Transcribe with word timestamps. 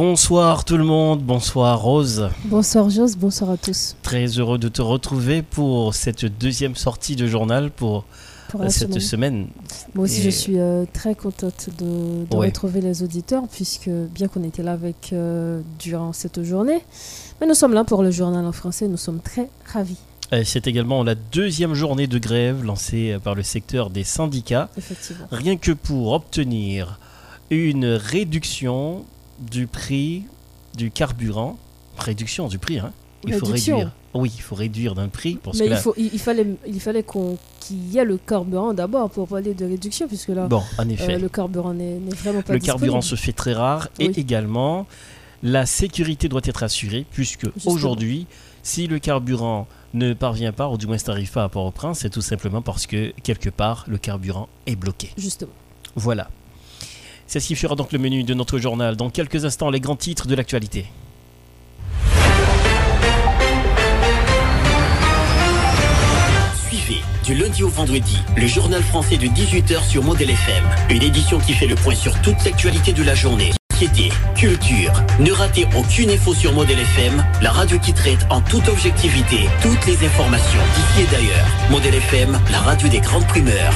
Bonsoir 0.00 0.66
tout 0.66 0.76
le 0.76 0.84
monde, 0.84 1.22
bonsoir 1.22 1.80
Rose. 1.80 2.28
Bonsoir 2.44 2.90
Jos, 2.90 3.16
bonsoir 3.16 3.48
à 3.52 3.56
tous. 3.56 3.96
Très 4.02 4.26
heureux 4.26 4.58
de 4.58 4.68
te 4.68 4.82
retrouver 4.82 5.40
pour 5.40 5.94
cette 5.94 6.26
deuxième 6.26 6.74
sortie 6.76 7.16
de 7.16 7.26
journal 7.26 7.70
pour, 7.70 8.04
Pour 8.50 8.60
euh, 8.60 8.68
cette 8.68 9.00
semaine. 9.00 9.00
semaine. 9.00 9.46
Moi 9.94 10.04
aussi, 10.04 10.20
Et- 10.20 10.24
je 10.24 10.28
suis 10.28 10.58
euh, 10.58 10.84
très 10.92 11.14
contente 11.14 11.70
de, 11.78 12.26
de 12.30 12.36
Ouais. 12.36 12.48
retrouver 12.48 12.82
les 12.82 13.02
auditeurs, 13.02 13.44
puisque 13.50 13.88
bien 13.88 14.28
qu'on 14.28 14.42
était 14.42 14.62
là 14.62 14.72
avec 14.72 15.14
euh, 15.14 15.62
durant 15.78 16.12
cette 16.12 16.42
journée, 16.42 16.80
mais 17.40 17.46
nous 17.46 17.54
sommes 17.54 17.72
là 17.72 17.82
pour 17.82 18.02
le 18.02 18.10
journal 18.10 18.44
en 18.44 18.52
français. 18.52 18.88
Nous 18.88 18.98
sommes 18.98 19.20
très 19.20 19.48
ravis, 19.64 19.96
C'est 20.44 20.66
également 20.66 21.04
la 21.04 21.14
deuxième 21.14 21.72
journée 21.72 22.06
de 22.06 22.18
grève 22.18 22.62
lancée 22.62 23.16
par 23.24 23.34
le 23.34 23.42
secteur 23.42 23.88
des 23.88 24.04
syndicats, 24.04 24.68
effectivement. 24.76 25.26
rien 25.30 25.56
que 25.56 25.72
pour 25.72 26.12
obtenir 26.12 26.98
une 27.48 27.86
réduction 27.86 29.06
du 29.38 29.66
prix 29.66 30.24
du 30.76 30.90
carburant. 30.90 31.56
Réduction 31.98 32.48
du 32.48 32.58
prix, 32.58 32.78
hein 32.78 32.92
Il 33.26 33.32
faut 33.34 33.46
Réduction. 33.46 33.76
réduire. 33.76 33.92
Oui, 34.14 34.32
il 34.34 34.42
faut 34.42 34.54
réduire 34.54 34.94
d'un 34.94 35.08
prix 35.08 35.38
parce 35.42 35.58
Mais 35.58 35.64
que 35.64 35.70
il, 35.70 35.74
là, 35.74 35.76
faut, 35.76 35.94
il, 35.96 36.10
il 36.12 36.18
fallait, 36.18 36.46
il 36.66 36.80
fallait 36.80 37.02
qu'on, 37.02 37.36
qu'il 37.60 37.92
y 37.92 37.98
ait 37.98 38.04
le 38.04 38.18
carburant 38.18 38.72
d'abord 38.74 39.10
pour 39.10 39.28
parler 39.28 39.54
de 39.54 39.64
réduction, 39.64 40.06
puisque 40.08 40.28
là, 40.28 40.46
bon, 40.46 40.62
en 40.78 40.86
euh, 40.88 40.92
effet, 40.92 41.18
le 41.18 41.28
carburant 41.28 41.74
n'est, 41.74 41.98
n'est 41.98 42.14
vraiment 42.14 42.42
pas 42.42 42.52
le 42.52 42.58
carburant 42.58 43.00
se 43.00 43.14
fait 43.14 43.32
très 43.32 43.52
rare 43.52 43.88
et 43.98 44.06
également 44.18 44.86
la 45.42 45.66
sécurité 45.66 46.28
doit 46.28 46.40
être 46.44 46.62
assurée 46.62 47.06
puisque 47.10 47.44
Justement. 47.54 47.74
aujourd'hui, 47.74 48.26
si 48.62 48.86
le 48.86 48.98
carburant 48.98 49.66
ne 49.94 50.12
parvient 50.14 50.52
pas 50.52 50.68
ou 50.68 50.76
du 50.76 50.86
moins 50.86 50.96
n'arrive 51.06 51.30
pas 51.30 51.44
à 51.44 51.48
Port-au-Prince, 51.48 52.00
c'est 52.00 52.10
tout 52.10 52.22
simplement 52.22 52.62
parce 52.62 52.86
que 52.86 53.12
quelque 53.22 53.50
part 53.50 53.84
le 53.86 53.98
carburant 53.98 54.48
est 54.66 54.76
bloqué. 54.76 55.10
Justement. 55.16 55.52
Voilà. 55.94 56.28
C'est 57.26 57.40
ce 57.40 57.48
qui 57.48 57.56
fera 57.56 57.74
donc 57.74 57.92
le 57.92 57.98
menu 57.98 58.22
de 58.22 58.34
notre 58.34 58.58
journal. 58.58 58.96
Dans 58.96 59.10
quelques 59.10 59.44
instants, 59.44 59.70
les 59.70 59.80
grands 59.80 59.96
titres 59.96 60.28
de 60.28 60.34
l'actualité. 60.34 60.86
Suivez 66.68 67.00
du 67.24 67.34
lundi 67.34 67.62
au 67.64 67.68
vendredi 67.68 68.18
le 68.36 68.46
journal 68.46 68.82
français 68.82 69.16
de 69.16 69.26
18h 69.26 69.82
sur 69.88 70.04
Model 70.04 70.30
FM. 70.30 70.64
Une 70.90 71.02
édition 71.02 71.38
qui 71.38 71.52
fait 71.52 71.66
le 71.66 71.74
point 71.74 71.94
sur 71.94 72.20
toute 72.22 72.44
l'actualité 72.44 72.92
de 72.92 73.02
la 73.02 73.14
journée. 73.14 73.50
Société, 73.72 74.10
culture. 74.34 74.92
Ne 75.20 75.32
ratez 75.32 75.66
aucune 75.76 76.10
info 76.10 76.32
sur 76.32 76.52
Model 76.54 76.78
FM, 76.78 77.22
la 77.42 77.50
radio 77.50 77.78
qui 77.78 77.92
traite 77.92 78.24
en 78.30 78.40
toute 78.40 78.68
objectivité 78.68 79.40
toutes 79.60 79.84
les 79.86 80.06
informations 80.06 80.60
d'ici 80.74 81.06
et 81.06 81.12
d'ailleurs. 81.14 81.46
Model 81.70 81.94
FM, 81.94 82.38
la 82.52 82.60
radio 82.60 82.88
des 82.88 83.00
grandes 83.00 83.26
primeurs. 83.26 83.74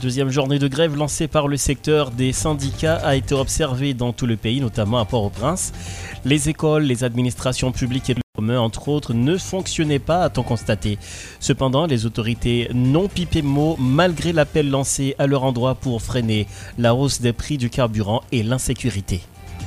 Deuxième 0.00 0.30
journée 0.30 0.58
de 0.58 0.66
grève 0.66 0.96
lancée 0.96 1.28
par 1.28 1.46
le 1.46 1.58
secteur 1.58 2.10
des 2.10 2.32
syndicats 2.32 2.96
a 2.96 3.16
été 3.16 3.34
observée 3.34 3.92
dans 3.92 4.14
tout 4.14 4.26
le 4.26 4.36
pays, 4.36 4.60
notamment 4.60 4.98
à 4.98 5.04
Port-au-Prince. 5.04 5.72
Les 6.24 6.48
écoles, 6.48 6.84
les 6.84 7.04
administrations 7.04 7.70
publiques 7.70 8.08
et 8.08 8.14
le 8.14 8.22
commun, 8.34 8.58
entre 8.58 8.88
autres, 8.88 9.12
ne 9.12 9.36
fonctionnaient 9.36 9.98
pas, 9.98 10.24
a-t-on 10.24 10.42
constaté. 10.42 10.98
Cependant, 11.38 11.84
les 11.84 12.06
autorités 12.06 12.70
n'ont 12.72 13.08
pipé 13.08 13.42
mot 13.42 13.76
malgré 13.78 14.32
l'appel 14.32 14.70
lancé 14.70 15.14
à 15.18 15.26
leur 15.26 15.44
endroit 15.44 15.74
pour 15.74 16.00
freiner 16.00 16.46
la 16.78 16.94
hausse 16.94 17.20
des 17.20 17.34
prix 17.34 17.58
du 17.58 17.68
carburant 17.68 18.22
et 18.32 18.42
l'insécurité. 18.42 19.20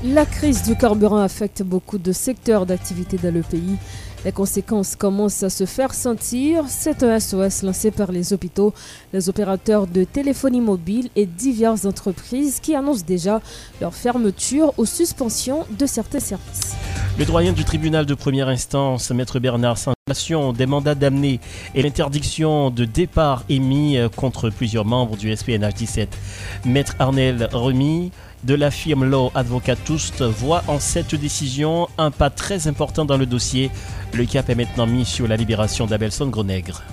La 0.03 0.25
crise 0.25 0.64
du 0.64 0.75
carburant 0.75 1.22
affecte 1.22 1.62
beaucoup 1.62 2.00
de 2.00 2.12
secteurs 2.12 2.66
d'activité 2.66 3.18
dans 3.18 3.34
le 3.34 3.42
pays. 3.42 3.78
Les 4.26 4.32
conséquences 4.32 4.96
commencent 4.96 5.44
à 5.44 5.50
se 5.50 5.66
faire 5.66 5.94
sentir. 5.94 6.66
C'est 6.70 7.04
un 7.04 7.20
SOS 7.20 7.64
lancé 7.64 7.92
par 7.92 8.12
les 8.12 8.32
hôpitaux, 8.32 8.74
les 9.12 9.28
opérateurs 9.28 9.86
de 9.86 10.06
téléphonie 10.06 10.62
mobile 10.62 11.10
et 11.18 11.26
diverses 11.26 11.86
entreprises 11.86 12.60
qui 12.62 12.74
annoncent 12.74 13.04
déjà 13.06 13.42
leur 13.82 13.94
fermeture 13.94 14.74
ou 14.78 14.86
suspension 14.86 15.66
de 15.78 15.86
certains 15.86 16.22
services. 16.22 16.74
Le 17.20 17.25
doyen 17.25 17.52
du 17.52 17.66
tribunal 17.66 18.06
de 18.06 18.14
première 18.14 18.47
instance, 18.47 19.12
Maître 19.12 19.40
Bernard 19.40 19.78
Saint-Relation, 19.78 20.53
des 20.53 20.66
mandats 20.66 20.96
d'amener 20.96 21.42
et 21.76 21.84
l'interdiction 21.84 22.70
de 22.70 22.86
départ 22.86 23.44
émis 23.50 23.97
contre 24.16 24.50
plusieurs 24.50 24.86
membres 24.86 25.18
du 25.18 25.36
SPNH 25.36 25.74
17. 25.76 26.18
Maître 26.66 26.96
Arnel 26.97 27.50
Remy 27.52 28.12
de 28.44 28.56
la 28.56 28.72
firme 28.72 29.06
Law 29.06 29.31
Advocatus 29.36 30.12
voit 30.22 30.64
en 30.68 30.80
cette 30.80 31.16
décision 31.16 31.88
un 31.98 32.12
pas 32.12 32.30
très 32.30 32.68
important 32.68 33.06
dans 33.06 33.18
le 33.18 33.26
dossier. 33.26 33.72
Le 34.14 34.26
cap 34.26 34.50
est 34.50 34.56
maintenant 34.56 34.88
mis 34.88 35.06
sur 35.06 35.28
la 35.28 35.38
libération 35.38 35.86
d'Abelson 35.86 36.28
Gronègre. 36.28 36.84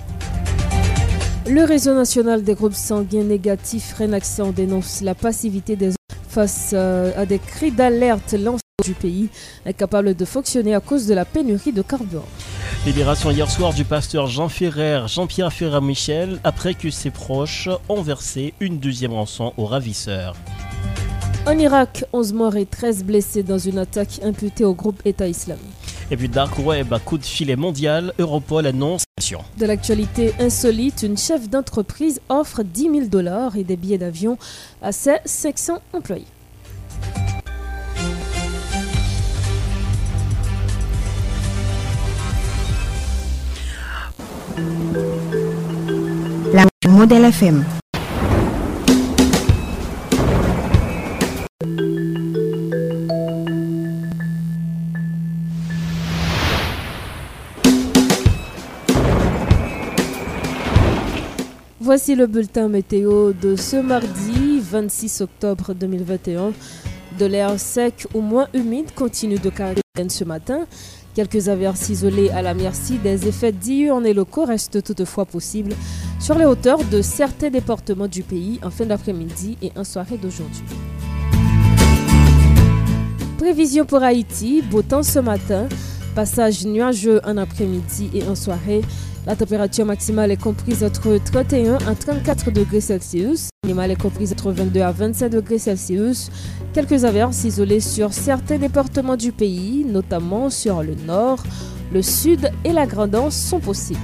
Le 1.47 1.63
réseau 1.63 1.93
national 1.93 2.43
des 2.43 2.53
groupes 2.53 2.73
sanguins 2.73 3.23
négatifs 3.23 3.95
Renaction 3.97 4.51
dénonce 4.51 5.01
la 5.01 5.15
passivité 5.15 5.75
des 5.75 5.87
hommes 5.89 6.17
face 6.29 6.71
euh, 6.73 7.11
à 7.17 7.25
des 7.25 7.39
cris 7.39 7.71
d'alerte 7.71 8.33
lancés 8.33 8.61
du 8.85 8.93
pays, 8.93 9.29
incapables 9.65 10.15
de 10.15 10.25
fonctionner 10.25 10.73
à 10.73 10.79
cause 10.79 11.07
de 11.07 11.13
la 11.13 11.25
pénurie 11.25 11.73
de 11.73 11.81
carburant. 11.81 12.25
Libération 12.85 13.29
hier 13.31 13.51
soir 13.51 13.73
du 13.73 13.83
pasteur 13.83 14.27
Jean 14.27 14.49
Ferrer, 14.49 15.03
Jean-Pierre 15.07 15.51
Ferrer 15.51 15.81
Michel, 15.81 16.39
après 16.43 16.73
que 16.73 16.89
ses 16.89 17.11
proches 17.11 17.69
ont 17.89 18.01
versé 18.01 18.53
une 18.59 18.79
deuxième 18.79 19.13
rançon 19.13 19.53
aux 19.57 19.65
ravisseurs. 19.65 20.35
En 21.47 21.57
Irak, 21.57 22.05
11 22.13 22.33
morts 22.33 22.55
et 22.55 22.67
13 22.67 23.03
blessés 23.03 23.41
dans 23.41 23.57
une 23.57 23.79
attaque 23.79 24.19
imputée 24.23 24.63
au 24.63 24.75
groupe 24.75 25.01
État 25.05 25.27
islamique. 25.27 25.63
Et 26.11 26.17
puis 26.17 26.29
Dark 26.29 26.59
Web 26.59 26.93
à 26.93 26.99
coup 26.99 27.17
de 27.17 27.23
filet 27.23 27.55
mondial, 27.55 28.13
Europol 28.19 28.67
annonce. 28.67 29.03
De 29.57 29.65
l'actualité 29.65 30.33
insolite, 30.39 31.03
une 31.03 31.17
chef 31.17 31.49
d'entreprise 31.49 32.21
offre 32.29 32.63
10 32.63 32.81
000 32.81 33.05
dollars 33.05 33.55
et 33.55 33.63
des 33.63 33.75
billets 33.75 33.97
d'avion 33.97 34.37
à 34.81 34.91
ses 34.91 35.17
500 35.25 35.79
employés. 35.93 36.25
La 46.53 46.65
Modèle 46.87 47.25
FM. 47.25 47.63
Voici 61.79 62.15
le 62.15 62.25
bulletin 62.25 62.67
météo 62.67 63.33
de 63.33 63.55
ce 63.55 63.75
mardi 63.75 64.59
26 64.59 65.21
octobre 65.21 65.75
2021. 65.75 66.53
De 67.19 67.25
l'air 67.25 67.59
sec 67.59 68.07
ou 68.15 68.21
moins 68.21 68.47
humide 68.55 68.91
continue 68.95 69.37
de 69.37 69.49
caractériser 69.51 70.09
ce 70.09 70.23
matin. 70.23 70.65
Quelques 71.13 71.47
averses 71.47 71.89
isolées 71.89 72.31
à 72.31 72.41
la 72.41 72.55
merci 72.55 72.97
des 72.97 73.27
effets 73.27 73.51
diurnes 73.51 74.07
et 74.07 74.13
locaux 74.13 74.45
restent 74.45 74.81
toutefois 74.81 75.25
possibles 75.25 75.75
sur 76.19 76.35
les 76.35 76.45
hauteurs 76.45 76.83
de 76.85 77.03
certains 77.03 77.51
départements 77.51 78.07
du 78.07 78.23
pays 78.23 78.59
en 78.63 78.71
fin 78.71 78.85
d'après-midi 78.85 79.59
et 79.61 79.71
en 79.75 79.83
soirée 79.83 80.17
d'aujourd'hui. 80.17 80.63
Prévision 83.41 83.85
pour 83.85 84.03
Haïti, 84.03 84.61
beau 84.61 84.83
temps 84.83 85.01
ce 85.01 85.17
matin, 85.17 85.67
passage 86.13 86.63
nuageux 86.63 87.19
en 87.25 87.37
après-midi 87.37 88.11
et 88.13 88.21
en 88.27 88.35
soirée. 88.35 88.83
La 89.25 89.35
température 89.35 89.83
maximale 89.83 90.29
est 90.29 90.39
comprise 90.39 90.83
entre 90.83 91.17
31 91.17 91.77
à 91.87 91.95
34 91.95 92.51
degrés 92.51 92.81
Celsius. 92.81 93.49
Minimale 93.63 93.89
est 93.89 93.99
comprise 93.99 94.31
entre 94.31 94.51
22 94.51 94.81
à 94.81 94.91
27 94.91 95.31
degrés 95.33 95.57
Celsius. 95.57 96.29
Quelques 96.73 97.03
averses 97.03 97.43
isolées 97.43 97.79
sur 97.79 98.13
certains 98.13 98.59
départements 98.59 99.17
du 99.17 99.31
pays, 99.31 99.85
notamment 99.89 100.51
sur 100.51 100.83
le 100.83 100.93
nord, 101.07 101.41
le 101.91 102.03
sud 102.03 102.51
et 102.63 102.73
la 102.73 102.85
Grandance 102.85 103.35
sont 103.35 103.59
possibles. 103.59 103.97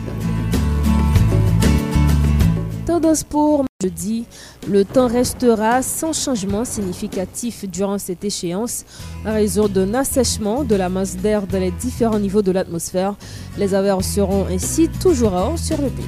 Tendance 2.87 3.25
pour 3.25 3.65
jeudi, 3.83 4.23
le 4.65 4.85
temps 4.85 5.07
restera 5.07 5.81
sans 5.81 6.13
changement 6.13 6.63
significatif 6.63 7.65
durant 7.69 7.97
cette 7.97 8.23
échéance 8.23 8.85
à 9.25 9.33
raison 9.33 9.67
d'un 9.67 9.93
assèchement 9.93 10.63
de 10.63 10.73
la 10.73 10.87
masse 10.87 11.17
d'air 11.17 11.45
dans 11.47 11.59
les 11.59 11.71
différents 11.71 12.17
niveaux 12.17 12.41
de 12.41 12.53
l'atmosphère. 12.53 13.15
Les 13.57 13.75
averses 13.75 14.07
seront 14.07 14.45
ainsi 14.49 14.87
toujours 14.87 15.31
rares 15.31 15.59
sur 15.59 15.81
le 15.81 15.89
pays. 15.89 16.05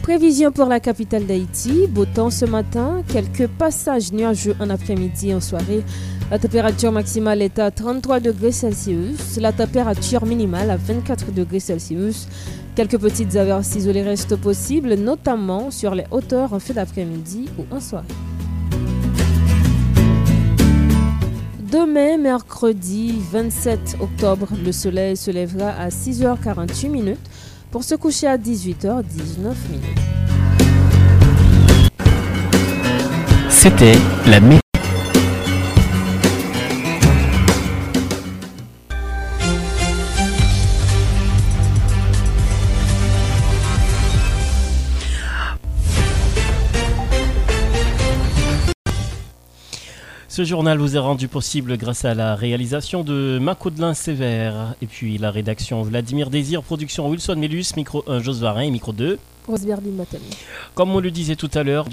Prévision 0.00 0.50
pour 0.50 0.66
la 0.66 0.80
capitale 0.80 1.26
d'Haïti, 1.26 1.86
beau 1.86 2.06
temps 2.06 2.30
ce 2.30 2.46
matin, 2.46 3.02
quelques 3.08 3.48
passages 3.48 4.12
nuageux 4.12 4.56
en 4.60 4.70
après-midi 4.70 5.30
et 5.30 5.34
en 5.34 5.40
soirée. 5.40 5.84
La 6.30 6.38
température 6.38 6.90
maximale 6.90 7.42
est 7.42 7.58
à 7.58 7.70
33 7.70 8.20
degrés 8.20 8.52
Celsius, 8.52 9.36
la 9.36 9.52
température 9.52 10.24
minimale 10.24 10.70
à 10.70 10.76
24 10.76 11.32
degrés 11.32 11.60
Celsius. 11.60 12.28
Quelques 12.74 12.98
petites 12.98 13.36
averses 13.36 13.76
isolées 13.76 14.02
restent 14.02 14.34
possibles, 14.34 14.94
notamment 14.94 15.70
sur 15.70 15.94
les 15.94 16.04
hauteurs 16.10 16.52
en 16.52 16.58
fin 16.58 16.74
d'après-midi 16.74 17.48
ou 17.56 17.72
en 17.72 17.80
soirée. 17.80 18.04
Demain, 21.70 22.18
mercredi 22.18 23.14
27 23.30 23.98
octobre, 24.00 24.48
le 24.64 24.72
soleil 24.72 25.16
se 25.16 25.30
lèvera 25.30 25.70
à 25.70 25.88
6h48 25.88 26.88
minutes 26.88 27.30
pour 27.70 27.84
se 27.84 27.94
coucher 27.94 28.26
à 28.26 28.38
18h19 28.38 29.54
C'était 33.50 33.96
la 34.26 34.40
Ce 50.34 50.42
journal 50.42 50.78
vous 50.78 50.96
est 50.96 50.98
rendu 50.98 51.28
possible 51.28 51.76
grâce 51.78 52.04
à 52.04 52.12
la 52.12 52.34
réalisation 52.34 53.04
de 53.04 53.38
Macaudelin 53.40 53.94
Sévère. 53.94 54.74
Et 54.82 54.86
puis 54.88 55.16
la 55.16 55.30
rédaction 55.30 55.80
Vladimir 55.82 56.28
Désir, 56.28 56.64
production 56.64 57.08
Wilson 57.08 57.36
Melus, 57.36 57.76
micro 57.76 58.02
1 58.08 58.18
Josvarin 58.18 58.62
et 58.62 58.70
micro 58.72 58.92
2 58.92 59.20
comme 60.74 60.90
on 60.90 61.00
le 61.00 61.10
disait 61.10 61.36
tout 61.36 61.50
à 61.54 61.62
l'heure, 61.62 61.86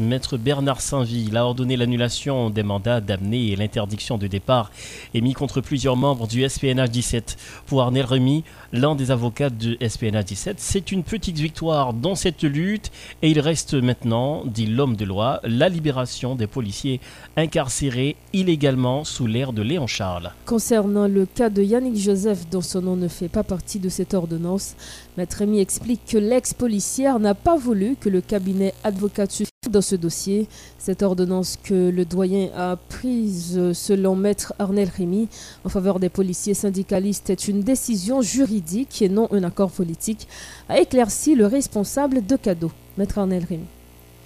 Maître 0.00 0.36
Bernard 0.36 0.80
Saint-Ville 0.80 1.36
a 1.36 1.44
ordonné 1.44 1.76
l'annulation 1.76 2.50
des 2.50 2.62
mandats 2.62 3.00
d'amener 3.00 3.52
et 3.52 3.56
l'interdiction 3.56 4.18
de 4.18 4.26
départ 4.26 4.70
émis 5.14 5.34
contre 5.34 5.60
plusieurs 5.60 5.96
membres 5.96 6.26
du 6.26 6.48
SPNH 6.48 6.90
17. 6.90 7.36
Pour 7.66 7.82
Arnel 7.82 8.04
Remy, 8.04 8.44
l'un 8.72 8.94
des 8.94 9.10
avocats 9.10 9.50
du 9.50 9.76
SPNH 9.80 10.24
17, 10.24 10.60
c'est 10.60 10.92
une 10.92 11.04
petite 11.04 11.38
victoire 11.38 11.92
dans 11.92 12.14
cette 12.14 12.42
lutte 12.42 12.90
et 13.22 13.30
il 13.30 13.40
reste 13.40 13.74
maintenant, 13.74 14.44
dit 14.44 14.66
l'homme 14.66 14.96
de 14.96 15.04
loi, 15.04 15.40
la 15.44 15.68
libération 15.68 16.34
des 16.34 16.46
policiers 16.46 17.00
incarcérés 17.36 18.16
illégalement 18.32 19.04
sous 19.04 19.26
l'ère 19.26 19.52
de 19.52 19.62
Léon 19.62 19.86
Charles. 19.86 20.32
Concernant 20.44 21.06
le 21.06 21.26
cas 21.26 21.50
de 21.50 21.62
Yannick 21.62 21.96
Joseph, 21.96 22.48
dont 22.50 22.60
son 22.60 22.82
nom 22.82 22.96
ne 22.96 23.08
fait 23.08 23.28
pas 23.28 23.44
partie 23.44 23.78
de 23.78 23.88
cette 23.88 24.14
ordonnance, 24.14 24.74
Maître 25.18 25.36
Rémy 25.40 25.60
explique 25.60 26.06
que 26.06 26.16
l'ex-policière 26.16 27.18
n'a 27.18 27.34
pas 27.34 27.56
voulu 27.56 27.96
que 28.00 28.08
le 28.08 28.22
cabinet 28.22 28.72
avocat 28.82 29.26
suffise 29.28 29.50
dans 29.70 29.82
ce 29.82 29.94
dossier. 29.94 30.48
Cette 30.78 31.02
ordonnance 31.02 31.58
que 31.62 31.90
le 31.90 32.06
doyen 32.06 32.48
a 32.56 32.76
prise 32.76 33.72
selon 33.74 34.16
Maître 34.16 34.54
Arnel 34.58 34.88
Rémy 34.96 35.28
en 35.66 35.68
faveur 35.68 36.00
des 36.00 36.08
policiers 36.08 36.54
syndicalistes 36.54 37.28
est 37.28 37.46
une 37.46 37.60
décision 37.60 38.22
juridique 38.22 39.02
et 39.02 39.10
non 39.10 39.28
un 39.32 39.44
accord 39.44 39.70
politique, 39.70 40.26
a 40.70 40.80
éclairci 40.80 41.34
le 41.34 41.44
responsable 41.44 42.24
de 42.24 42.36
cadeau, 42.36 42.72
Maître 42.96 43.18
Arnel 43.18 43.44
Rémy. 43.46 43.66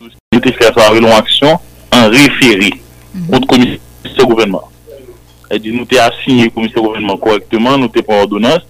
Nous 0.01 0.07
avons 0.35 0.53
fait 0.53 0.99
une 0.99 1.07
action 1.07 1.59
en 1.93 2.09
référé 2.11 2.71
au 3.33 3.41
commissaire 3.41 3.81
gouvernement. 4.25 4.71
Elle 5.51 5.59
dit 5.59 5.73
nous 5.73 5.83
avons 5.99 6.13
assigné 6.13 6.45
le 6.45 6.51
commissaire 6.51 6.81
gouvernement 6.81 7.17
correctement, 7.17 7.77
nous 7.77 7.87
avons 7.87 8.03
pas 8.07 8.21
ordonnance. 8.21 8.63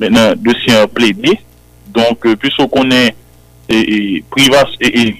Mènen, 0.00 0.38
dosyen 0.40 0.86
ple 0.94 1.12
de, 1.16 1.34
donk, 1.94 2.24
pwiso 2.40 2.66
konen 2.72 3.12
privas 4.32 4.72
e 4.80 5.10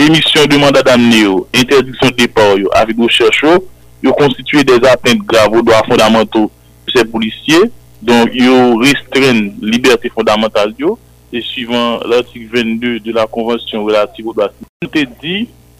emisyon 0.00 0.48
de 0.50 0.58
mandat 0.58 0.88
amne 0.90 1.20
yo, 1.20 1.34
interdiksyon 1.54 2.16
depor 2.18 2.56
yo, 2.58 2.70
avik 2.80 2.98
ou 2.98 3.12
chèchou, 3.12 3.66
yo 4.02 4.14
konstituye 4.16 4.64
des 4.64 4.88
atente 4.88 5.26
gravo 5.28 5.62
do 5.62 5.74
a 5.76 5.82
fondamental 5.86 6.48
se 6.90 7.04
polisye, 7.12 7.68
donk 8.00 8.34
yo 8.34 8.56
restren 8.80 9.50
liberté 9.60 10.10
fondamental 10.10 10.72
yo, 10.80 10.96
e 11.30 11.42
suivant 11.46 12.00
l'artik 12.10 12.48
22 12.50 12.98
de 13.00 13.12
la 13.14 13.26
konvensyon 13.30 13.84
relative 13.86 14.32
ou 14.32 14.34
do 14.34 14.42
ati. 14.42 14.66
Mwen 14.80 14.90
te 14.94 15.04
di, 15.20 15.36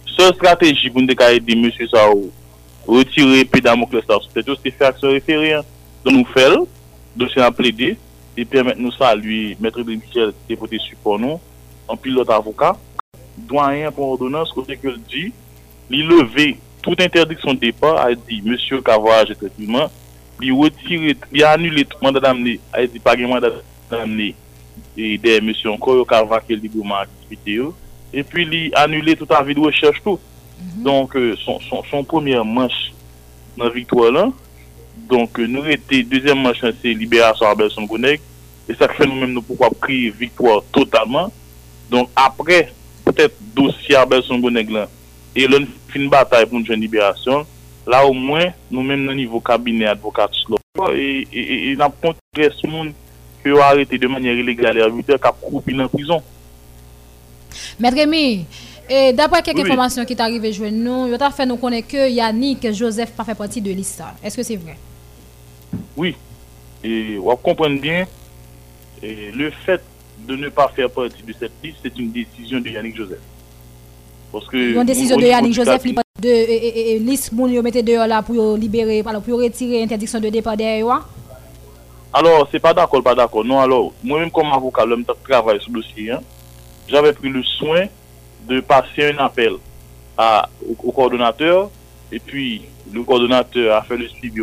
se 0.07 0.29
strategi 0.37 0.93
pou 0.93 1.03
nou 1.03 1.11
dekaye 1.11 1.41
de 1.43 1.57
M. 1.57 1.67
Sao, 1.91 2.29
retire 2.87 3.43
pedamokles 3.51 4.07
la 4.07 4.21
sou 4.21 4.31
tèt 4.37 4.47
yo, 4.47 4.55
se 4.61 4.71
fè 4.71 4.91
aksyon 4.93 5.17
referyen, 5.17 5.67
don 6.05 6.21
nou 6.21 6.29
fèl, 6.37 6.61
dosyen 7.19 7.51
ple 7.57 7.73
de, 7.75 7.91
li 8.41 8.47
pèmèt 8.49 8.81
nou 8.81 8.93
sa 8.97 9.13
li 9.19 9.55
mètre 9.61 9.85
de 9.85 9.99
Michel 9.99 10.33
te 10.49 10.57
pote 10.57 10.81
support 10.87 11.21
nou, 11.21 11.37
an 11.91 11.99
pilot 12.01 12.31
avoka, 12.33 12.73
doyen 13.37 13.93
pou 13.93 14.15
ordonans 14.15 14.53
kote 14.57 14.79
ke 14.81 14.95
l 14.95 14.99
di, 15.11 15.29
li 15.93 16.01
leve 16.09 16.55
tout 16.81 17.01
interdiksyon 17.05 17.59
depa, 17.61 17.97
a 18.01 18.15
di, 18.17 18.41
Monsie 18.47 18.81
Kavouage 18.87 19.37
etrepiman, 19.37 19.93
li 20.41 20.55
wetire, 20.57 21.17
li 21.35 21.45
anule 21.45 21.85
tout 21.85 22.01
mandat 22.05 22.31
amne, 22.31 22.57
a 22.73 22.87
di, 22.89 23.03
pagi 23.05 23.29
mandat 23.29 23.61
amne, 23.93 24.33
e 24.97 25.13
de 25.21 25.37
Monsie 25.45 25.77
Koyo 25.83 26.07
Kavouage 26.09 26.57
li 26.57 26.73
gouman 26.73 27.05
aktivite 27.05 27.59
yo, 27.59 27.75
e 28.11 28.25
pi 28.25 28.47
li 28.49 28.63
anule 28.81 29.19
tout 29.21 29.37
avi 29.37 29.55
de 29.55 29.67
wechech 29.67 30.01
tout. 30.03 30.19
Mm 30.61 30.67
-hmm. 30.67 30.83
Donk, 30.83 31.17
euh, 31.17 31.37
son, 31.37 31.59
son, 31.61 31.83
son 31.91 32.05
premier 32.05 32.43
manche 32.45 32.93
nan 33.57 33.71
victwa 33.73 34.11
lan, 34.11 34.33
donk 35.09 35.39
euh, 35.39 35.47
nou 35.47 35.63
rete, 35.63 36.05
deuxième 36.05 36.43
manche 36.43 36.63
nan 36.63 36.73
se 36.73 36.89
Liberasyon 36.89 37.49
Abelson 37.49 37.87
Gounek, 37.87 38.21
E 38.71 38.77
sa 38.79 38.87
fè 38.93 39.07
nou 39.09 39.19
mèm 39.19 39.33
nou 39.35 39.43
poukwa 39.43 39.73
pri 39.83 40.05
viktor 40.15 40.63
totalman. 40.75 41.33
Donk 41.91 42.13
apre, 42.15 42.69
pwetèt 43.03 43.35
dosye 43.57 43.97
Abel 43.99 44.23
Songo 44.23 44.53
Neglan, 44.55 44.91
e 45.35 45.47
lon 45.51 45.67
fin 45.91 46.07
batay 46.11 46.47
pou 46.47 46.61
nou 46.61 46.69
jen 46.69 46.79
liberasyon, 46.79 47.43
la 47.91 48.05
ou 48.07 48.15
mwen 48.15 48.53
nou 48.71 48.85
mèm 48.87 49.09
nan 49.09 49.19
nivou 49.19 49.43
kabine 49.43 49.89
advokat 49.91 50.37
slop. 50.39 50.63
E, 50.95 51.27
e, 51.27 51.43
e 51.73 51.77
nan 51.81 51.91
kontre 51.99 52.47
sou 52.61 52.71
moun 52.71 52.93
ki 53.43 53.51
yo 53.51 53.59
arete 53.65 53.99
de 53.99 54.11
manyere 54.11 54.45
legal 54.47 54.79
e 54.79 54.85
avite 54.87 55.19
kap 55.19 55.41
koupi 55.43 55.75
nan 55.75 55.91
prizon. 55.91 56.23
Mèdre 57.83 58.07
mi, 58.07 58.45
d'apre 59.19 59.43
kek 59.49 59.59
informasyon 59.65 60.07
ki 60.07 60.15
t'arive 60.19 60.55
jwen 60.55 60.79
nou, 60.85 61.09
yo 61.11 61.19
ta 61.19 61.33
fè 61.35 61.49
nou 61.49 61.59
konen 61.59 61.83
ke 61.83 62.07
Yannick 62.13 62.69
Joseph 62.71 63.17
pa 63.19 63.27
fè 63.27 63.35
pati 63.35 63.65
de 63.65 63.75
lisa. 63.75 64.13
Eske 64.23 64.47
se 64.47 64.61
vre? 64.61 64.79
Oui. 65.99 66.15
E 66.87 67.19
wap 67.19 67.43
kompren 67.43 67.75
bien, 67.83 68.07
Et 69.03 69.31
le 69.33 69.51
fait 69.51 69.81
de 70.27 70.37
ne 70.37 70.49
pas 70.49 70.69
faire 70.69 70.91
partie 70.91 71.23
de 71.23 71.33
cette 71.39 71.53
liste, 71.63 71.79
c'est 71.83 71.99
une 71.99 72.13
décision 72.13 72.61
de 72.61 72.69
Yannick 72.69 72.97
Joseph. 72.97 73.19
Parce 74.33 74.47
que 74.47 74.75
une 74.75 74.85
décision 74.85 75.17
de 75.17 75.25
Yannick 75.25 75.55
Joseph, 75.55 75.85
li, 75.85 75.95
de 75.95 76.29
et, 76.29 76.33
et, 76.33 76.95
et, 76.95 76.99
liste 76.99 77.33
moun 77.33 77.51
yo 77.51 77.63
mette 77.63 77.85
dehors 77.85 78.07
là 78.07 78.23
pour 78.23 78.57
libérer, 78.57 79.03
alors 79.07 79.23
pour 79.23 79.41
retirer 79.43 79.81
l'interdiction 79.81 80.21
de 80.21 80.29
départ 80.29 80.57
derrière 80.57 81.03
Alors, 82.13 82.47
c'est 82.53 82.61
pas 82.61 82.75
d'accord, 82.75 83.03
pas 83.03 83.15
d'accord. 83.15 83.45
Non, 83.45 83.61
alors, 83.61 83.93
moi-même 84.05 84.31
comme 84.31 84.53
avocat, 84.53 84.85
l'homme 84.85 85.05
travaille 85.29 85.61
sur 85.61 85.73
le 85.73 85.81
dossier, 85.81 86.11
hein, 86.13 86.21
j'avais 86.87 87.13
pris 87.13 87.31
le 87.31 87.43
soin 87.43 87.87
de 88.47 88.61
passer 88.61 89.13
un 89.13 89.19
appel 89.19 89.55
à, 90.17 90.49
au, 90.69 90.77
au 90.89 90.93
coordonnateur, 90.93 91.71
et 92.13 92.19
puis 92.19 92.63
le 92.93 93.03
coordonnateur 93.03 93.77
a 93.77 93.83
fait 93.83 93.97
le 93.97 94.09
suivi 94.09 94.43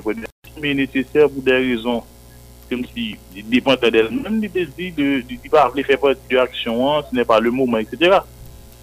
mais 0.60 0.74
nécessaire 0.74 1.30
pour 1.30 1.44
des 1.44 1.52
raisons 1.52 2.04
comme 2.70 2.86
si 2.94 3.16
dépendait 3.44 3.92
d'elle-même, 3.92 4.42
il 4.44 4.52
désir 4.52 4.94
de 4.96 5.24
ne 5.30 5.50
pas 5.50 5.72
faire 5.84 6.00
partie 6.00 6.20
de 6.30 6.36
l'action, 6.36 7.02
ce 7.10 7.16
n'est 7.16 7.26
pas 7.26 7.40
le 7.40 7.52
moment, 7.52 7.78
etc. 7.78 8.20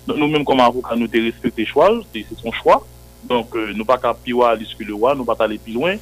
Donc 0.07 0.19
nous-mêmes, 0.19 0.45
comme 0.45 0.61
avocats, 0.61 0.97
nous 0.97 1.07
devons 1.07 1.25
respecter 1.25 1.63
le 1.63 1.69
choix, 1.69 2.01
c'est 2.13 2.25
son 2.43 2.53
choix. 2.53 2.87
Donc 3.29 3.55
euh, 3.57 3.73
nous 3.75 3.85
pas 3.85 3.99
qu'à 3.99 4.13
piwa 4.13 4.55
l'esprit 4.55 4.85
le 4.85 4.95
roi, 4.95 5.15
nous 5.15 5.25
pas 5.25 5.37
aller 5.39 5.59
plus 5.59 5.73
loin. 5.73 5.97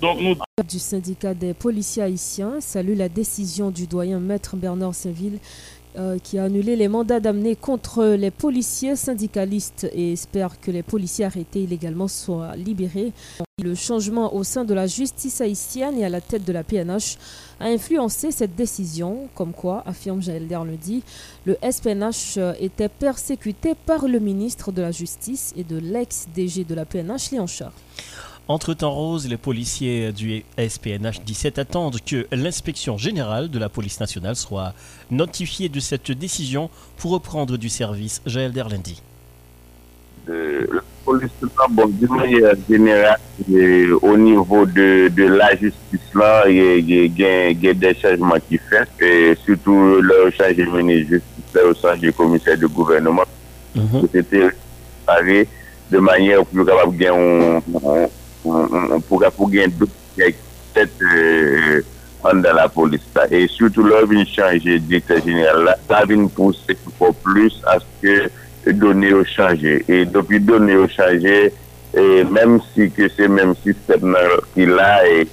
Donc 0.00 0.20
nous... 0.20 0.36
Du 0.66 0.78
syndicat 0.78 1.34
des 1.34 1.52
policiers 1.52 2.02
haïtiens 2.02 2.60
salue 2.60 2.96
la 2.96 3.10
décision 3.10 3.70
du 3.70 3.86
doyen 3.86 4.18
maître 4.18 4.56
Bernard 4.56 4.94
Saint-Ville 4.94 5.38
euh, 5.96 6.18
qui 6.18 6.38
a 6.38 6.44
annulé 6.44 6.76
les 6.76 6.88
mandats 6.88 7.20
d'amener 7.20 7.56
contre 7.56 8.04
les 8.04 8.30
policiers 8.30 8.96
syndicalistes 8.96 9.88
et 9.92 10.12
espère 10.12 10.60
que 10.60 10.70
les 10.70 10.82
policiers 10.82 11.24
arrêtés 11.24 11.62
illégalement 11.62 12.08
soient 12.08 12.54
libérés. 12.56 13.12
Le 13.62 13.74
changement 13.74 14.34
au 14.34 14.44
sein 14.44 14.64
de 14.64 14.74
la 14.74 14.86
justice 14.86 15.40
haïtienne 15.40 15.98
et 15.98 16.04
à 16.04 16.10
la 16.10 16.20
tête 16.20 16.44
de 16.44 16.52
la 16.52 16.62
PNH 16.62 17.16
a 17.60 17.66
influencé 17.66 18.30
cette 18.30 18.54
décision, 18.54 19.28
comme 19.34 19.54
quoi, 19.54 19.82
affirme 19.86 20.20
Jaël 20.20 20.46
lundi, 20.48 21.02
le 21.46 21.56
SPNH 21.62 22.38
était 22.60 22.90
persécuté 22.90 23.74
par 23.74 24.06
le 24.08 24.18
ministre 24.18 24.72
de 24.72 24.82
la 24.82 24.90
Justice 24.90 25.54
et 25.56 25.64
de 25.64 25.78
l'ex-DG 25.78 26.64
de 26.64 26.74
la 26.74 26.84
PNH, 26.84 27.30
Léon. 27.30 27.46
Entre-temps 28.48 28.92
rose, 28.92 29.28
les 29.28 29.36
policiers 29.36 30.12
du 30.12 30.44
SPNH 30.56 31.20
17 31.26 31.58
attendent 31.58 32.00
que 32.00 32.26
l'inspection 32.30 32.96
générale 32.96 33.50
de 33.50 33.58
la 33.58 33.68
police 33.68 33.98
nationale 33.98 34.36
soit 34.36 34.72
notifiée 35.10 35.68
de 35.68 35.80
cette 35.80 36.12
décision 36.12 36.70
pour 36.96 37.10
reprendre 37.10 37.56
du 37.56 37.68
service. 37.68 38.22
Jaël 38.24 38.52
Derlendi. 38.52 39.02
Euh, 40.28 40.64
la 40.72 40.80
police 41.04 41.30
bon, 41.70 41.88
de 41.88 42.06
manière 42.06 42.54
générale, 42.70 43.18
au 44.02 44.16
niveau 44.16 44.64
de, 44.64 45.08
de 45.08 45.24
la 45.24 45.50
justice, 45.56 46.14
là, 46.14 46.44
il 46.48 46.88
y, 46.88 47.24
a 47.24 47.74
des 47.74 47.94
changements 48.00 48.38
qui 48.48 48.58
fait, 48.58 48.88
et 49.04 49.36
surtout 49.44 50.00
le 50.00 50.30
changement 50.30 50.84
de 50.84 50.98
justice, 50.98 51.22
le 51.52 51.74
changement 51.74 52.00
de 52.00 52.10
commissaire 52.12 52.58
de 52.58 52.66
gouvernement, 52.66 53.24
mm 53.74 54.06
c'était 54.12 54.50
de 55.88 55.98
manière 55.98 56.44
pour 56.44 56.66
capable 56.66 56.96
gagner 56.96 57.60
pou 59.08 59.50
gen 59.52 59.74
dout 59.78 59.92
kek 60.16 60.38
tet 60.76 61.04
an 62.26 62.42
dan 62.44 62.58
la 62.58 62.66
polis 62.72 63.04
la. 63.16 63.26
E 63.30 63.46
soutou 63.52 63.86
lò 63.86 64.02
vin 64.10 64.26
chanje 64.28 64.78
dikte 64.90 65.20
jeneral 65.24 65.64
la, 65.68 65.76
ta 65.90 66.04
vin 66.08 66.26
pousse 66.36 66.76
pou 66.98 67.14
plus 67.24 67.58
aske 67.74 68.16
donè 68.80 69.12
yo 69.12 69.22
chanje. 69.30 69.80
E 69.86 70.04
dopi 70.10 70.40
donè 70.42 70.76
yo 70.76 70.86
chanje, 70.92 71.36
mèm 72.32 72.58
si 72.72 72.90
ke 72.92 73.08
se 73.14 73.28
mèm 73.30 73.54
sistem 73.62 74.10
nan 74.12 74.40
ki 74.54 74.70
la, 74.72 74.92
e 75.06 75.26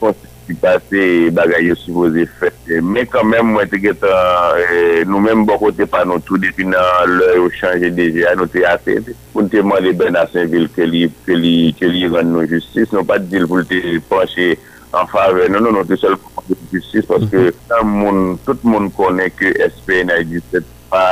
konti 0.00 0.29
ki 0.50 0.56
pase 0.58 1.02
bagay 1.30 1.68
yo 1.68 1.76
souboze 1.78 2.26
fet. 2.40 2.56
Men 2.82 3.06
kanmen 3.10 3.52
mwen 3.52 3.70
te 3.70 3.78
getan 3.82 5.06
nou 5.06 5.22
men 5.22 5.44
bokote 5.46 5.86
pa 5.90 6.02
nou 6.08 6.22
tou 6.26 6.40
depi 6.42 6.66
nan 6.66 7.14
lè 7.14 7.36
ou 7.38 7.52
chanje 7.54 7.92
deje 7.94 8.26
an 8.26 8.42
nou 8.42 8.50
te 8.50 8.64
afet. 8.66 9.12
Poun 9.30 9.50
te 9.52 9.62
mande 9.62 9.94
ben 9.98 10.18
a 10.18 10.26
Saint-Ville 10.32 10.70
ke 10.74 10.88
li, 10.90 11.06
li 11.30 12.10
rende 12.10 12.34
nou 12.34 12.48
justice. 12.50 12.90
Nou 12.96 13.06
pa 13.06 13.20
dil 13.22 13.46
pou 13.50 13.62
te 13.62 14.00
panche 14.10 14.56
an 14.90 15.06
fave. 15.12 15.46
Non, 15.54 15.62
non, 15.62 15.78
non, 15.78 15.86
te 15.86 15.98
sol 16.00 16.18
pou 16.18 16.42
panche 16.42 16.58
justice. 16.74 17.06
Paske 17.10 17.50
tan 17.70 17.86
moun, 17.86 18.34
tout 18.46 18.66
moun 18.66 18.90
konen 18.98 19.30
ke 19.38 19.54
SPN 19.70 20.10
a 20.16 20.18
17 20.26 20.66
pa 20.90 21.04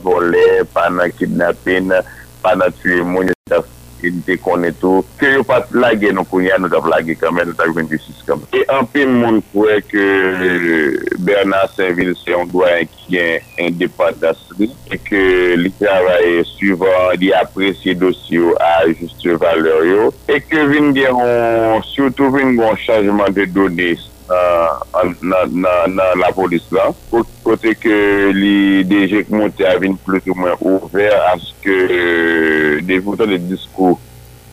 volè, 0.00 0.64
pa 0.72 0.88
nan 0.88 1.12
kidnapen, 1.18 1.92
pa 2.40 2.56
nan 2.56 2.72
tue 2.80 3.04
moun. 3.04 3.34
il 4.06 4.20
te 4.26 4.36
konet 4.42 4.82
ou, 4.86 5.04
ke 5.20 5.32
yo 5.36 5.44
pat 5.46 5.70
lage 5.76 6.10
nou 6.14 6.28
konye, 6.28 6.54
nou 6.60 6.72
ta 6.72 6.80
lage 6.90 7.16
kamen, 7.20 7.50
nou 7.50 7.58
ta 7.58 7.68
jwen 7.70 7.88
justice 7.90 8.24
kamen. 8.26 8.46
E 8.54 8.64
anpe 8.74 9.04
moun 9.08 9.40
kwe 9.52 9.78
ke 9.88 10.06
Bernard 11.24 11.74
Saint-Ville 11.76 12.16
se 12.18 12.32
yon 12.34 12.50
doyen 12.52 12.88
ki 12.92 13.18
yon 13.18 13.48
indepat 13.68 14.20
dasri, 14.22 14.70
e 14.90 15.00
ke 15.08 15.22
li 15.60 15.72
travaye 15.80 16.44
suivant, 16.54 17.16
li 17.20 17.32
apresye 17.36 17.96
dosyo 17.98 18.54
a 18.62 18.88
juste 18.92 19.38
valeur 19.40 19.86
yo, 19.88 20.10
e 20.30 20.40
ke 20.44 20.66
vin 20.72 20.92
gen 20.96 21.18
yon, 21.22 21.82
surtout 21.94 22.34
vin 22.34 22.54
yon 22.56 22.78
chanjman 22.84 23.34
de 23.36 23.48
dones, 23.50 24.07
nan, 24.28 26.00
la 26.20 26.32
polis 26.36 26.66
la. 26.74 26.88
Kote 27.10 27.74
ke 27.80 27.96
li 28.36 28.84
deje 28.88 29.24
kmonte 29.28 29.66
avin 29.68 29.96
plus 30.04 30.26
ou 30.28 30.38
mwen 30.38 30.58
ouver 30.60 31.16
aske 31.30 31.78
devoutan 32.88 33.32
de 33.32 33.40
diskou 33.48 33.96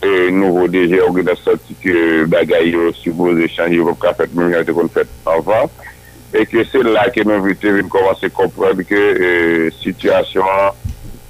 euh, 0.04 0.30
nouvo 0.32 0.66
deje 0.72 1.02
orgida 1.04 1.36
soti 1.40 1.76
ke 1.82 2.24
bagay 2.32 2.72
yo 2.72 2.90
supose 2.96 3.50
chanji 3.52 3.82
yo 3.82 3.94
ka 4.00 4.14
fet 4.16 4.34
mwen 4.36 4.54
yate 4.56 4.74
kon 4.76 4.92
fet 4.92 5.12
anvan. 5.28 5.70
E 6.36 6.42
ke 6.48 6.64
se 6.68 6.82
la 6.84 7.06
ke 7.12 7.24
mwen 7.26 7.44
vite 7.44 7.76
vin 7.76 7.92
komanse 7.92 8.32
kompreb 8.34 8.82
ke 8.88 9.04
situasyon 9.82 10.84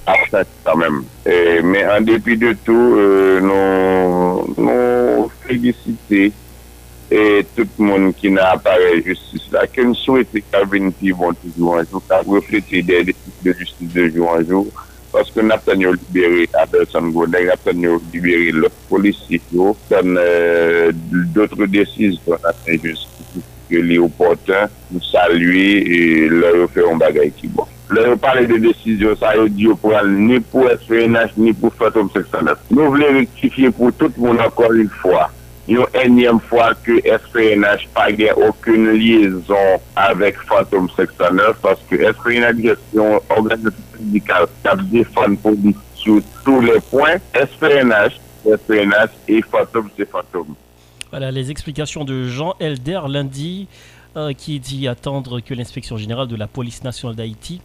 achat 0.07 0.47
quand 0.63 0.77
même. 0.77 1.03
Et, 1.25 1.61
mais 1.61 1.85
en 1.85 2.01
dépit 2.01 2.37
de 2.37 2.53
tou, 2.53 2.95
euh, 2.97 3.39
nous, 3.41 4.55
nous 4.57 5.29
féliciter 5.45 6.31
e 7.13 7.43
tout 7.55 7.79
moun 7.79 8.09
ki 8.17 8.31
nan 8.35 8.57
apare 8.57 8.97
justice 9.05 9.51
la, 9.53 9.65
ke 9.71 9.85
nou 9.85 9.97
souwete 9.99 10.41
kabine 10.51 10.91
pi 10.99 11.13
bon 11.15 11.35
toujou 11.41 11.77
anjou, 11.77 12.03
ka 12.09 12.19
reflete 12.27 12.83
de 12.87 13.15
justice 13.53 13.93
de 13.93 14.09
jou 14.09 14.27
anjou, 14.33 14.67
paske 15.13 15.45
nap 15.45 15.63
tan 15.67 15.81
yo 15.81 15.93
libere 15.95 16.47
Adelson 16.63 17.13
Goden, 17.15 17.47
nap 17.51 17.63
tan 17.67 17.79
yo 17.83 18.01
libere 18.11 18.51
lòt 18.57 18.75
polisi 18.91 19.39
yo, 19.53 19.71
tan 19.91 20.17
doutre 20.17 21.31
d'otre 21.37 21.71
desiz 21.71 22.19
kon 22.25 22.51
apre 22.51 22.79
justice, 22.83 23.45
ke 23.67 23.81
li 23.83 23.97
opotan, 23.99 24.71
nou 24.91 25.03
salue, 25.11 25.71
e 25.83 26.03
lè 26.31 26.53
yo 26.59 26.69
fè 26.75 26.85
yon 26.85 27.01
bagay 27.01 27.31
ki 27.39 27.51
bon. 27.55 27.67
Le 27.89 28.01
yo 28.03 28.17
pale 28.19 28.43
de 28.49 28.57
desisyon 28.59 29.15
sa 29.15 29.31
yo 29.37 29.45
diyo 29.47 29.75
pou 29.79 29.95
al 29.95 30.09
ni 30.11 30.41
pou 30.51 30.67
SPNH 30.67 31.37
ni 31.39 31.53
pou 31.55 31.71
Fatom 31.79 32.09
609. 32.11 32.65
Nou 32.75 32.91
vle 32.91 33.13
rektifiye 33.21 33.71
pou 33.75 33.95
tout 33.95 34.17
moun 34.19 34.41
akor 34.43 34.75
yon 34.75 34.89
fwa. 34.99 35.29
Yon 35.67 35.97
enyem 35.99 36.39
fwa 36.47 36.69
ke 36.85 36.99
SPNH 37.03 37.87
pa 37.95 38.07
gen 38.15 38.39
okun 38.47 38.91
liyezon 38.95 39.83
avek 39.99 40.39
Fantom 40.47 40.87
609 40.95 41.59
paske 41.63 41.99
SPNH 42.13 42.63
yon 42.95 43.19
organizasyon 43.35 43.83
syndikal 43.97 44.47
kap 44.63 44.83
defan 44.93 45.35
pou 45.43 45.59
di 45.59 45.73
sou 45.97 46.21
tou 46.45 46.61
le 46.63 46.77
poin 46.91 47.19
SPNH, 47.35 48.19
SPNH 48.45 49.17
et 49.27 49.41
Fantom 49.41 49.89
c'est 49.97 50.09
Fantom 50.09 50.55
Voilà 51.11 51.31
les 51.31 51.51
explications 51.51 52.05
de 52.05 52.23
Jean 52.25 52.55
Elder 52.59 53.01
lundi 53.09 53.67
euh, 54.15 54.33
qui 54.33 54.59
dit 54.59 54.87
attendre 54.87 55.41
que 55.41 55.53
l'inspection 55.53 55.97
générale 55.97 56.27
de 56.27 56.35
la 56.35 56.47
police 56.47 56.83
nationale 56.83 57.15
d'Haïti 57.15 57.61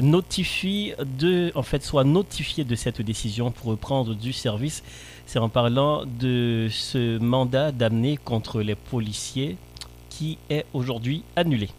notifie 0.00 0.92
de, 1.18 1.52
en 1.54 1.62
fait, 1.62 1.82
soit 1.82 2.04
notifié 2.04 2.64
de 2.64 2.74
cette 2.74 3.00
décision 3.00 3.50
pour 3.50 3.66
reprendre 3.66 4.14
du 4.14 4.32
service. 4.32 4.82
C'est 5.26 5.38
en 5.38 5.48
parlant 5.48 6.04
de 6.06 6.68
ce 6.70 7.18
mandat 7.18 7.72
d'amener 7.72 8.16
contre 8.16 8.60
les 8.60 8.74
policiers 8.74 9.56
qui 10.10 10.38
est 10.50 10.64
aujourd'hui 10.72 11.24
annulé. 11.34 11.70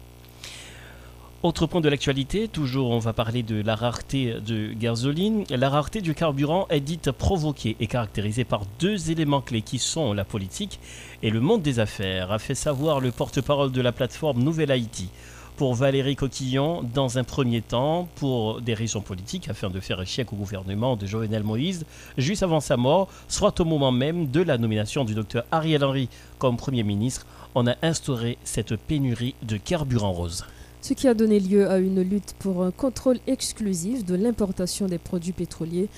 Autre 1.42 1.66
point 1.66 1.80
de 1.80 1.88
l'actualité, 1.88 2.48
toujours 2.48 2.90
on 2.90 2.98
va 2.98 3.12
parler 3.12 3.42
de 3.42 3.62
la 3.62 3.76
rareté 3.76 4.34
de 4.44 4.72
gasoline. 4.72 5.44
La 5.50 5.68
rareté 5.68 6.00
du 6.00 6.14
carburant 6.14 6.66
est 6.70 6.80
dite 6.80 7.12
provoquée 7.12 7.76
et 7.78 7.86
caractérisée 7.86 8.44
par 8.44 8.62
deux 8.80 9.10
éléments 9.10 9.42
clés 9.42 9.62
qui 9.62 9.78
sont 9.78 10.12
la 10.12 10.24
politique 10.24 10.80
et 11.22 11.30
le 11.30 11.40
monde 11.40 11.62
des 11.62 11.78
affaires, 11.78 12.32
a 12.32 12.38
fait 12.38 12.54
savoir 12.54 13.00
le 13.00 13.12
porte-parole 13.12 13.70
de 13.70 13.80
la 13.80 13.92
plateforme 13.92 14.42
Nouvelle 14.42 14.72
Haïti 14.72 15.08
pour 15.56 15.74
Valérie 15.74 16.16
Coquillon 16.16 16.82
dans 16.94 17.18
un 17.18 17.24
premier 17.24 17.62
temps 17.62 18.08
pour 18.16 18.60
des 18.60 18.74
raisons 18.74 19.00
politiques 19.00 19.48
afin 19.48 19.70
de 19.70 19.80
faire 19.80 20.00
échec 20.00 20.32
au 20.32 20.36
gouvernement 20.36 20.96
de 20.96 21.06
Jovenel 21.06 21.42
Moïse 21.42 21.86
juste 22.18 22.42
avant 22.42 22.60
sa 22.60 22.76
mort, 22.76 23.08
soit 23.28 23.58
au 23.60 23.64
moment 23.64 23.92
même 23.92 24.30
de 24.30 24.42
la 24.42 24.58
nomination 24.58 25.04
du 25.04 25.14
docteur 25.14 25.44
Ariel 25.50 25.84
Henry 25.84 26.08
comme 26.38 26.56
Premier 26.56 26.82
ministre, 26.82 27.26
on 27.54 27.66
a 27.66 27.74
instauré 27.82 28.36
cette 28.44 28.76
pénurie 28.76 29.34
de 29.42 29.56
carburant 29.56 30.12
rose. 30.12 30.44
Ce 30.82 30.92
qui 30.92 31.08
a 31.08 31.14
donné 31.14 31.40
lieu 31.40 31.68
à 31.70 31.78
une 31.78 32.02
lutte 32.02 32.34
pour 32.38 32.62
un 32.62 32.70
contrôle 32.70 33.18
exclusif 33.26 34.04
de 34.04 34.14
l'importation 34.14 34.86
des 34.86 34.98
produits 34.98 35.32
pétroliers 35.32 35.88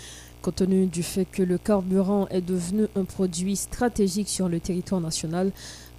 compte 0.41 0.57
tenu 0.57 0.87
du 0.87 1.03
fait 1.03 1.25
que 1.25 1.43
le 1.43 1.59
carburant 1.59 2.29
est 2.29 2.41
devenu 2.41 2.87
un 2.97 3.05
produit 3.05 3.57
stratégique 3.57 4.29
sur 4.29 4.49
le 4.49 4.61
territoire 4.61 5.01
national. 5.01 5.51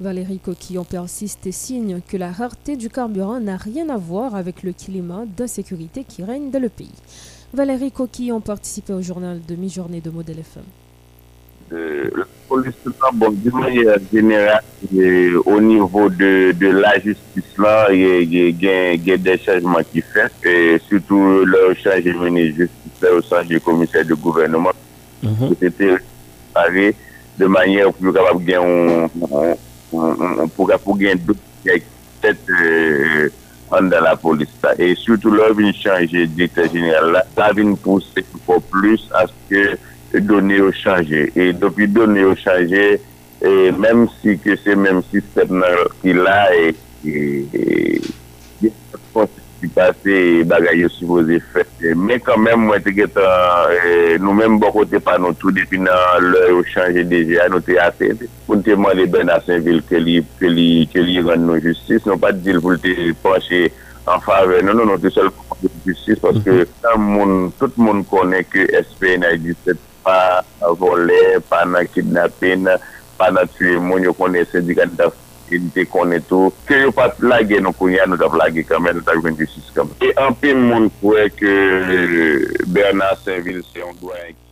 Valérie 0.02 0.40
Coquillon 0.40 0.86
persiste 0.86 1.46
et 1.46 1.52
signe 1.52 2.00
que 2.08 2.16
la 2.16 2.32
rareté 2.32 2.78
du 2.78 2.90
carburant 2.90 3.42
n'a 3.42 3.58
rien 3.58 3.90
à 3.90 3.98
voir 3.98 4.34
avec 4.34 4.64
le 4.64 4.72
climat 4.72 5.26
d'insécurité 5.38 6.06
qui 6.08 6.24
règne 6.24 6.52
dans 6.52 6.62
le 6.62 6.70
pays. 6.70 6.94
Valérie 7.54 7.92
Coquillon 7.92 8.40
participait 8.40 8.94
au 8.94 9.02
journal 9.02 9.42
de 9.46 9.56
mi-journée 9.56 10.00
de 10.00 10.10
Modèle 10.10 10.40
FM. 10.40 10.64
Euh, 11.74 12.10
le 12.14 12.26
police, 12.48 12.74
bon, 13.14 13.32
d'une 13.32 13.52
manière 13.52 13.98
générale, 14.12 14.64
au 15.46 15.60
niveau 15.60 16.10
de, 16.10 16.54
de 16.54 16.68
la 16.68 16.94
justice, 16.96 17.58
là, 17.58 17.92
il 17.92 18.34
y, 18.34 19.12
a 19.12 19.18
des 19.18 19.38
changements 19.38 19.84
qui 19.92 20.02
fait, 20.02 20.32
et 20.46 20.80
surtout 20.88 21.44
le 21.44 21.76
changement 21.76 22.32
de 22.32 22.46
justice 22.46 23.10
au 23.12 23.22
sein 23.22 23.44
du 23.44 23.60
commissaire 23.60 24.06
de 24.06 24.14
gouvernement, 24.14 24.72
c'était 25.60 25.98
préparé 26.54 26.96
de 27.38 27.46
manière 27.46 27.94
plus 27.94 28.14
capable 28.14 28.46
de 28.46 28.54
pou 29.92 30.98
gen 31.00 31.22
dout 31.26 31.42
kèk 31.66 31.86
tèt 32.24 32.52
an 33.76 33.92
dan 33.92 34.06
la 34.06 34.16
polis 34.20 34.52
ta. 34.64 34.74
E 34.78 34.94
soutou 34.98 35.34
lò 35.36 35.52
vin 35.58 35.74
chanje 35.78 36.26
direktor 36.34 36.70
jeneral 36.74 37.14
la, 37.16 37.24
ta 37.38 37.52
vin 37.56 37.76
pou 37.84 38.02
se 38.04 38.26
pou 38.48 38.62
plus 38.72 39.06
aske 39.22 39.66
donè 40.30 40.60
yo 40.62 40.72
chanje. 40.74 41.28
E 41.38 41.52
dopi 41.54 41.90
donè 41.90 42.26
yo 42.26 42.36
chanje, 42.40 42.86
mèm 43.80 44.08
si 44.20 44.38
ke 44.44 44.58
se 44.64 44.76
mèm 44.76 45.04
sistem 45.12 45.60
nan 45.62 45.84
ki 46.02 46.18
la, 46.18 46.40
e... 46.54 46.74
ki 49.60 49.70
pase 49.76 50.16
bagay 50.50 50.80
yo 50.82 50.90
supose 50.94 51.40
fet. 51.54 51.70
Men 51.96 52.22
kanmen 52.24 52.64
mwen 52.64 52.84
te 52.84 52.94
getan 52.96 53.74
eh, 53.76 54.16
nou 54.22 54.36
men 54.38 54.56
mbo 54.56 54.72
kote 54.76 55.02
pa 55.04 55.18
nou 55.22 55.36
tou 55.40 55.54
depi 55.56 55.80
nan 55.82 56.28
lè 56.32 56.46
yo 56.54 56.64
chanje 56.72 57.04
deje 57.10 57.38
an 57.44 57.54
nou 57.54 57.66
te 57.66 57.78
ate. 57.82 58.12
Poun 58.48 58.64
te 58.66 58.78
mwen 58.80 59.02
de 59.02 59.06
ben 59.12 59.32
asen 59.34 59.64
vil 59.66 59.84
ke 59.90 60.02
li, 60.02 60.20
ke 60.40 60.52
li, 60.52 60.88
ke 60.92 61.04
li 61.04 61.20
yon 61.20 61.46
nou 61.48 61.62
justice. 61.64 62.06
Nou 62.08 62.20
pa 62.22 62.34
dil 62.36 62.62
pou 62.64 62.80
te 62.80 62.96
panche 63.24 63.68
an 64.10 64.24
fave. 64.26 64.64
Non, 64.66 64.74
non, 64.74 64.94
non 64.94 65.04
te 65.04 65.12
sol 65.14 65.32
pou 65.36 65.60
te 65.62 65.72
justice. 65.88 66.20
Paske 66.24 66.56
mhm. 66.56 66.76
tan 66.84 67.08
moun, 67.08 67.38
tout 67.62 67.80
moun 67.82 68.04
konen 68.10 68.46
ke 68.50 68.68
SPNH17 68.84 69.88
pa 70.04 70.20
vole, 70.80 71.40
pa 71.52 71.66
nan 71.68 71.88
kidnapen, 71.94 72.72
pa 73.20 73.34
nan 73.36 73.50
tue 73.58 73.76
moun 73.84 74.08
yo 74.08 74.16
konen 74.18 74.48
syndikat 74.52 74.96
da 75.00 75.12
fwe. 75.12 75.29
e 75.56 75.62
di 75.64 75.72
te 75.76 75.86
koneto, 75.90 76.50
ke 76.68 76.84
yo 76.86 76.92
pat 76.96 77.22
lage 77.24 77.62
nou 77.64 77.76
konye 77.78 78.02
an 78.04 78.14
nou 78.14 78.22
ta 78.22 78.30
lage 78.40 78.66
kamen, 78.70 79.00
nou 79.00 79.08
ta 79.08 79.18
jwen 79.18 79.38
justice 79.40 79.74
kamen. 79.76 79.96
E 80.04 80.14
anpil 80.26 80.60
moun 80.62 80.90
kwe 81.00 81.30
ke 81.38 81.56
Bernard 82.68 83.24
Saint-Ville 83.26 83.66
se 83.70 83.84
yon 83.84 83.98
doyen 84.02 84.36
ki 84.36 84.49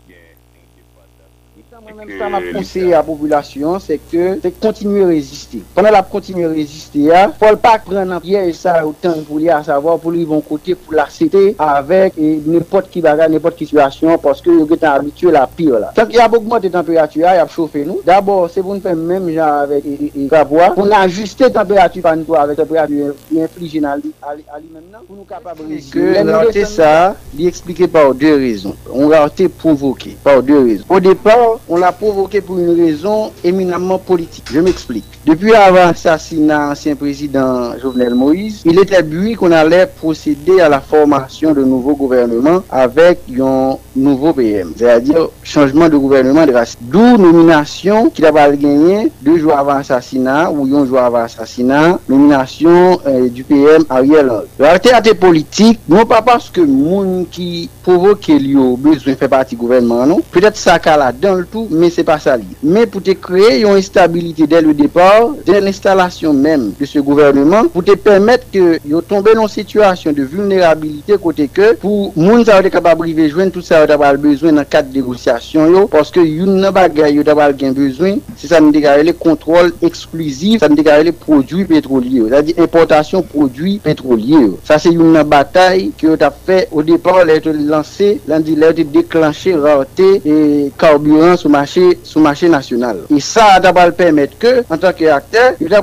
Mwen 1.88 2.10
sa 2.20 2.28
la 2.30 2.42
konseye 2.52 2.92
a 2.98 3.00
populasyon 3.06 3.80
se 3.80 3.96
ke 4.12 4.34
se 4.44 4.52
kontinu 4.60 5.06
reziste. 5.08 5.62
Pwene 5.76 5.94
la 5.96 6.02
kontinu 6.04 6.50
reziste 6.52 7.06
ya, 7.08 7.22
fol 7.40 7.56
pa 7.64 7.78
pren 7.86 8.10
nan 8.12 8.20
piye 8.24 8.42
e 8.50 8.54
sa 8.58 8.82
ou 8.84 8.92
tan 9.00 9.22
pou 9.28 9.40
li 9.40 9.48
a 9.54 9.62
savo 9.64 9.94
pou 10.04 10.12
li 10.12 10.26
bon 10.28 10.44
kote 10.44 10.76
pou 10.76 10.98
la 10.98 11.06
sete 11.14 11.54
avek 11.64 12.18
e 12.20 12.34
nepot 12.44 12.90
ki 12.92 13.04
baga, 13.06 13.30
nepot 13.32 13.56
ki 13.56 13.70
situasyon 13.70 14.20
poske 14.24 14.52
yo 14.52 14.66
getan 14.68 15.00
abitue 15.00 15.32
la 15.32 15.46
pire 15.48 15.80
la. 15.80 15.94
Sank 15.96 16.12
yab 16.18 16.36
augmente 16.36 16.74
temperatu 16.74 17.24
ya, 17.24 17.38
yab 17.40 17.54
chofe 17.56 17.86
nou. 17.88 18.04
Dabor 18.08 18.52
se 18.52 18.60
pou 18.60 18.76
nou 18.76 18.84
fèm 18.84 19.08
mèm 19.08 19.32
jan 19.38 19.64
avek 19.64 19.88
e 19.88 20.28
kavwa, 20.34 20.74
pou 20.76 20.84
nou 20.84 21.00
ajuste 21.00 21.48
temperatu 21.56 22.04
pan 22.04 22.20
nou 22.20 22.36
avek 22.36 22.60
temperatu 22.60 23.00
yon 23.00 23.54
flijen 23.56 23.88
ali 23.88 24.12
mèm 24.12 24.84
nan 24.92 25.06
pou 25.06 25.16
nou 25.16 25.24
kapab 25.30 25.64
reziste. 25.64 25.96
Ke 25.96 26.28
lante 26.28 26.68
sa, 26.68 26.92
li 27.38 27.48
eksplike 27.48 27.88
par 27.88 28.12
non? 28.12 28.18
de 28.18 28.34
rezon. 28.34 28.76
On 28.92 29.10
lante 29.10 29.48
provoke 29.48 30.10
par 30.24 30.44
de 30.44 30.54
rezon. 30.54 30.86
Ou 30.90 31.00
depar, 31.00 31.60
on 31.70 31.77
on 31.78 31.80
l'a 31.80 31.92
provoqué 31.92 32.42
pour 32.42 32.58
une 32.58 32.76
raison 32.76 33.32
éminemment 33.44 34.00
politique. 34.00 34.46
Je 34.52 34.60
m'explique. 34.60 35.06
Depuis 35.26 35.54
avant 35.54 35.88
l'assassinat 35.88 36.72
ancien 36.72 36.96
président 36.96 37.78
Jovenel 37.80 38.16
Moïse, 38.16 38.62
il 38.66 38.80
était 38.80 39.04
but 39.04 39.36
qu'on 39.36 39.52
allait 39.52 39.86
procéder 39.86 40.60
à 40.60 40.70
la 40.70 40.80
formation 40.80 41.54
de 41.54 41.64
nouveau 41.64 41.96
gouvernement 41.96 42.64
avec 42.70 43.20
un 43.40 43.78
nouveau 43.96 44.34
PM, 44.34 44.72
c'est-à-dire 44.76 45.30
changement 45.44 45.90
de 45.90 45.98
gouvernement 45.98 46.46
de 46.46 46.54
race. 46.54 46.78
D'où 46.82 47.18
nomination 47.18 48.10
qu'il 48.10 48.26
avait 48.26 48.58
gagné 48.58 49.12
deux 49.22 49.38
jours 49.38 49.58
avant 49.58 49.76
l'assassinat 49.76 50.50
ou 50.52 50.64
un 50.76 50.86
jour 50.86 51.00
avant 51.00 51.20
l'assassinat, 51.20 52.00
nomination 52.08 53.00
euh, 53.06 53.30
du 53.30 53.44
PM 53.44 53.84
Ariel 53.90 54.32
Henry. 54.32 54.48
La 54.58 55.02
politique, 55.14 55.80
non 55.88 56.06
pas 56.06 56.22
parce 56.22 56.50
que 56.50 56.62
moun 56.62 57.26
qui 57.30 57.70
provoque 57.84 58.28
lui 58.28 58.56
besoin 58.78 59.14
de 59.14 59.18
faire 59.18 59.30
partie 59.30 59.56
du 59.56 59.62
gouvernement, 59.62 60.06
non, 60.06 60.22
peut-être 60.32 60.58
ça 60.58 60.80
qu'à 60.80 60.98
la 60.98 61.12
dans 61.12 61.36
le 61.36 61.46
tout 61.46 61.67
tou, 61.68 61.78
men 61.84 61.92
se 61.94 62.06
pa 62.08 62.18
sa 62.22 62.38
li. 62.40 62.48
Men 62.64 62.88
pou 62.92 63.04
te 63.04 63.16
kreye 63.20 63.62
yon 63.62 63.80
estabilite 63.80 64.48
del 64.50 64.70
le 64.72 64.76
depor, 64.78 65.36
den 65.48 65.68
l'installasyon 65.68 66.42
men 66.44 66.70
de 66.80 66.88
se 66.90 67.02
gouvernement, 67.04 67.70
pou 67.74 67.86
te 67.86 67.98
permette 68.00 68.50
ke 68.54 68.80
yo 68.88 69.02
tombe 69.06 69.34
nan 69.38 69.50
situasyon 69.52 70.16
de 70.18 70.26
vulnerabilite 70.28 71.18
kote 71.22 71.48
ke, 71.54 71.74
pou 71.82 72.12
moun 72.18 72.46
sa 72.48 72.58
wote 72.60 72.72
kapabrive 72.74 73.28
jwen, 73.30 73.52
tout 73.54 73.66
sa 73.66 73.82
wote 73.84 73.96
apal 73.96 74.20
bezwen 74.22 74.58
nan 74.58 74.68
kat 74.70 74.90
negosyasyon 74.96 75.74
yo, 75.76 75.86
paske 75.92 76.24
yon 76.24 76.58
nan 76.62 76.76
bagay 76.76 77.18
yo 77.18 77.26
apal 77.28 77.56
gen 77.58 77.76
bezwen, 77.78 78.22
se 78.40 78.52
sa 78.52 78.62
nou 78.64 78.76
dekarele 78.76 79.14
kontrol 79.18 79.72
eksklusif, 79.86 80.62
sa 80.62 80.72
nou 80.72 80.80
dekarele 80.80 81.14
prodwi 81.16 81.68
petrolye 81.70 82.24
yo, 82.24 82.30
sa 82.34 82.44
di 82.46 82.56
importasyon 82.58 83.28
prodwi 83.32 83.78
petrolye 83.84 84.44
yo. 84.48 84.56
Sa 84.68 84.80
se 84.82 84.94
yon 84.94 85.14
nan 85.16 85.28
batay 85.30 85.90
ki 85.98 86.10
yo 86.12 86.18
tap 86.20 86.40
fe, 86.48 86.64
o 86.72 86.84
depor 86.86 87.24
lè 87.28 87.40
te 87.44 87.54
lansé, 87.56 88.16
lan 88.30 88.46
di 88.46 88.58
lè 88.60 88.74
te 88.78 88.86
deklanché 88.88 89.56
rarete 89.58 90.10
e 90.24 90.38
karburans 90.80 91.46
ou 91.46 91.54
marché, 91.58 91.98
sous 92.04 92.20
marché 92.20 92.48
national. 92.50 92.98
Et 93.16 93.20
ça, 93.20 93.60
d'abord, 93.60 93.88
le 93.88 93.92
permettre 93.92 94.38
que, 94.38 94.64
en 94.70 94.78
tant 94.78 94.94
qu'acteur, 94.94 95.54
il 95.60 95.68
doit 95.68 95.80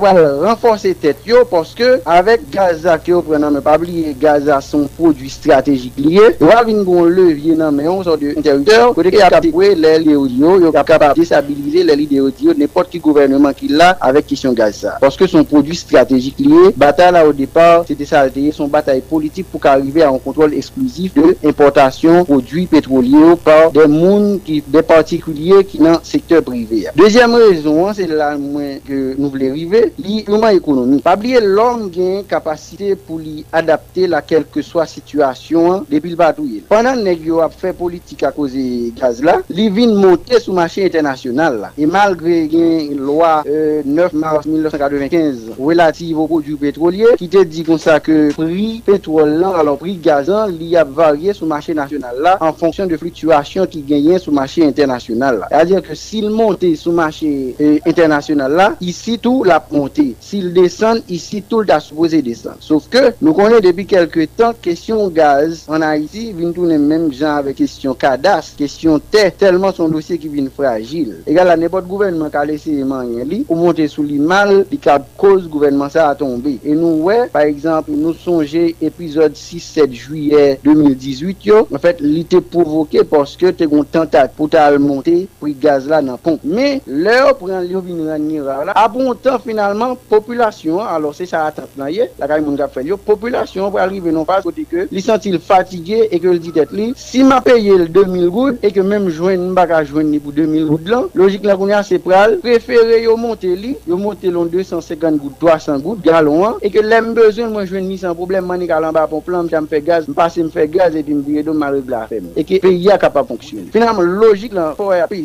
renforcer 0.49 0.95
tête, 0.95 1.19
yo, 1.27 1.45
parce 1.51 1.75
que, 1.75 2.01
avec 2.07 2.49
Gaza, 2.51 2.99
qui 2.99 3.11
prend 3.11 3.51
mais 3.51 3.61
pas 3.61 3.77
oublier, 3.77 4.15
Gaza, 4.19 4.61
son 4.61 4.87
produit 4.87 5.31
stratégique 5.31 5.95
lié, 5.97 6.21
il 6.41 6.47
va 6.47 6.63
venir 6.63 6.85
un 6.89 7.09
levier, 7.09 7.55
non, 7.57 7.73
mais 7.73 7.89
on 7.89 8.03
sort 8.03 8.19
de 8.19 8.33
territoire, 8.41 8.95
côté 8.95 9.11
qu'il 9.11 9.23
a 9.23 9.31
capturé 9.31 9.75
les 9.75 10.15
audio, 10.15 10.61
yo 10.61 10.69
est 10.69 10.85
capable 10.85 11.15
de 11.15 11.21
déstabiliser 11.21 11.83
les 11.83 11.97
leaders 11.97 12.25
audio, 12.27 12.53
n'importe 12.57 12.91
qui 12.91 12.99
gouvernement 12.99 13.53
qui 13.53 13.69
l'a 13.69 13.97
avec 14.01 14.27
question 14.27 14.53
Gaza. 14.53 14.99
Parce 15.01 15.17
que 15.17 15.27
son 15.27 15.45
produit 15.45 15.77
stratégique 15.77 16.39
lié, 16.39 16.73
bataille 16.77 17.13
là 17.13 17.27
au 17.27 17.33
départ, 17.33 17.85
c'était 17.89 18.05
ça, 18.05 18.27
son 18.53 18.69
bataille 18.69 19.01
politique 19.01 19.47
pour 19.51 19.61
qu'arriver 19.61 20.03
à 20.03 20.11
un 20.11 20.19
contrôle 20.19 20.55
exclusif 20.55 21.15
de 21.15 21.37
importation 21.45 22.25
produits 22.25 22.67
pétroliers 22.67 23.35
par 23.45 23.73
des 23.73 23.87
mondes 23.87 24.41
qui, 24.45 24.63
des 24.67 24.83
particuliers 24.83 25.54
liye 25.55 25.65
ki 25.65 25.79
nan 25.83 25.99
sektor 26.03 26.43
prive 26.43 26.81
ya. 26.85 26.93
Dezyem 26.97 27.35
rezon, 27.39 27.93
se 27.95 28.07
la 28.11 28.33
mwen 28.39 28.81
ke 28.85 28.99
nou 29.19 29.31
vle 29.33 29.51
rive, 29.55 29.83
li 30.03 30.23
pouman 30.27 30.57
ekonomi. 30.57 31.01
Pabliye 31.05 31.41
lom 31.45 31.87
gen 31.95 32.25
kapasite 32.29 32.95
pou 33.07 33.21
li 33.23 33.45
adapte 33.55 34.09
la 34.11 34.23
kelke 34.25 34.65
swa 34.65 34.87
situasyon 34.91 35.87
depil 35.91 36.17
batouye. 36.19 36.63
Panan 36.71 37.03
neg 37.07 37.25
yo 37.29 37.41
ap 37.45 37.55
fe 37.59 37.75
politik 37.77 38.25
a 38.27 38.33
koze 38.35 38.65
gaz 38.99 39.23
la, 39.25 39.39
li 39.55 39.69
vin 39.75 39.95
monte 39.99 40.41
sou 40.41 40.57
machin 40.57 40.89
internasyonal 40.89 41.61
la. 41.65 41.73
E 41.79 41.89
malgre 41.91 42.43
gen 42.53 42.99
lwa 43.05 43.37
euh, 43.47 43.83
9 43.87 44.19
mars 44.19 44.49
1995 44.49 45.55
relative 45.59 46.19
au 46.19 46.29
produit 46.31 46.59
pétrolier 46.61 47.19
ki 47.21 47.31
te 47.33 47.45
di 47.49 47.65
kon 47.67 47.81
sa 47.81 48.01
ke 48.03 48.33
pri 48.37 48.81
petrol 48.87 49.37
lan, 49.41 49.59
alon 49.61 49.79
pri 49.81 49.97
gazan, 50.03 50.55
li 50.55 50.75
ap 50.79 50.91
varye 50.97 51.35
sou 51.37 51.49
machin 51.51 51.79
nasyonal 51.79 52.23
la 52.25 52.37
an 52.43 52.55
fonksyon 52.57 52.91
de 52.91 52.99
fluktuasyon 53.01 53.71
ki 53.71 53.85
genyen 53.89 54.23
sou 54.23 54.35
machin 54.35 54.69
internasyonal 54.71 55.43
la. 55.44 55.44
internasyonal 55.45 55.51
la. 55.51 55.59
A 55.59 55.65
diyan 55.65 55.83
ke 55.85 55.97
sil 55.99 56.29
monte 56.35 56.71
sou 56.79 56.93
machè 56.95 57.31
eh, 57.59 57.81
internasyonal 57.87 58.57
la, 58.59 58.69
isi 58.85 59.17
tou 59.23 59.45
la 59.47 59.61
ponte. 59.63 60.13
Sil 60.23 60.53
desen, 60.55 61.03
isi 61.09 61.43
tou 61.49 61.65
la 61.67 61.81
suppose 61.83 62.21
desen. 62.25 62.59
Sof 62.65 62.89
ke 62.93 63.15
nou 63.21 63.35
konen 63.37 63.63
depi 63.65 63.87
kelke 63.89 64.27
tan, 64.37 64.55
kesyon 64.65 65.13
gaz 65.15 65.65
an 65.73 65.85
Haiti, 65.87 66.31
vin 66.37 66.53
tou 66.55 66.69
nen 66.69 66.85
menm 66.85 67.11
jan 67.15 67.41
avè 67.41 67.55
kesyon 67.57 67.97
kadas, 67.99 68.53
kesyon 68.59 69.03
te, 69.13 69.27
telman 69.41 69.75
son 69.77 69.93
dosye 69.95 70.19
ki 70.21 70.31
vin 70.33 70.51
fragil. 70.55 71.15
Egal 71.31 71.51
la 71.51 71.59
nepot 71.61 71.87
gouvenman 71.89 72.33
ka 72.35 72.45
lese 72.49 72.75
manye 72.89 73.27
li, 73.29 73.43
ou 73.49 73.59
monte 73.61 73.87
sou 73.91 74.05
li 74.07 74.21
mal, 74.21 74.65
li 74.71 74.81
kab 74.83 75.07
koz 75.21 75.49
gouvenman 75.51 75.93
sa 75.93 76.11
a 76.11 76.19
tombe. 76.19 76.59
E 76.63 76.77
nou 76.77 77.09
wè, 77.09 77.25
par 77.33 77.49
exemple, 77.49 77.97
nou 77.97 78.17
sonje 78.19 78.71
epizod 78.85 79.37
6-7 79.39 79.97
juye 80.05 80.45
2018 80.65 81.49
yo, 81.49 81.65
en 81.71 81.81
fèt 81.81 81.95
fait, 81.95 82.03
li 82.05 82.25
te 82.29 82.41
provoke 82.41 83.05
porske 83.09 83.53
te 83.57 83.69
kon 83.71 83.87
tentat 83.87 84.35
pou 84.37 84.51
ta 84.51 84.67
al 84.69 84.81
monte 84.83 85.15
pri 85.45 85.55
gaz 85.61 85.87
la 85.91 86.01
nan 86.03 86.17
pompe. 86.17 86.49
Me, 86.49 86.81
le 86.87 87.15
yo 87.19 87.33
pren 87.39 87.65
li 87.65 87.75
yo 87.75 87.83
vin 87.85 88.01
nan 88.07 88.25
nira 88.25 88.63
la, 88.65 88.75
abon 88.81 89.13
tan 89.21 89.41
finalman, 89.43 89.95
populasyon, 90.11 90.81
alo 90.89 91.13
se 91.17 91.27
sa 91.29 91.45
atat 91.51 91.77
nan 91.81 91.91
ye, 91.93 92.09
la 92.21 92.29
kay 92.31 92.43
moun 92.45 92.57
kap 92.59 92.73
fel 92.75 92.89
yo, 92.89 92.99
populasyon 93.11 93.73
pou 93.73 93.83
alrive 93.83 94.13
non 94.15 94.27
pas 94.29 94.45
kote 94.45 94.65
ke, 94.71 94.87
li 94.93 95.03
sentil 95.05 95.37
fatige 95.43 96.05
e 96.09 96.21
ke 96.21 96.33
li 96.33 96.41
ditet 96.43 96.73
li, 96.75 96.91
si 96.99 97.25
ma 97.27 97.41
peye 97.45 97.77
l 97.81 97.89
2000 97.93 98.31
goud, 98.33 98.61
e 98.65 98.73
ke 98.75 98.85
menm 98.85 99.11
jwen 99.13 99.51
mbaka 99.53 99.83
jwen 99.89 100.11
ni 100.13 100.21
pou 100.23 100.35
2000 100.37 100.69
goud 100.71 100.93
lan, 100.93 101.09
logik 101.19 101.45
la 101.49 101.59
koun 101.61 101.75
ya 101.75 101.83
se 101.87 102.01
pral, 102.03 102.39
prefere 102.45 103.03
yo 103.03 103.19
monte 103.21 103.53
li, 103.53 103.75
yo 103.89 104.01
monte 104.01 104.33
lon 104.33 104.49
250 104.53 105.21
goud, 105.21 105.37
300 105.43 105.85
goud, 105.85 106.05
galon 106.05 106.47
an, 106.49 106.59
e 106.65 106.73
ke 106.73 106.85
lem 106.85 107.13
bezon 107.17 107.53
mwen 107.53 107.69
jwen 107.69 107.89
ni 107.91 108.01
san 108.01 108.17
problem, 108.17 108.49
mani 108.49 108.71
kalan 108.71 108.95
ba 108.97 109.07
pon 109.11 109.25
plan, 109.25 109.49
mwen 109.51 109.69
fè 109.71 109.83
gaz, 109.85 110.09
mpase 110.09 110.47
mfè 110.49 110.69
gaz, 110.73 110.97
e 110.97 111.05
pi 111.05 111.19
mdiye 111.21 111.45
do 111.45 111.57
marib 111.57 111.93
la 111.93 112.05
fèm. 112.11 112.33
E 112.39 112.47
ke 112.47 112.61
peyi 112.65 112.87
ya 112.89 112.99
kap 113.01 113.19
a 113.21 113.27
fonksyon. 113.29 113.69
Finalman, 113.75 114.17
logik 114.23 114.57
la, 114.57 114.71
pou 114.79 114.95
e 114.95 115.03
api 115.05 115.25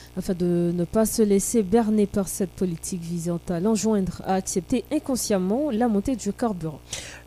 afin 0.17 0.33
de 0.33 0.71
ne 0.75 0.83
pas 0.83 1.05
se 1.05 1.21
laisser 1.21 1.63
berner 1.63 2.05
par 2.05 2.27
cette 2.27 2.51
politique 2.51 3.01
visant 3.01 3.39
à 3.49 3.59
l'enjoindre 3.59 4.21
à 4.25 4.35
accepter 4.35 4.83
inconsciemment 4.91 5.71
la 5.71 5.87
montée 5.87 6.15
du 6.15 6.33
carburant. 6.33 6.79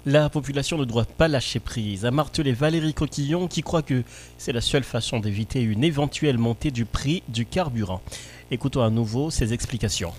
La 0.07 0.29
population 0.29 0.77
ne 0.77 0.85
doit 0.85 1.07
pas 1.07 1.29
lâcher 1.29 1.61
prise, 1.61 2.05
a 2.05 2.11
martelé 2.11 2.53
Valérie 2.53 2.95
Coquillon 2.95 3.49
qui 3.49 3.63
croit 3.63 3.83
que 3.83 4.03
c'est 4.39 4.53
la 4.53 4.61
seule 4.61 4.85
façon 4.85 5.19
d'éviter 5.19 5.63
une 5.63 5.85
éventuelle 5.85 6.39
montée 6.39 6.71
du 6.71 6.85
prix 6.85 7.23
du 7.29 7.47
carburant. 7.47 8.03
Écoutons 8.51 8.83
à 8.83 8.91
nouveau 8.91 9.31
ses 9.31 9.53
explications 9.53 10.13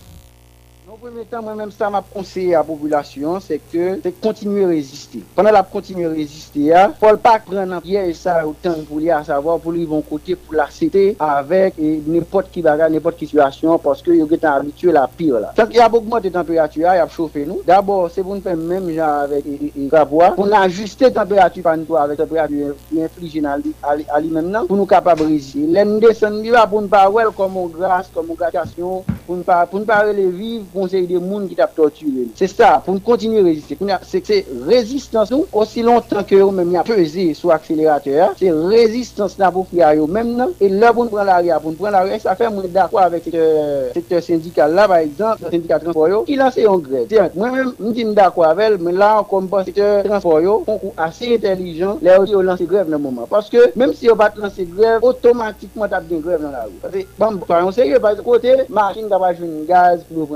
premier 1.06 1.26
temps, 1.26 1.44
moi-même, 1.44 1.70
ça 1.70 1.88
m'a 1.88 2.02
conseillé 2.02 2.56
à 2.56 2.60
la 2.60 2.64
population, 2.64 3.40
c'est 3.40 3.60
que 3.72 4.00
c'est 4.02 4.20
continuer 4.20 4.64
à 4.64 4.68
résister. 4.70 5.24
Pendant 5.36 5.52
la 5.52 5.62
continuer 5.62 6.06
à 6.06 6.10
résister, 6.10 6.60
il 6.62 6.70
ne 6.70 6.88
faut 7.00 7.18
pas 7.18 7.38
prendre 7.38 7.74
un 7.74 7.80
piège 7.80 8.16
ça 8.16 8.46
autant 8.48 8.74
pour 8.88 8.98
lui, 8.98 9.12
à 9.12 9.24
savoir 9.24 9.60
pour 9.60 9.72
lui, 9.72 9.86
bon 9.86 10.02
côté, 10.02 10.36
pour 10.36 10.56
la 10.56 10.68
cité, 10.70 11.16
avec 11.20 11.76
n'importe 11.78 12.50
qui 12.52 12.64
bagarre, 12.64 12.90
n'importe 12.90 13.18
qui 13.18 13.28
situation, 13.28 13.78
parce 13.78 14.02
que 14.02 14.12
vous 14.12 14.34
êtes 14.34 14.44
habitué 14.44 14.90
à 14.90 14.94
la 14.94 15.08
pire. 15.08 15.40
Là. 15.40 15.54
Donc, 15.56 15.68
il 15.70 15.76
y 15.76 15.80
a 15.80 15.94
augmenté 15.94 16.32
la 16.32 16.40
température, 16.40 16.88
il 16.92 16.98
y 16.98 17.00
a 17.00 17.08
chauffé 17.08 17.46
nous. 17.46 17.62
D'abord, 17.68 18.10
c'est 18.10 18.24
pour 18.24 18.34
nous 18.34 18.42
faire 18.42 18.58
même 18.58 18.90
genre 18.90 19.22
avec 19.22 19.46
Gravois, 19.88 20.32
pour 20.32 20.48
nous 20.48 20.56
ajuster 20.56 21.06
la 21.06 21.12
température 21.12 21.62
par 21.62 21.78
nous 21.78 21.96
avec 21.96 22.18
la 22.18 22.26
température 22.26 22.76
qui 22.90 23.04
inflige 23.04 23.44
à 23.84 24.20
lui-même, 24.22 24.50
non. 24.50 24.66
pour 24.66 24.76
nous 24.76 24.88
capables 24.88 25.22
de 25.22 25.28
résister. 25.28 25.68
L'un 25.68 26.00
descend, 26.00 26.44
pour 26.68 26.82
ne 26.82 26.88
pas 26.88 27.08
voir 27.10 27.32
comme 27.32 27.58
on 27.58 27.68
grâce, 27.68 28.10
comme 28.12 28.26
on 28.32 28.34
gâtation, 28.34 29.04
pour 29.28 29.36
ne 29.36 29.44
pas, 29.44 29.68
pour 29.68 29.80
ne 29.80 29.86
pas 29.86 30.00
relever, 30.00 30.62
pour 30.74 30.88
des 31.02 31.16
gens 31.16 31.48
qui 31.48 31.56
t'a 31.56 31.68
torturé. 31.68 32.28
C'est 32.36 32.48
ça, 32.48 32.82
pour 32.86 33.02
continuer 33.02 33.40
à 33.40 33.44
résister. 33.44 33.78
C'est 34.02 34.46
résistance 34.66 35.32
nous, 35.32 35.46
aussi 35.52 35.82
longtemps 35.82 36.24
que 36.24 36.36
nous 36.36 36.52
même 36.52 36.76
a 36.76 36.84
pesé 36.84 37.34
sur 37.34 37.50
l'accélérateur, 37.50 38.34
c'est 38.38 38.52
résistance 38.52 39.38
là 39.38 39.52
pour 39.52 39.68
faire 39.68 39.96
même 40.08 40.48
et 40.60 40.70
là 40.70 40.94
pour 40.94 41.08
prendre 41.08 41.24
l'arrière, 41.24 41.60
pour 41.60 41.76
prendre 41.76 41.92
l'arrière, 41.92 42.22
ça 42.22 42.36
fait 42.36 42.50
moins 42.50 42.64
d'accord 42.68 43.02
avec 43.02 43.24
ce 43.26 43.90
secteur 43.94 44.22
syndical 44.22 44.74
là 44.74 44.88
par 44.88 44.98
exemple, 44.98 45.44
le 45.46 45.52
syndicat 45.52 45.80
transport 45.80 46.26
qui 46.26 46.36
lance 46.36 46.58
en 46.68 46.78
grève. 46.78 47.32
Moi-même, 47.36 47.74
je 47.80 47.94
suis 47.94 48.06
d'accord 48.14 48.46
avec 48.46 48.66
elle, 48.66 48.78
mais 48.80 48.92
là, 48.92 49.26
comme 49.30 49.50
secteur 49.66 50.04
transport, 50.04 50.64
on 50.68 50.74
est 50.74 50.94
assez 50.98 51.36
intelligent, 51.36 51.98
là 52.02 52.20
aussi, 52.20 52.36
on 52.36 52.42
lance 52.42 52.62
grève 52.62 52.86
dans 52.86 52.98
le 52.98 53.04
moment. 53.04 53.28
Parce 53.30 53.50
que 53.50 53.72
même 53.76 53.94
si 53.94 54.10
on 54.10 54.16
va 54.16 54.32
lancer 54.36 54.66
grève, 54.66 55.00
automatiquement, 55.04 55.88
tu 55.88 55.94
as 55.94 56.02
une 56.10 56.22
grève 56.22 56.42
dans 56.42 56.52
la 56.52 56.64
rue. 56.64 56.72
Parce 56.82 56.94
que, 56.94 57.64
bon, 57.64 57.72
sérieux, 57.72 58.00
parce 58.02 58.16
que 58.18 58.22
côté, 58.22 58.54
machine, 58.70 59.08
tu 59.08 59.14
as 59.14 59.18
un 59.18 59.66
gaz 59.68 60.02
pour. 60.14 60.28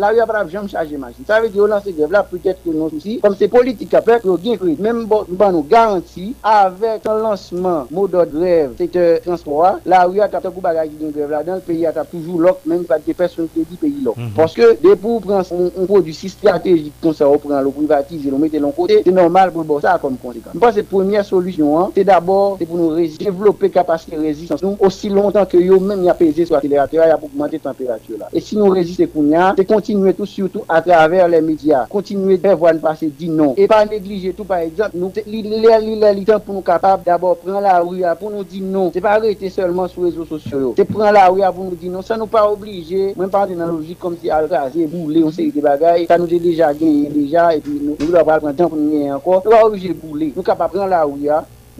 La 0.00 0.08
rue 0.08 0.16
va 0.16 0.48
jamais 0.48 0.66
charger 0.66 0.96
machine. 0.96 1.24
Ça 1.26 1.42
veut 1.42 1.50
dire 1.50 1.66
lancer 1.66 1.92
grève 1.92 2.10
là, 2.10 2.22
peut-être 2.22 2.64
que 2.64 2.70
nous 2.70 2.84
aussi, 2.84 3.20
comme 3.20 3.36
c'est 3.38 3.48
politique 3.48 3.92
après, 3.92 4.18
nous 4.24 4.32
avons 4.32 4.76
même 4.78 5.04
bon, 5.04 5.26
nous 5.28 5.62
garantie 5.62 6.34
avec 6.42 7.06
un 7.06 7.18
lancement 7.18 7.86
mode 7.90 8.12
de 8.12 8.24
grève, 8.24 8.70
secteur 8.78 9.20
transport, 9.20 9.78
la 9.84 10.04
rue 10.04 10.20
a 10.20 10.28
beaucoup 10.28 10.62
de 10.62 11.06
de 11.06 11.10
grève 11.12 11.30
là, 11.30 11.42
dans 11.42 11.56
le 11.56 11.60
pays, 11.60 11.84
a 11.84 11.92
toujours 11.92 12.40
l'autre, 12.40 12.60
même 12.64 12.84
pas 12.84 12.98
des 12.98 13.12
personnes 13.12 13.48
qui 13.52 13.60
disent 13.60 13.76
pays 13.78 14.02
là. 14.02 14.12
Mhm. 14.16 14.30
Parce 14.34 14.54
que 14.54 14.78
dès 14.82 14.96
pour 14.96 15.20
prendre 15.20 15.44
un 15.52 15.84
produit 15.84 16.14
si 16.14 16.30
stratégique 16.30 16.94
comme 17.02 17.12
ça, 17.12 17.28
on 17.28 17.36
prend 17.36 17.60
le 17.60 17.70
privatiser, 17.70 18.30
on 18.32 18.38
met 18.38 18.48
de 18.48 18.58
l'autre 18.58 18.76
côté, 18.76 19.02
c'est 19.04 19.12
normal 19.12 19.52
pour 19.52 19.64
le 19.76 19.80
ça 19.82 19.98
comme 20.00 20.16
conséquence. 20.16 20.52
Je 20.54 20.58
pense 20.58 20.74
que 20.74 20.80
la 20.80 20.84
première 20.84 21.24
solution, 21.26 21.78
hein, 21.78 21.90
c'est 21.94 22.04
d'abord 22.04 22.56
pour 22.56 22.76
nous 22.76 22.94
développer 23.18 23.68
capacité 23.68 24.16
de 24.16 24.22
résistance, 24.22 24.62
nous, 24.62 24.78
aussi 24.80 25.10
longtemps 25.10 25.44
que 25.44 25.58
nous 25.58 25.78
même 25.80 26.04
y 26.04 26.08
a 26.08 26.14
pesé 26.14 26.46
sur 26.46 26.54
l'accélérateur, 26.54 27.04
il 27.04 27.08
y 27.08 27.12
a 27.12 27.18
augmenté 27.22 27.60
la 27.62 27.70
température. 27.70 28.16
là. 28.18 28.28
Et 28.32 28.40
si 28.40 28.56
nous 28.56 28.68
résistons 28.70 29.08
c'est 29.56 29.64
continuer 29.80 30.12
tout 30.12 30.26
surtout 30.26 30.62
à 30.68 30.82
travers 30.82 31.26
les 31.26 31.40
médias, 31.40 31.86
continuer 31.86 32.36
de 32.36 32.50
voir 32.50 32.74
nous 32.74 32.80
passer 32.80 33.06
dit 33.06 33.30
non. 33.30 33.54
Et 33.56 33.66
pas 33.66 33.86
négliger 33.86 34.34
tout 34.34 34.44
par 34.44 34.58
exemple, 34.58 34.90
nous 34.94 35.10
temps 35.10 36.40
pour 36.40 36.54
nous 36.54 36.60
capables 36.60 37.02
d'abord 37.02 37.38
prendre 37.38 37.62
la 37.62 37.80
rue 37.80 38.02
pour 38.18 38.30
nous 38.30 38.44
dire 38.44 38.62
non. 38.62 38.90
C'est 38.92 39.00
pas 39.00 39.12
arrêter 39.12 39.48
seulement 39.48 39.88
sur 39.88 40.02
les 40.02 40.10
réseaux 40.10 40.26
sociaux. 40.26 40.74
C'est 40.76 40.84
prendre 40.84 41.12
la 41.12 41.28
rue 41.28 41.40
pour 41.54 41.64
nous 41.64 41.76
dire 41.76 41.90
non. 41.90 42.02
Ça 42.02 42.18
nous 42.18 42.26
pas 42.26 42.50
obligé, 42.50 43.14
même 43.16 43.30
pas 43.30 43.46
dans 43.46 43.56
la 43.56 43.66
logique 43.66 43.98
comme 43.98 44.16
si 44.20 44.28
à 44.30 44.46
raser, 44.46 44.86
bouler, 44.86 45.24
on 45.24 45.30
série 45.30 45.50
de 45.50 45.60
bagailles, 45.62 46.06
ça 46.06 46.18
nous 46.18 46.32
est 46.32 46.38
déjà 46.38 46.74
gagné 46.74 47.08
déjà 47.08 47.54
et 47.54 47.60
puis 47.60 47.80
nous, 47.82 47.96
nous 47.98 48.06
devons 48.06 48.24
prendre 48.24 48.52
temps 48.52 48.68
pour 48.68 48.76
nous 48.76 48.90
gagner 48.90 49.12
encore. 49.12 49.42
Nous 49.44 49.50
pas 49.50 49.64
obligé 49.64 49.88
de 49.88 49.94
bouler. 49.94 50.32
Nous 50.36 50.42
capables 50.42 50.74
prendre 50.74 50.90
la 50.90 51.04
rue 51.04 51.28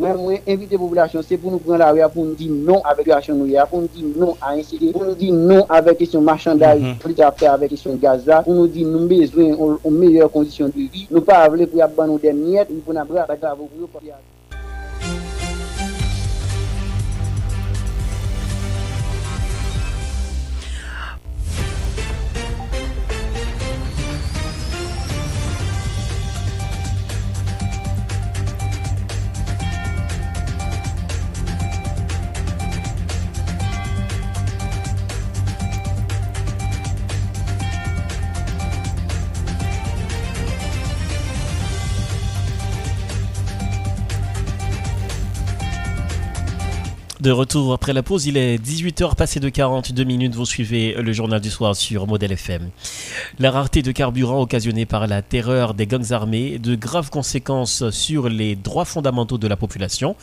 Mwen 0.01 0.17
mwen 0.17 0.47
invite 0.49 0.79
populasyon 0.81 1.25
se 1.29 1.37
pou 1.37 1.53
nou 1.53 1.61
pran 1.61 1.77
la 1.83 1.91
ouya 1.93 2.07
pou 2.09 2.25
nou 2.25 2.33
di 2.39 2.47
non 2.49 2.81
avek 2.89 3.11
reaksyon 3.11 3.37
nou 3.37 3.51
ya, 3.51 3.67
pou 3.69 3.83
nou 3.83 3.93
di 3.93 4.07
non 4.09 4.33
a 4.41 4.55
inside, 4.57 4.95
pou 4.95 5.05
nou 5.05 5.19
di 5.19 5.29
non 5.29 5.69
avek 5.69 6.01
kesyon 6.01 6.25
machandaj, 6.25 6.81
mhm. 6.81 6.97
prit 7.05 7.21
apre 7.27 7.51
avek 7.53 7.75
kesyon 7.75 8.01
Gaza, 8.01 8.41
pou 8.47 8.57
nou 8.57 8.71
di 8.73 8.89
nou 8.89 9.05
bezwen 9.11 9.53
ou 9.61 9.93
meyor 9.93 10.33
kondisyon 10.33 10.73
de 10.73 10.89
vi, 10.89 11.05
nou 11.13 11.21
pa 11.21 11.43
avle 11.45 11.69
pou 11.69 11.85
yap 11.85 11.93
ban 11.99 12.09
nou 12.09 12.23
den 12.23 12.41
nyet, 12.47 12.73
nou 12.73 12.81
pou 12.87 12.97
nabra 12.97 13.27
avek 13.29 13.45
avok 13.53 13.77
yo. 13.77 13.93
De 47.21 47.31
retour 47.31 47.75
après 47.75 47.93
la 47.93 48.03
pause, 48.03 48.25
il 48.25 48.39
est 48.39 48.57
18h 48.57 49.15
passé 49.15 49.41
de 49.41 49.51
42 49.51 50.05
minutes. 50.05 50.35
Vous 50.35 50.47
suivez 50.47 50.95
le 50.95 51.13
journal 51.13 51.39
du 51.39 51.51
soir 51.51 51.77
sur 51.77 52.07
Modèle 52.07 52.33
FM. 52.33 52.71
La 53.39 53.51
rareté 53.51 53.83
de 53.83 53.93
carburant 53.93 54.41
occasionnée 54.41 54.87
par 54.87 55.07
la 55.07 55.21
terreur 55.21 55.75
des 55.75 55.87
gangs 55.87 56.13
armés, 56.13 56.59
de 56.59 56.75
graves 56.75 57.11
conséquences 57.11 57.91
sur 57.91 58.31
les 58.31 58.57
droits 58.57 58.87
fondamentaux 58.87 59.37
de 59.37 59.47
la 59.49 59.57
population, 59.59 60.17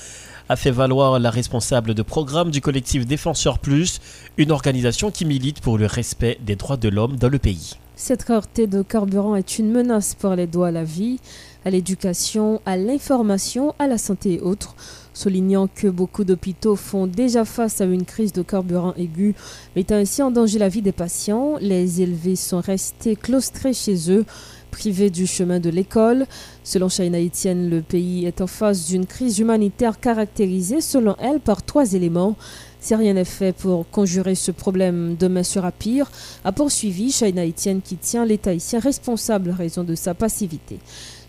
a 0.50 0.56
fait 0.56 0.72
valoir 0.72 1.20
la 1.20 1.30
responsable 1.30 1.94
de 1.94 2.02
programme 2.02 2.50
du 2.50 2.62
collectif 2.62 3.06
Défenseur 3.06 3.60
Plus, 3.60 4.02
une 4.38 4.52
organisation 4.52 5.12
qui 5.12 5.26
milite 5.26 5.62
pour 5.62 5.78
le 5.78 5.86
respect 5.86 6.40
des 6.44 6.56
droits 6.56 6.78
de 6.78 6.90
l'homme 6.90 7.16
dans 7.18 7.30
le 7.30 7.38
pays. 7.38 7.76
Cette 7.96 8.24
rareté 8.24 8.66
de 8.66 8.82
carburant 8.82 9.36
est 9.36 9.60
une 9.60 9.72
menace 9.72 10.16
pour 10.16 10.34
les 10.34 10.48
droits 10.48 10.70
à 10.70 10.72
la 10.72 10.84
vie, 10.84 11.20
à 11.64 11.70
l'éducation, 11.70 12.60
à 12.66 12.76
l'information, 12.76 13.76
à 13.78 13.86
la 13.86 14.00
santé 14.00 14.36
et 14.36 14.40
autres 14.40 14.76
soulignant 15.18 15.68
que 15.68 15.88
beaucoup 15.88 16.24
d'hôpitaux 16.24 16.76
font 16.76 17.08
déjà 17.08 17.44
face 17.44 17.82
à 17.82 17.86
une 17.86 18.06
crise 18.06 18.34
de 18.34 18.44
carburant 18.44 18.94
aiguë, 18.96 19.34
mettant 19.76 19.96
ainsi 19.96 20.22
en 20.22 20.30
danger 20.30 20.60
la 20.60 20.70
vie 20.70 20.84
des 20.84 20.92
patients. 20.92 21.56
Les 21.60 22.02
élevés 22.02 22.36
sont 22.36 22.62
restés 22.62 23.16
claustrés 23.16 23.74
chez 23.74 24.12
eux, 24.12 24.26
privés 24.70 25.10
du 25.10 25.26
chemin 25.26 25.60
de 25.60 25.72
l'école. 25.72 26.28
Selon 26.64 26.88
China 26.88 27.20
Etienne, 27.20 27.68
le 27.70 27.82
pays 27.82 28.26
est 28.26 28.42
en 28.42 28.48
face 28.48 28.88
d'une 28.88 29.08
crise 29.08 29.40
humanitaire 29.40 30.00
caractérisée, 30.00 30.82
selon 30.82 31.16
elle, 31.20 31.40
par 31.40 31.64
trois 31.64 31.94
éléments. 31.94 32.36
Si 32.80 32.94
rien 32.94 33.14
n'est 33.14 33.26
fait 33.26 33.56
pour 33.56 33.90
conjurer 33.90 34.36
ce 34.36 34.52
problème, 34.52 35.16
demain 35.20 35.42
sera 35.42 35.72
pire, 35.72 36.12
a 36.44 36.52
poursuivi 36.52 37.12
China 37.12 37.44
Etienne 37.44 37.82
qui 37.82 37.96
tient 37.98 38.24
l'État 38.24 38.52
haïtien 38.52 38.80
responsable 38.80 39.50
à 39.50 39.56
raison 39.56 39.84
de 39.84 39.96
sa 39.96 40.14
passivité. 40.14 40.78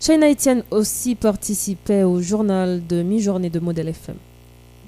China 0.00 0.30
Etienne 0.30 0.62
aussi 0.70 1.16
participait 1.16 2.04
au 2.04 2.20
journal 2.22 2.86
de 2.86 3.02
mi-journée 3.02 3.50
de 3.50 3.58
Modèle 3.58 3.88
FM. 3.88 4.14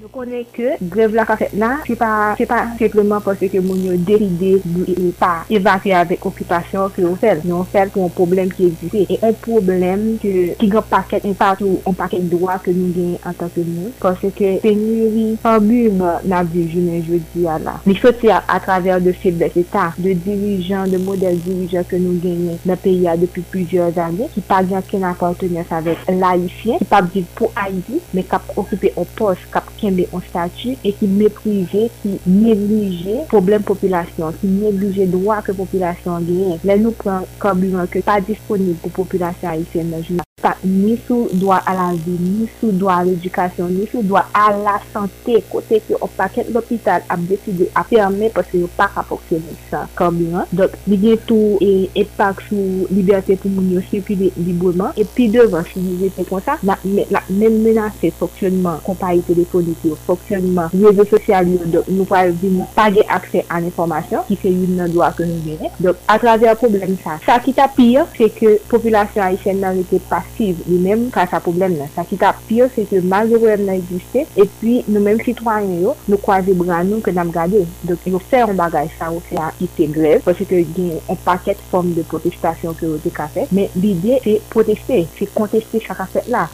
Nou 0.00 0.08
konen 0.08 0.46
ke 0.48 0.78
grev 0.80 1.12
la 1.12 1.26
ka 1.28 1.34
fet 1.36 1.50
la, 1.60 1.74
se 1.84 1.92
pa, 2.00 2.08
se 2.38 2.46
pa 2.48 2.62
sepleman 2.78 3.20
pwese 3.20 3.50
ke 3.52 3.60
moun 3.60 3.82
yo 3.84 3.98
deride 4.08 4.54
ou 4.64 5.10
pa 5.18 5.42
evakye 5.52 5.92
avèk 5.98 6.22
okupasyon 6.30 6.94
ki 6.94 7.02
yo 7.04 7.10
fèl. 7.20 7.42
Nou 7.44 7.66
fèl 7.68 7.90
pou 7.92 8.08
an 8.08 8.14
problem 8.16 8.48
ki 8.48 8.70
egzite. 8.70 9.02
E 9.12 9.18
an 9.28 9.36
problem 9.44 10.06
ki 10.22 10.32
gen 10.62 10.86
paket 10.88 11.26
impat 11.28 11.60
ou 11.66 11.82
an 11.90 11.98
paket 11.98 12.24
doa 12.32 12.56
ke 12.64 12.72
nou 12.72 12.94
gen 12.96 13.18
an 13.28 13.36
tanke 13.36 13.60
nou. 13.66 13.90
Pwese 14.00 14.30
ke 14.38 14.54
penuri 14.62 15.26
an 15.50 15.68
bum 15.68 16.00
nan 16.32 16.48
vi 16.48 16.64
jounen 16.70 17.04
jodi 17.04 17.44
ya 17.44 17.58
la. 17.60 17.76
Li 17.84 17.98
choti 18.00 18.32
a 18.32 18.56
traver 18.64 19.04
de 19.04 19.12
feblet 19.12 19.60
etat, 19.60 20.00
de 20.00 20.16
dirijan, 20.16 20.88
de 20.88 21.02
model 21.04 21.36
dirijan 21.44 21.84
ke 21.92 22.00
nou 22.00 22.16
genyen 22.24 22.56
nan 22.64 22.80
peyi 22.80 23.04
ya 23.04 23.18
depi 23.20 23.44
plusieurs 23.52 24.00
anè, 24.00 24.30
ki 24.32 24.46
pa 24.48 24.62
gen 24.64 24.80
ken 24.88 25.04
apantenans 25.12 25.76
avèk 25.76 26.08
l'Haïtien, 26.08 26.80
ki 26.80 26.88
pa 26.88 27.04
bjiv 27.04 27.28
pou 27.36 27.52
Haïti, 27.60 28.00
men 28.16 28.24
kap 28.32 28.48
okupe 28.56 28.96
an 28.96 29.14
pos, 29.20 29.44
kap 29.52 29.68
ken 29.76 29.89
kembe 29.90 30.06
an 30.12 30.22
statu 30.28 30.76
e 30.84 30.92
ki 30.92 31.06
meprive, 31.06 31.88
ki 32.02 32.18
neglije 32.26 33.26
problem 33.28 33.62
populasyon, 33.62 34.38
ki 34.40 34.46
neglije 34.46 35.06
doa 35.10 35.40
ke 35.42 35.54
populasyon 35.56 36.26
genyen. 36.28 36.58
Lè 36.64 36.78
nou 36.80 36.94
pran 37.02 37.26
kabinan 37.42 37.90
ke 37.90 38.04
pa 38.06 38.20
disponib 38.22 38.78
pou 38.84 39.02
populasyon 39.02 39.50
Haitien 39.50 39.90
nan 39.90 40.04
jounan. 40.06 40.26
Pa, 40.40 40.54
ni 40.64 40.94
sou 41.04 41.28
doa 41.36 41.58
a 41.68 41.74
la 41.76 41.90
vi, 41.92 42.14
ni 42.16 42.46
sou 42.56 42.72
doa 42.72 42.94
a 43.02 43.04
l'edukasyon, 43.04 43.74
ni 43.76 43.84
sou 43.90 44.00
doa 44.08 44.22
a 44.32 44.46
la 44.56 44.78
sante, 44.88 45.34
kote 45.52 45.82
ki 45.84 45.98
ou 45.98 46.08
paket 46.16 46.48
l'opital 46.54 47.04
ap 47.12 47.26
deside 47.28 47.66
ap 47.76 47.90
ferme 47.90 48.30
pwese 48.32 48.62
yo 48.62 48.70
pa 48.78 48.86
ka 48.94 49.04
foksyone 49.04 49.52
sa 49.68 49.82
kabinan. 49.98 50.48
Dok, 50.56 50.78
li 50.88 50.96
gen 51.02 51.20
tou 51.28 51.58
e 51.60 51.90
epak 52.00 52.40
sou 52.46 52.86
libertè 52.88 53.36
pou 53.42 53.52
moun 53.52 53.68
yo 53.74 53.84
sirkule 53.90 54.30
libouman, 54.38 54.96
epi 54.96 55.28
devan 55.34 55.66
si 55.68 55.82
li 55.84 55.98
gen 56.06 56.16
te 56.16 56.24
kon 56.30 56.40
sa, 56.46 56.56
la 56.64 56.78
men 56.86 57.60
menase 57.60 58.08
foksyonman 58.16 58.80
kompanyi 58.86 59.26
telefonik 59.28 59.79
politik 59.80 59.84
yo, 59.84 59.96
fonksyonman, 60.06 60.70
rezo 60.72 61.04
sosyal 61.04 61.48
yo, 61.48 61.58
dok 61.72 61.88
nou 61.88 62.04
pal 62.08 62.32
di 62.40 62.50
nou 62.52 62.66
page 62.74 63.02
akse 63.08 63.44
an 63.48 63.64
informasyon, 63.64 64.24
ki 64.28 64.36
se 64.40 64.52
yon 64.52 64.76
nan 64.76 64.92
doa 64.92 65.10
ke 65.16 65.24
nou 65.26 65.40
gene. 65.44 65.70
Dok, 65.80 65.96
a 66.06 66.18
traver 66.18 66.56
problem 66.60 66.96
sa. 67.02 67.18
Sa 67.24 67.38
ki 67.42 67.54
ta 67.56 67.68
pire, 67.68 68.06
se 68.16 68.28
ke 68.34 68.58
populasyon 68.70 69.24
Haitien 69.24 69.60
nan 69.60 69.78
rete 69.80 70.00
pasiv, 70.10 70.60
li 70.68 70.78
menm 70.82 71.10
ka 71.14 71.26
sa 71.30 71.40
problem 71.42 71.76
nan. 71.78 71.90
Sa 71.94 72.04
ki 72.08 72.18
ta 72.20 72.32
pire, 72.48 72.68
se 72.74 72.86
ke 72.88 73.00
mal 73.02 73.28
de 73.30 73.38
problem 73.38 73.66
nan 73.68 73.80
egiste, 73.80 74.26
e 74.36 74.46
pi 74.60 74.80
nou 74.88 75.02
menm 75.04 75.20
sitwanyen 75.24 75.84
yo, 75.84 75.96
nou 76.08 76.20
kwaze 76.22 76.54
bran 76.58 76.88
nou 76.90 77.04
ke 77.04 77.14
nam 77.16 77.32
gade. 77.34 77.64
Dok, 77.86 78.06
yo 78.10 78.22
fè 78.30 78.44
an 78.46 78.58
bagaj 78.58 78.92
sa 78.98 79.10
ou 79.14 79.22
se 79.28 79.38
a 79.40 79.50
ite 79.62 79.88
grev, 79.94 80.24
pwese 80.26 80.48
ke 80.48 80.62
gen 80.76 80.98
an 81.10 81.20
paket 81.24 81.60
form 81.72 81.94
de 81.96 82.04
protestasyon 82.10 82.76
ke 82.78 82.88
yo 82.88 83.00
te 83.02 83.12
ka 83.14 83.28
fè, 83.32 83.46
men 83.54 83.70
l'ide 83.80 84.20
se 84.24 84.38
proteste, 84.52 85.02
se 85.16 85.28
konteste 85.34 85.82
sa 85.84 85.96
ka 85.98 86.08
fè 86.10 86.26
la. 86.32 86.46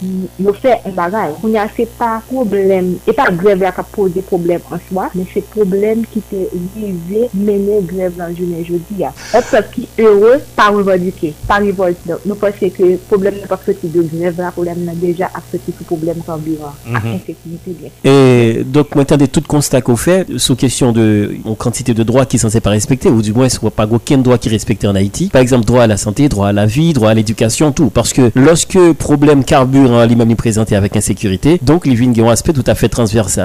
Yo 0.43 0.55
fè 0.57 0.79
an 0.87 0.95
bagaj. 0.97 1.37
Ou 1.43 1.51
nye 1.53 1.65
se 1.77 1.87
pa 1.99 2.17
problem, 2.29 2.95
e 3.07 3.16
grève 3.33 3.59
qui 3.59 3.65
a 3.65 3.83
posé 3.83 4.23
problème 4.23 4.61
en 4.71 4.79
soi, 4.89 5.11
mais 5.15 5.25
c'est 5.33 5.45
problème 5.45 6.05
qui 6.13 6.19
était 6.21 6.49
visé, 6.77 7.29
mener 7.35 7.81
grève 7.83 8.17
dans 8.17 8.29
le 8.29 8.37
journée 8.37 8.65
jeudi. 8.65 9.05
Un 9.35 9.43
peuple 9.43 9.69
qui 9.75 9.89
est 9.99 10.03
heureux, 10.03 10.41
pas 10.55 10.69
revendiqué, 10.69 11.35
pas 11.47 11.57
révolté. 11.57 12.01
Donc, 12.09 12.19
nous 12.27 12.35
pensons 12.35 12.71
que 12.71 12.83
le 12.83 12.97
problème 12.97 13.35
n'est 13.35 13.47
pas 13.47 13.57
petit 13.57 13.89
de 13.89 14.03
grève 14.03 14.39
là, 14.39 14.51
problème 14.51 14.91
déjà 14.95 15.27
à 15.27 15.41
ce 15.51 15.57
problème 15.85 16.17
carburant, 16.27 16.75
mm 16.87 16.97
-hmm. 16.97 17.17
Et 18.05 18.65
donc, 18.65 18.95
maintenant, 18.95 19.17
de 19.17 19.27
tout 19.27 19.43
constat 19.47 19.81
qu'on 19.81 19.97
fait, 19.97 20.27
sous 20.39 20.57
question 20.57 20.93
de 20.93 21.37
quantité 21.59 21.95
de 21.95 22.03
droits 22.03 22.27
qui 22.27 22.39
sont 22.39 22.49
censés 22.49 22.61
pas 22.61 22.71
respecter, 22.71 23.09
ou 23.09 23.23
du 23.23 23.33
moins, 23.33 23.49
il 23.49 23.59
n'y 23.61 23.69
a 23.69 23.71
pas 23.71 23.89
aucun 23.91 24.19
droit 24.19 24.39
qui 24.39 24.49
est 24.49 24.53
respecté 24.53 24.87
en 24.87 24.95
Haïti. 24.95 25.29
Par 25.29 25.43
exemple, 25.43 25.65
droit 25.65 25.83
à 25.83 25.87
la 25.87 25.97
santé, 25.97 26.29
droit 26.29 26.49
à 26.49 26.53
la 26.53 26.67
vie, 26.67 26.93
droit 26.93 27.11
à 27.11 27.15
l'éducation, 27.15 27.73
tout. 27.73 27.91
Parce 27.91 28.13
que 28.13 28.31
lorsque 28.35 28.79
problème 29.07 29.45
carburant 29.45 30.05
lui-même 30.05 30.31
est 30.31 30.43
présenté 30.47 30.77
avec 30.77 30.97
insécurité, 30.97 31.59
donc 31.63 31.87
les 31.87 31.95
vignes 31.95 32.21
ont 32.23 32.31
un 32.31 32.33
aspect 32.33 32.53
tout 32.53 32.65
à 32.67 32.75
fait 32.75 32.89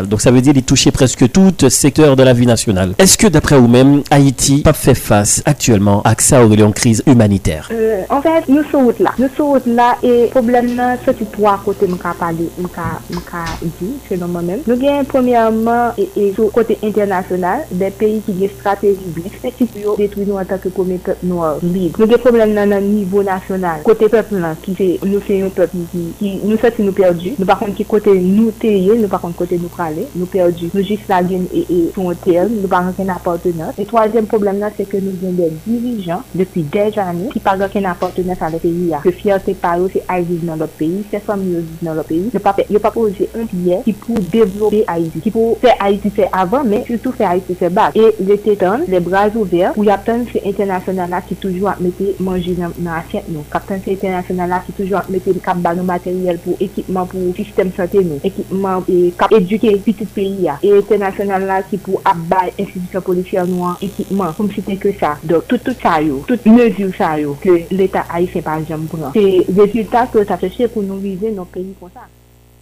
Donc, 0.08 0.22
ça 0.22 0.32
veut 0.32 0.42
dire 0.42 0.54
qu'il 0.54 0.64
toucher 0.64 0.92
presque 0.92 1.32
tout 1.32 1.52
secteur 1.70 2.16
de 2.16 2.24
la 2.24 2.34
vie 2.34 2.46
nationale. 2.46 2.94
Est-ce 2.98 3.18
que, 3.18 3.28
d'après 3.28 3.58
vous-même, 3.58 4.02
Haïti 4.10 4.62
pas 4.62 4.74
fait 4.74 4.96
face 4.96 5.42
actuellement 5.46 6.02
à 6.04 6.16
ça 6.20 6.42
une 6.44 6.74
crise 6.74 7.04
humanitaire 7.08 7.70
euh, 7.72 8.02
En 8.10 8.22
fait, 8.22 8.48
nous 8.48 8.64
sommes 8.72 8.94
là. 9.00 9.12
Nous 9.18 9.30
sommes 9.36 9.60
là 9.66 9.98
et 10.04 10.30
problem 10.32 10.72
nan 10.76 10.98
se 11.06 11.14
ti 11.18 11.26
pou 11.34 11.48
akote 11.52 11.88
mka 11.92 12.14
pale, 12.20 12.48
mka 12.62 13.44
di, 13.62 13.92
se 14.08 14.18
nan 14.20 14.32
mwen 14.34 14.48
men. 14.48 14.64
Nou 14.68 14.78
gen 14.80 15.06
premiyaman 15.10 15.98
e 16.00 16.30
sou 16.36 16.50
kote 16.56 16.78
internasyonal, 16.82 17.66
de 17.78 17.92
peyi 18.00 18.22
ki 18.26 18.36
gen 18.40 18.54
strategi 18.56 19.12
blis, 19.16 19.36
se 19.42 19.52
ti 19.58 19.68
pou 19.68 19.84
yo 19.84 19.96
detwi 20.00 20.26
nou 20.28 20.42
anta 20.42 20.60
ke 20.62 20.72
kome 20.76 21.00
pep 21.06 21.24
nou 21.26 21.46
a 21.46 21.54
bid. 21.62 22.00
Nou 22.00 22.10
gen 22.10 22.22
problem 22.24 22.56
nan 22.58 22.72
nan 22.74 22.88
nivou 22.88 23.26
nasyonal, 23.28 23.84
kote 23.88 24.10
pep 24.12 24.32
nan, 24.36 24.58
ki 24.64 24.76
se 24.80 24.90
nou 25.06 25.24
se 25.28 25.42
yon 25.42 25.54
pep 25.56 25.76
ki 26.22 26.34
nou 26.46 26.60
se 26.62 26.74
ti 26.76 26.88
nou 26.88 26.96
perdi, 26.98 27.36
nou 27.38 27.50
bakon 27.50 27.76
ki 27.78 27.88
kote 27.90 28.16
nou 28.18 28.56
teye, 28.62 28.98
nou 28.98 29.12
bakon 29.12 29.36
kote 29.42 29.60
nou 29.62 29.74
prale, 29.74 30.08
nou 30.14 30.30
perdi, 30.32 30.72
nou 30.72 30.86
jis 30.86 31.04
la 31.10 31.22
gen 31.28 31.48
e, 31.50 31.66
e 31.66 31.82
son 31.96 32.12
hotel, 32.12 32.54
nou 32.56 32.72
pa 32.72 32.84
gen 32.88 32.98
ken 33.02 33.14
aportenat. 33.16 33.80
E 33.82 33.88
toazen 33.90 34.30
problem 34.32 34.62
nan 34.62 34.74
se 34.78 34.88
ke 34.90 35.02
nou 35.04 35.18
gen 35.22 35.38
de 35.40 35.50
dirijan 35.66 36.24
depi 36.38 36.66
dej 36.74 37.02
ane 37.02 37.32
ki 37.34 37.44
pa 37.44 37.58
gen 37.60 37.74
ken 37.74 37.90
aportenat 37.92 38.42
sa 38.42 38.52
de 38.54 38.62
peyi 38.62 38.92
ya. 38.94 39.02
Se 39.06 39.14
fiyate 39.18 39.58
paro 39.62 39.90
se 39.92 40.04
aiziz 40.12 40.46
nan 40.48 40.62
lop 40.62 40.78
peyi, 40.80 41.04
se 41.12 41.22
fam 41.26 41.44
yo 41.50 41.64
ziz 41.66 41.86
nan 41.86 41.98
lop 42.00 42.12
peyi, 42.12 42.30
yo 42.70 42.80
pa 42.84 42.94
proje 42.94 43.28
un 43.36 43.48
piye 43.52 43.82
ki 43.86 43.96
pou 44.04 44.22
devlope 44.32 44.84
Haiti, 44.88 45.22
ki 45.24 45.34
pou 45.34 45.56
fe 45.62 45.74
Haiti 45.80 46.12
fe 46.14 46.28
avan, 46.32 46.68
men 46.68 46.84
surtout 46.88 47.16
fe 47.18 47.26
Haiti 47.28 47.56
fe 47.58 47.70
bak. 47.74 47.96
E 47.98 48.12
le 48.24 48.38
tetan, 48.42 48.86
le 48.92 49.00
braz 49.04 49.36
ouver, 49.36 49.72
ou 49.76 49.86
yap 49.88 50.06
ten 50.08 50.26
se 50.32 50.42
internasyonal 50.48 51.12
la 51.12 51.22
ki 51.26 51.38
toujou 51.42 51.70
ap 51.72 51.82
mette 51.84 52.16
manje 52.24 52.56
nan, 52.58 52.74
nan 52.78 52.94
asyet 53.00 53.30
nou. 53.32 53.46
Kap 53.52 53.68
ten 53.70 53.82
se 53.84 53.94
internasyonal 53.96 54.52
la 54.52 54.62
ki 54.66 54.76
toujou 54.78 55.00
ap 55.00 55.10
mette 55.14 55.34
kap 55.44 55.60
banou 55.64 55.88
materyel 55.88 56.40
pou 56.44 56.58
ekipman 56.64 57.10
pou 57.12 57.36
sistem 57.38 57.72
sante 57.78 58.04
nou. 58.06 58.22
Ekipman 58.28 58.86
e 58.92 59.00
kap 59.20 59.31
santé 59.32 59.40
nous, 59.40 59.72
équipement 59.72 59.72
et 59.72 59.72
cap 59.72 59.72
éduquer 59.72 59.78
petit 59.78 60.06
pays 60.06 60.48
Et 60.64 60.78
international 60.78 61.46
là 61.46 61.64
qui 61.64 61.78
pour 61.78 62.02
abattre 62.06 62.54
institution 62.60 63.02
policière 63.02 63.48
noire, 63.48 63.78
équipement, 63.82 64.32
comme 64.34 64.52
c'était 64.52 64.76
que 64.76 64.92
ça. 64.94 65.18
Donc 65.24 65.48
tout 65.48 65.58
tout 65.58 65.76
ça 65.82 66.02
yo, 66.02 66.24
toute 66.28 66.46
mesure 66.46 66.92
ça 66.98 67.20
yo, 67.20 67.38
l'État 67.72 68.06
haïtien 68.12 68.42
par 68.42 68.58
exemple 68.58 68.86
prend. 68.86 69.12
C'est 69.14 69.46
résultat 69.58 70.08
que 70.08 70.24
ça 70.26 70.38
fait 70.38 70.68
pour 70.68 70.84
nous 70.84 70.98
viser 70.98 71.32
nos 71.32 71.46
pays 71.46 71.74
comme 71.80 71.90
ça. 71.94 72.02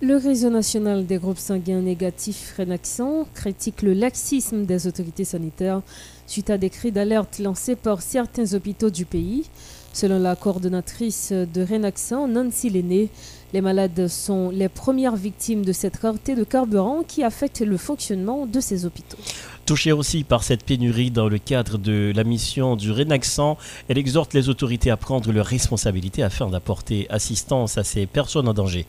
Le 0.02 0.16
réseau 0.16 0.50
national 0.50 1.06
des 1.06 1.18
groupes 1.18 1.40
sanguins 1.40 1.82
négatifs 1.82 2.56
Renaxon 2.58 3.26
critique 3.34 3.82
le 3.82 3.94
laxisme 3.94 4.64
des 4.64 4.88
autorités 4.88 5.26
sanitaires 5.26 5.82
suite 6.26 6.50
à 6.50 6.58
des 6.58 6.70
cris 6.70 6.94
d'alerte 6.94 7.40
lancés 7.40 7.76
par 7.76 8.02
certains 8.02 8.54
hôpitaux 8.54 8.90
du 8.90 9.04
pays. 9.04 9.50
Selon 9.92 10.20
la 10.20 10.38
coordonnatrice 10.38 11.34
de 11.34 11.66
Renaxon, 11.66 12.28
Nancy 12.28 12.70
Lenné, 12.70 13.10
les 13.54 13.62
malades 13.62 14.08
sont 14.08 14.50
les 14.50 14.70
premières 14.70 15.16
victimes 15.16 15.66
de 15.66 15.72
cette 15.72 15.98
rareté 15.98 16.36
de 16.36 16.44
carburant 16.44 17.04
qui 17.08 17.24
affecte 17.24 17.62
le 17.62 17.78
fonctionnement 17.78 18.46
de 18.46 18.60
ces 18.60 18.86
hôpitaux. 18.86 19.18
Touchée 19.66 19.92
aussi 19.92 20.24
par 20.24 20.44
cette 20.44 20.64
pénurie 20.64 21.12
dans 21.12 21.30
le 21.30 21.38
cadre 21.38 21.78
de 21.78 22.12
la 22.16 22.24
mission 22.24 22.76
du 22.76 22.92
Renaxan, 22.92 23.58
elle 23.88 23.98
exhorte 23.98 24.34
les 24.34 24.50
autorités 24.50 24.92
à 24.92 24.98
prendre 24.98 25.32
leurs 25.32 25.46
responsabilités 25.46 26.24
afin 26.24 26.48
d'apporter 26.48 27.08
assistance 27.10 27.78
à 27.78 27.84
ces 27.84 28.06
personnes 28.06 28.48
en 28.48 28.54
danger. 28.54 28.86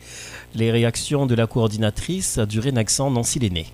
Les 0.55 0.71
réactions 0.71 1.25
de 1.25 1.35
la 1.35 1.47
coordinatrice 1.47 2.39
du 2.39 2.59
Renaxan, 2.59 3.11
Nancy 3.11 3.39
Lenné. 3.39 3.67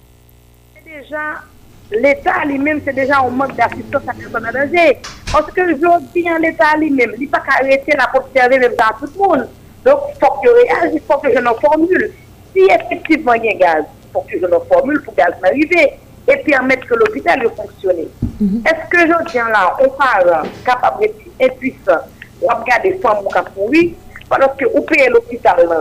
Déjà, 0.86 1.44
l'État 1.92 2.44
lui-même, 2.46 2.82
c'est 2.84 2.94
déjà 2.94 3.20
un 3.20 3.30
manque 3.30 3.56
d'assistance 3.56 4.04
à 4.08 4.14
personnes 4.14 4.46
en 4.46 4.52
danger. 4.52 4.98
Parce 5.32 5.52
que 5.52 5.76
aujourd'hui, 5.76 6.26
l'État 6.42 6.78
lui-même, 6.78 7.12
il 7.20 7.30
n'a 7.30 7.40
pas 7.40 7.44
arrêter 7.62 7.94
la 7.98 8.12
observer 8.18 8.60
même 8.60 8.74
dans 8.78 9.06
tout 9.06 9.14
le 9.14 9.28
monde. 9.28 9.48
Donc, 9.88 10.02
il 10.10 10.20
faut 10.20 10.34
que 10.34 10.48
je 10.50 10.54
réagisse, 10.54 11.02
il 11.02 11.02
faut 11.10 11.18
que 11.20 11.34
je 11.34 11.40
n'en 11.40 11.54
formule. 11.54 12.12
Si 12.54 12.60
effectivement 12.70 13.34
il 13.36 13.46
y 13.46 13.50
a 13.52 13.54
gaz, 13.54 13.86
il 14.04 14.12
faut 14.12 14.20
que 14.20 14.38
je 14.38 14.46
n'en 14.46 14.60
formule 14.60 15.02
pour 15.02 15.16
gaz 15.16 15.34
m'arriver 15.42 15.94
et 16.28 16.38
permettre 16.38 16.86
que 16.88 16.96
l'hôpital 16.96 17.42
fonctionne. 17.56 18.08
Mm 18.42 18.48
-hmm. 18.48 18.68
Est-ce 18.70 18.86
que 18.92 19.00
je 19.10 19.18
tiens 19.32 19.48
là, 19.48 19.64
on 19.80 19.90
parle 20.06 20.32
capable 20.66 21.06
et 21.06 21.14
impuissant, 21.48 22.02
on 22.42 22.48
regarde 22.60 22.84
des 22.84 22.96
femmes 23.04 23.24
qui 23.32 23.38
ont 23.60 23.68
oui, 23.72 23.96
pendant 24.30 24.52
que 24.60 24.66
vous 24.74 24.84
payez 24.90 25.08
l'hôpital 25.16 25.58
là, 25.72 25.80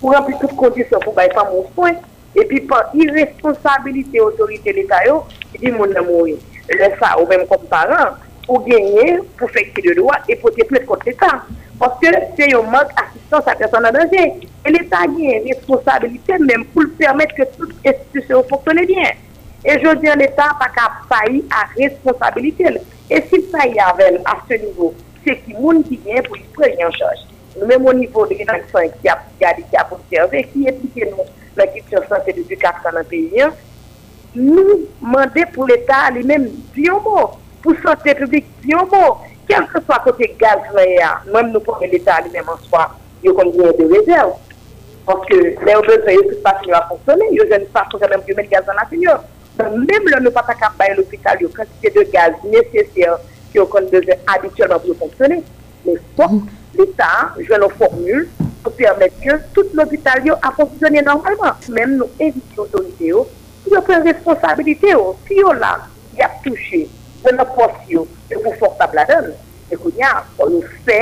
pour 0.00 0.10
remplir 0.16 0.36
toutes 0.42 0.56
conditions 0.64 1.00
pour 1.04 1.14
les 1.20 1.30
femmes 1.36 1.54
au 1.60 1.64
soin, 1.74 1.94
et 2.38 2.44
puis 2.48 2.60
par 2.72 2.84
irresponsabilité, 3.02 4.16
autorité 4.20 4.68
l'État, 4.72 5.00
il 5.54 5.58
dit 5.60 5.72
mon 5.78 5.90
amour, 6.00 6.26
laisse 6.80 6.98
ça 7.00 7.08
ou 7.20 7.24
même 7.32 7.44
comme 7.50 7.66
parent. 7.76 8.10
ou 8.48 8.64
genye 8.64 9.20
pou 9.38 9.48
fekte 9.52 9.84
de 9.84 9.94
lwa 9.98 10.16
e 10.26 10.36
pou 10.40 10.50
te 10.56 10.64
plet 10.68 10.86
kote 10.88 11.10
l'Etat. 11.10 11.46
Poske 11.78 12.10
se 12.34 12.48
yo 12.50 12.62
mank 12.72 12.90
asistans 12.98 13.46
a 13.46 13.54
person 13.60 13.84
nan 13.84 13.94
danje. 13.94 14.24
E 14.64 14.72
l'Etat 14.72 15.12
genye 15.12 15.42
responsabilite 15.44 16.38
menm 16.42 16.64
pou 16.72 16.86
l'permet 16.86 17.34
ke 17.36 17.46
tout 17.54 17.74
institusyon 17.84 18.46
foktone 18.50 18.86
bien. 18.88 19.20
E 19.62 19.76
jodi 19.84 20.08
an 20.08 20.22
l'Etat 20.22 20.56
pa 20.60 20.70
ka 20.74 20.88
payi 21.12 21.42
a 21.52 21.66
responsabilite. 21.76 22.78
E 23.12 23.20
si 23.28 23.42
payi 23.52 23.76
avel 23.84 24.16
a 24.24 24.38
se 24.48 24.60
nivou, 24.64 24.94
se 25.24 25.36
ki 25.44 25.56
moun 25.58 25.84
ki 25.84 26.00
genye 26.06 26.24
pou 26.26 26.40
li 26.40 26.46
prey 26.56 26.80
an 26.86 26.94
chaj. 26.96 27.26
Nou 27.58 27.68
menm 27.68 27.84
ou 27.84 27.96
nivou 27.96 28.24
de 28.30 28.38
genan 28.40 28.64
son 28.72 28.88
ki 29.02 29.12
ap 29.12 29.26
gade 29.42 29.66
ki 29.68 29.76
ap 29.80 29.92
observe, 29.92 30.40
ki 30.54 30.70
epike 30.72 31.10
nou 31.12 31.28
la 31.58 31.66
kityon 31.74 32.06
san 32.08 32.24
se 32.24 32.32
de 32.32 32.46
du 32.48 32.56
kap 32.56 32.80
san 32.84 32.96
an 32.96 33.06
peyi 33.10 33.44
an, 33.44 33.52
nou 34.38 34.80
mande 35.04 35.44
pou 35.52 35.68
l'Etat 35.68 36.16
li 36.16 36.24
menm 36.24 36.48
diyo 36.72 36.96
mou. 37.04 37.36
pou 37.68 37.76
sante 37.84 38.14
publik 38.16 38.46
yon 38.64 38.86
bon, 38.88 39.24
kelke 39.48 39.80
swa 39.84 39.98
kote 40.00 40.24
gaz 40.40 40.68
la 40.72 40.84
ya, 40.88 41.08
mwen 41.28 41.50
nou 41.52 41.60
pou 41.64 41.76
men 41.82 41.90
l'Etat 41.92 42.24
li 42.24 42.32
men 42.32 42.48
an 42.48 42.60
swa, 42.64 42.86
yo 43.20 43.34
kon 43.36 43.50
gwen 43.52 43.74
de 43.76 43.88
rezerv. 43.92 44.32
Ponke, 45.04 45.36
le 45.36 45.74
yo 45.74 45.82
bezwe 45.84 46.14
yo 46.16 46.22
tout 46.30 46.40
pati 46.46 46.70
yo 46.70 46.78
a 46.78 46.86
fonksyone, 46.88 47.28
yo 47.36 47.44
jen 47.50 47.66
pa 47.74 47.84
pou 47.90 48.00
jadem 48.00 48.24
yo 48.28 48.36
men 48.38 48.48
gaz 48.48 48.70
an 48.72 48.80
api 48.80 49.02
yo. 49.04 49.18
Mèm 49.60 50.08
lè 50.08 50.22
nou 50.22 50.32
pata 50.32 50.56
kap 50.56 50.78
baye 50.80 50.96
l'opital 50.96 51.44
yo, 51.44 51.50
kantite 51.52 51.92
de 51.92 52.06
gaz 52.14 52.40
nesesye 52.46 53.12
ki 53.52 53.60
yo 53.60 53.66
kon 53.68 53.88
bezwe 53.92 54.16
abityèlman 54.32 54.80
pou 54.80 54.94
yo 54.94 54.98
fonksyone. 55.02 55.42
Mè 55.84 55.96
fok, 56.16 56.38
l'Etat 56.78 57.36
jwen 57.44 57.64
nou 57.66 57.76
formule 57.76 58.24
pou 58.64 58.72
permèt 58.80 59.20
ke 59.20 59.36
tout 59.56 59.76
l'opital 59.76 60.24
yo 60.24 60.40
a 60.40 60.54
fonksyone 60.56 61.04
normalman. 61.04 61.60
Mèm 61.68 61.98
nou 62.00 62.08
evityon 62.16 62.72
donite 62.72 63.12
yo, 63.12 63.26
yo 63.68 63.84
pren 63.84 64.06
responsabilite 64.08 64.96
yo, 64.96 65.10
si 65.28 65.42
yo 65.42 65.52
la, 65.60 65.74
y 66.16 66.24
ap 66.24 66.40
touche 66.46 66.86
yo. 66.86 66.97
nan 67.26 67.48
pos 67.56 67.74
yo, 67.90 68.04
yo 68.30 68.42
konfortab 68.44 68.94
la 68.96 69.04
den, 69.08 69.30
e 69.68 69.78
konya, 69.80 70.12
on 70.38 70.54
nou 70.54 70.74
fè 70.86 70.98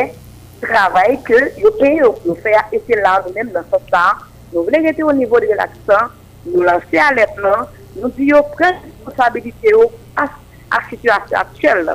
travay 0.63 1.19
ke 1.27 1.41
yo 1.61 1.73
pe 1.81 1.93
yo, 1.99 2.13
nou 2.25 2.37
fè 2.45 2.57
a 2.59 2.65
ete 2.77 2.99
la 3.03 3.19
nou 3.25 3.35
men 3.37 3.53
nan 3.55 3.67
sot 3.71 3.85
sa, 3.93 4.05
nou 4.53 4.65
vle 4.67 4.83
rete 4.87 5.05
ou 5.05 5.15
nivou 5.17 5.43
de 5.43 5.53
relaksan, 5.53 6.13
nou 6.49 6.67
lanse 6.67 7.03
aletman, 7.09 7.67
nou 7.97 8.13
di 8.17 8.31
yo 8.33 8.43
pren 8.57 8.79
responsabilite 8.85 9.75
yo 9.75 9.91
a, 10.19 10.29
a 10.73 10.85
situasyon 10.91 11.41
aktyel. 11.43 11.91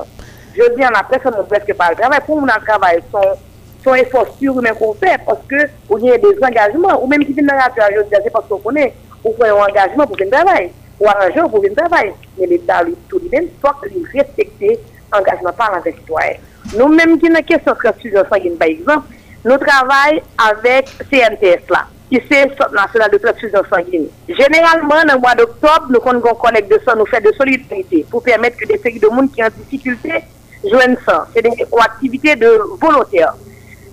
Je 0.55 0.67
di 0.75 0.83
an 0.83 0.99
apre 0.99 1.19
sa 1.23 1.31
nou 1.33 1.47
preske 1.49 1.75
pa 1.77 1.91
al 1.91 1.97
travay, 1.99 2.21
pou 2.27 2.39
moun 2.39 2.53
al 2.53 2.67
travay 2.67 3.01
son... 3.13 3.39
son 3.83 3.95
efor 3.95 4.27
sur 4.39 4.55
ou 4.55 4.61
men 4.61 4.75
kon 4.77 4.93
fè, 5.01 5.15
paske 5.25 5.65
ou 5.89 5.97
yè 6.01 6.17
des 6.21 6.41
engajman, 6.45 6.99
ou 6.99 7.09
menm 7.09 7.25
ki 7.25 7.35
vin 7.37 7.47
nan 7.49 7.59
radyaj, 7.61 7.95
yo 7.97 8.03
dè 8.11 8.21
zè 8.23 8.33
paske 8.33 8.53
ou 8.53 8.61
konè, 8.63 8.87
ou 9.23 9.33
fè 9.39 9.49
yon 9.49 9.63
engajman 9.67 10.09
pou 10.09 10.19
ven 10.19 10.33
davay. 10.33 10.69
ou 11.01 11.07
arranger 11.07 11.41
pour 11.49 11.61
venir 11.61 11.75
travailler. 11.75 12.13
Mais 12.39 12.45
l'État, 12.45 12.83
lui, 12.83 12.95
tout 13.09 13.19
lui-même, 13.19 13.47
faut 13.59 13.69
lui 13.87 14.05
respecter 14.13 14.79
l'engagement 15.11 15.51
par 15.51 15.81
les 15.83 15.91
citoyens. 15.91 16.37
Nous-mêmes 16.77 17.19
qui 17.19 17.27
n'avons 17.27 17.43
question 17.43 17.73
transfusion 17.73 18.23
sanguine, 18.31 18.55
par 18.55 18.67
exemple, 18.67 19.07
nous 19.43 19.57
travaillons 19.57 20.21
avec 20.37 20.85
CNTS 21.09 21.69
là, 21.71 21.87
qui 22.09 22.21
c'est 22.29 22.45
le 22.45 22.55
Centre 22.55 22.73
national 22.73 23.09
de 23.11 23.17
transfusion 23.17 23.61
sanguine. 23.67 24.07
Généralement, 24.29 25.03
dans 25.07 25.15
le 25.15 25.19
mois 25.19 25.33
d'octobre, 25.33 25.87
nous 25.89 26.07
avons 26.07 26.35
collecte 26.35 26.71
de 26.71 26.79
sang, 26.85 26.95
nous 26.95 27.07
faisons 27.07 27.29
de 27.29 27.35
solidarité 27.35 28.05
pour 28.09 28.21
permettre 28.21 28.57
que 28.57 28.67
des 28.67 28.77
séries 28.77 28.99
de 28.99 29.07
monde 29.07 29.31
qui 29.31 29.43
ont 29.43 29.49
difficulté 29.57 30.13
joignent 30.69 30.97
sang. 31.03 31.23
C'est 31.33 31.45
une 31.45 31.55
activité 31.79 32.35
de 32.35 32.61
volontaire. 32.79 33.33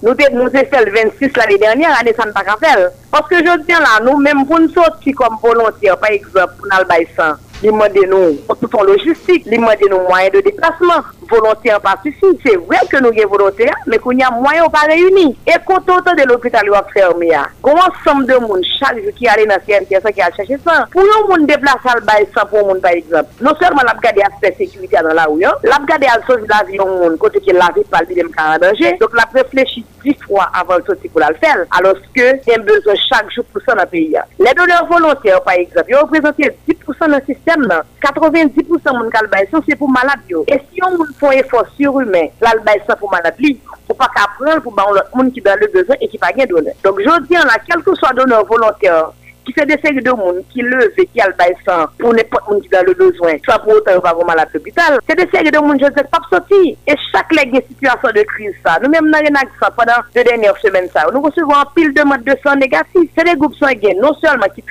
Nou 0.02 0.14
te 0.14 0.62
fèl 0.70 0.92
26 0.94 1.34
l'anè 1.40 1.56
dènyè, 1.58 1.88
anè 1.90 2.12
san 2.14 2.30
pa 2.34 2.44
ka 2.46 2.54
fèl. 2.62 2.84
Paske 3.10 3.40
jò 3.42 3.56
diyan 3.64 3.82
la, 3.82 3.96
nou 4.04 4.20
mèm 4.22 4.44
pou 4.46 4.60
nou 4.62 4.70
soti 4.70 5.14
kom 5.18 5.40
volontiè, 5.42 5.96
pa 5.98 6.12
ekzop, 6.14 6.54
pou 6.58 6.70
nan 6.70 6.84
l'bay 6.84 7.08
san. 7.16 7.40
Nous 7.62 7.80
sang, 7.80 7.88
nous 8.08 8.54
tout 8.54 8.76
en 8.76 8.82
logistique, 8.82 9.46
nous 9.46 9.56
demandons 9.56 10.08
moyens 10.08 10.32
de 10.32 10.40
déplacement 10.40 11.02
volontaire 11.28 11.80
pas 11.80 11.98
suffit. 12.02 12.38
C'est 12.44 12.56
vrai 12.56 12.78
que 12.90 12.96
nous 12.98 13.12
sommes 13.12 13.30
volontaires, 13.30 13.74
mais 13.86 13.98
qu'il 13.98 14.18
y 14.18 14.22
a 14.22 14.30
moyen 14.30 14.68
pas 14.68 14.86
réunis. 14.88 15.36
Et 15.46 15.52
quand 15.66 15.82
on 15.88 15.98
de 15.98 16.26
l'hôpital 16.26 16.66
est 16.66 16.92
fermé, 16.92 17.26
il 17.26 17.32
y 17.32 17.34
a 17.34 17.42
un 17.42 17.70
ensemble 17.70 18.26
de 18.26 18.34
monde 18.38 18.64
chaque 18.78 18.96
jour 19.02 19.12
qui 19.14 19.28
allait 19.28 19.46
dans 19.46 19.56
le 19.56 19.60
CNTS 19.60 20.12
qui 20.14 20.22
a 20.22 20.32
cherché 20.32 20.56
ça? 20.64 20.86
Pour 20.90 21.02
un 21.02 21.28
monde 21.28 21.46
déplacer 21.46 21.88
à 21.88 22.00
bail 22.00 22.26
sans 22.34 22.46
pour 22.46 22.66
monde 22.66 22.80
par 22.80 22.92
exemple. 22.92 23.26
Non 23.40 23.54
seulement 23.60 23.82
l'a 23.84 23.92
regardé 23.92 24.22
aspect 24.22 24.54
sécurité 24.56 24.96
dans 25.02 25.14
la 25.14 25.24
rue, 25.24 25.40
l'a 25.40 25.76
regardé 25.76 26.06
à 26.06 26.20
sauver 26.26 26.46
l'avion 26.48 26.86
monde 26.86 27.18
côté 27.18 27.40
qui 27.40 27.52
la 27.52 27.70
vie 27.74 27.84
pas 27.90 28.00
le 28.08 28.30
en 28.38 28.58
danger. 28.58 28.96
Donc 29.00 29.14
l'a 29.14 29.28
réfléchi 29.34 29.84
dix 30.04 30.16
fois 30.26 30.48
avant 30.54 30.78
de 30.78 30.84
sortir 30.84 31.10
pour 31.10 31.20
la 31.20 31.34
faire. 31.34 31.58
Alors 31.78 31.94
que 32.14 32.50
y 32.50 32.54
a 32.54 32.58
besoin 32.58 32.94
chaque 33.08 33.30
jour 33.32 33.44
pour 33.52 33.60
ça 33.62 33.74
dans 33.74 33.82
le 33.82 33.88
pays. 33.88 34.16
Les 34.38 34.54
donneurs 34.54 34.86
volontaires 34.86 35.42
par 35.42 35.54
exemple, 35.54 35.86
ils 35.88 35.96
représentent 35.96 36.38
10% 36.38 36.54
dans 37.00 37.06
le 37.06 37.34
système 37.34 37.47
sistem 37.48 37.64
nan, 37.68 37.82
90% 38.00 38.92
moun 38.92 39.10
kal 39.10 39.26
bay 39.32 39.46
san 39.50 39.62
se 39.64 39.76
pou 39.76 39.88
malad 39.88 40.20
yo. 40.28 40.44
E 40.46 40.58
si 40.58 40.80
yon 40.82 40.96
moun 40.98 41.12
fon 41.20 41.32
efor 41.32 41.66
surumen, 41.76 42.30
lal 42.44 42.60
bay 42.66 42.80
san 42.86 42.98
pou 43.00 43.08
malad 43.08 43.38
li, 43.40 43.54
pou 43.86 43.96
pa 43.96 44.08
ka 44.12 44.26
pran 44.36 44.60
pou 44.60 44.74
ba 44.76 44.84
moun 45.14 45.30
ki 45.32 45.40
dan 45.40 45.58
le 45.60 45.68
bezon 45.72 45.96
e 46.00 46.08
ki 46.12 46.20
pa 46.20 46.32
gen 46.36 46.48
donen. 46.50 46.76
Donk 46.84 47.00
jodi 47.00 47.38
an 47.40 47.48
la, 47.48 47.58
kelkou 47.64 47.96
so 47.96 48.12
donen 48.16 48.44
volonter, 48.48 49.08
qui 49.48 49.54
fait 49.54 49.66
des 49.66 49.80
séries 49.82 50.02
de 50.02 50.10
monde 50.10 50.42
qui 50.52 50.60
lève 50.60 50.90
et 50.98 51.06
qui 51.06 51.20
a 51.20 51.26
le 51.26 51.32
bail 51.32 51.54
pour 51.98 52.12
n'importe 52.12 52.62
qui 52.62 52.74
a 52.76 52.82
le 52.82 52.92
besoin, 52.92 53.32
soit 53.42 53.58
pour 53.60 53.72
autant 53.72 53.98
pas 54.00 54.12
vraiment 54.12 54.32
à 54.32 54.44
l'hôpital. 54.52 54.98
C'est 55.08 55.16
des 55.16 55.28
séries 55.32 55.50
de 55.50 55.58
monde, 55.58 55.78
je 55.80 55.86
ne 55.86 55.96
sais 55.96 56.04
pas 56.04 56.20
sortir. 56.30 56.76
Et 56.86 56.94
chaque 57.10 57.32
leg 57.32 57.50
de 57.50 57.62
situation 57.66 58.10
de 58.14 58.22
crise, 58.22 58.52
ça, 58.64 58.78
nous-mêmes, 58.82 59.10
dans 59.10 59.40
ça, 59.60 59.70
pendant 59.70 60.00
deux 60.14 60.24
dernières 60.24 60.56
semaines, 60.58 60.88
ça, 60.92 61.06
nous 61.12 61.22
recevons 61.22 61.54
un 61.54 61.64
pile 61.74 61.94
de 61.94 62.02
modes 62.02 62.24
de 62.24 62.36
sang 62.44 62.56
négatifs. 62.56 63.10
C'est 63.16 63.24
des 63.24 63.36
groupes 63.36 63.54
sanguins, 63.54 63.96
non 64.00 64.12
seulement 64.14 64.46
qui 64.54 64.60
sont 64.60 64.68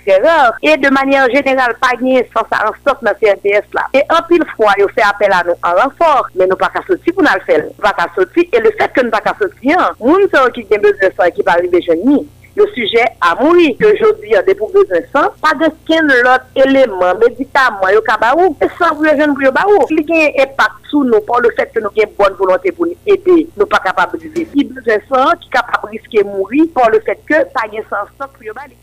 et 0.62 0.78
de 0.78 0.90
manière 0.90 1.30
générale, 1.32 1.76
pas 1.82 1.96
gagner 1.96 2.30
sans 2.34 2.46
ça 2.52 2.66
en 2.68 2.74
stock 2.82 2.98
dans 3.02 3.12
CNTS 3.14 3.66
là. 3.74 3.82
Et 3.94 4.04
un 4.10 4.22
pile 4.24 4.44
fois, 4.56 4.74
ils 4.78 4.86
fait 4.94 5.02
appel 5.02 5.32
à 5.32 5.44
nous 5.44 5.54
en 5.64 5.82
renfort, 5.82 6.28
mais 6.36 6.46
nous 6.46 6.56
pas 6.56 6.72
sortir 6.88 7.14
pour 7.14 7.24
nous 7.24 7.30
le 7.34 7.42
faire. 7.42 7.64
Nous 7.64 7.82
pas 7.82 7.96
sortir, 8.16 8.44
et 8.54 8.60
le 8.60 8.72
fait 8.72 8.92
que 8.94 9.04
nous 9.04 9.10
pas 9.10 9.22
qu'à 9.22 9.36
sortir, 9.40 9.96
nous, 10.00 10.16
qui 10.54 10.62
ont 10.62 10.78
besoin 10.78 11.10
de 11.10 11.14
sang 11.18 11.32
qui 11.34 11.42
va 11.42 11.54
arriver 11.54 11.82
jeune 11.82 12.28
le 12.58 12.66
sujet 12.74 13.06
a 13.22 13.36
mouri. 13.42 13.76
Que 13.78 13.94
jodi 14.00 14.36
a 14.36 14.42
depou 14.48 14.72
bezwen 14.74 15.06
san, 15.14 15.30
pa 15.44 15.54
de 15.60 15.70
ken 15.88 16.10
lot 16.26 16.48
eleman, 16.58 17.22
medikaman, 17.22 17.94
yo 17.96 18.02
ka 18.08 18.18
ba 18.22 18.34
ou, 18.38 18.56
e 18.58 18.72
san 18.80 18.98
pou 18.98 19.08
yo 19.08 19.14
jen 19.20 19.36
pou 19.36 19.46
yo 19.46 19.54
ba 19.56 19.68
ou. 19.70 19.86
Li 19.94 20.04
gen 20.10 20.42
epak 20.44 20.82
sou 20.90 21.06
nou, 21.08 21.22
pou 21.28 21.44
le 21.44 21.54
fet 21.58 21.72
ke 21.76 21.84
nou 21.84 21.94
gen 21.96 22.12
bon 22.18 22.36
volante 22.42 22.74
pou 22.74 22.90
nou 22.90 23.14
ede, 23.14 23.38
nou 23.54 23.70
pa 23.70 23.80
kapab 23.86 24.18
di 24.18 24.28
vivi. 24.28 24.50
Ki 24.58 24.68
bezwen 24.74 25.08
san, 25.08 25.38
ki 25.44 25.54
kapab 25.54 25.88
riske 25.94 26.26
mouri, 26.28 26.66
pou 26.74 26.92
le 26.94 27.04
fet 27.06 27.24
ke 27.30 27.46
pa 27.54 27.70
gen 27.72 27.86
san 27.92 28.10
stok 28.16 28.36
pou 28.36 28.50
yo 28.50 28.58
ba 28.58 28.68
li. 28.68 28.76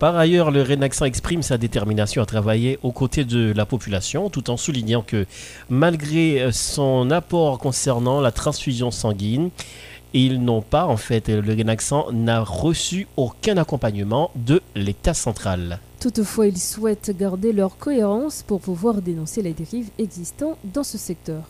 Par 0.00 0.16
ailleurs, 0.16 0.50
le 0.50 0.62
Renaxan 0.62 1.04
exprime 1.04 1.42
sa 1.42 1.58
détermination 1.58 2.22
à 2.22 2.24
travailler 2.24 2.78
aux 2.82 2.90
côtés 2.90 3.26
de 3.26 3.52
la 3.54 3.66
population, 3.66 4.30
tout 4.30 4.48
en 4.48 4.56
soulignant 4.56 5.02
que 5.02 5.26
malgré 5.68 6.48
son 6.52 7.10
apport 7.10 7.58
concernant 7.58 8.22
la 8.22 8.32
transfusion 8.32 8.90
sanguine, 8.90 9.50
ils 10.12 10.42
n'ont 10.42 10.62
pas, 10.62 10.84
en 10.84 10.96
fait, 10.96 11.28
le 11.28 11.54
Renaxan 11.54 12.12
n'a 12.12 12.40
reçu 12.40 13.06
aucun 13.16 13.56
accompagnement 13.56 14.30
de 14.34 14.60
l'État 14.74 15.14
central. 15.14 15.78
Toutefois, 16.00 16.46
ils 16.46 16.58
souhaitent 16.58 17.16
garder 17.16 17.52
leur 17.52 17.76
cohérence 17.76 18.42
pour 18.42 18.60
pouvoir 18.60 19.02
dénoncer 19.02 19.42
les 19.42 19.52
dérives 19.52 19.90
existantes 19.98 20.58
dans 20.64 20.84
ce 20.84 20.98
secteur. 20.98 21.42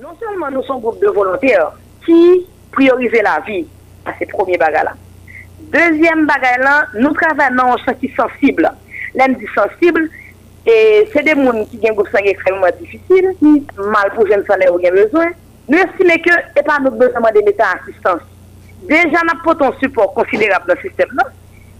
Non 0.00 0.10
seulement 0.18 0.50
nous 0.50 0.62
sommes 0.64 0.76
un 0.76 0.80
groupe 0.80 1.00
de 1.00 1.08
volontaires 1.08 1.72
qui 2.04 2.44
priorisent 2.72 3.22
la 3.22 3.40
vie 3.40 3.66
à 4.04 4.12
ces 4.18 4.26
premiers 4.26 4.58
bagages-là, 4.58 4.94
Deuxième 5.72 6.26
bagay 6.26 6.58
lan, 6.60 6.90
nou 7.00 7.16
travay 7.16 7.48
nan 7.54 7.70
an 7.72 7.78
chanki 7.80 8.10
sensibl. 8.12 8.66
Len 9.16 9.36
di 9.40 9.46
sensibl, 9.54 10.04
e 10.68 10.74
se 11.12 11.22
de 11.24 11.32
moun 11.38 11.62
ki 11.70 11.78
gen 11.80 11.94
goup 11.96 12.10
sange 12.12 12.28
ekstremement 12.34 12.76
difisil, 12.80 13.30
ki 13.38 13.52
mal 13.94 14.10
pou 14.16 14.28
jen 14.28 14.44
sanè 14.48 14.68
ou 14.68 14.82
bezwen, 14.82 15.32
Nou 15.68 15.78
estime 15.78 16.16
ke 16.18 16.34
e 16.58 16.62
pa 16.66 16.80
nou 16.82 16.98
bezèman 16.98 17.34
de 17.36 17.42
metan 17.46 17.78
asistans. 17.78 18.24
Deja 18.88 19.20
nan 19.22 19.38
poton 19.44 19.70
support 19.78 20.10
konsiderab 20.16 20.66
nan 20.66 20.80
sistem 20.82 21.12
nan, 21.14 21.28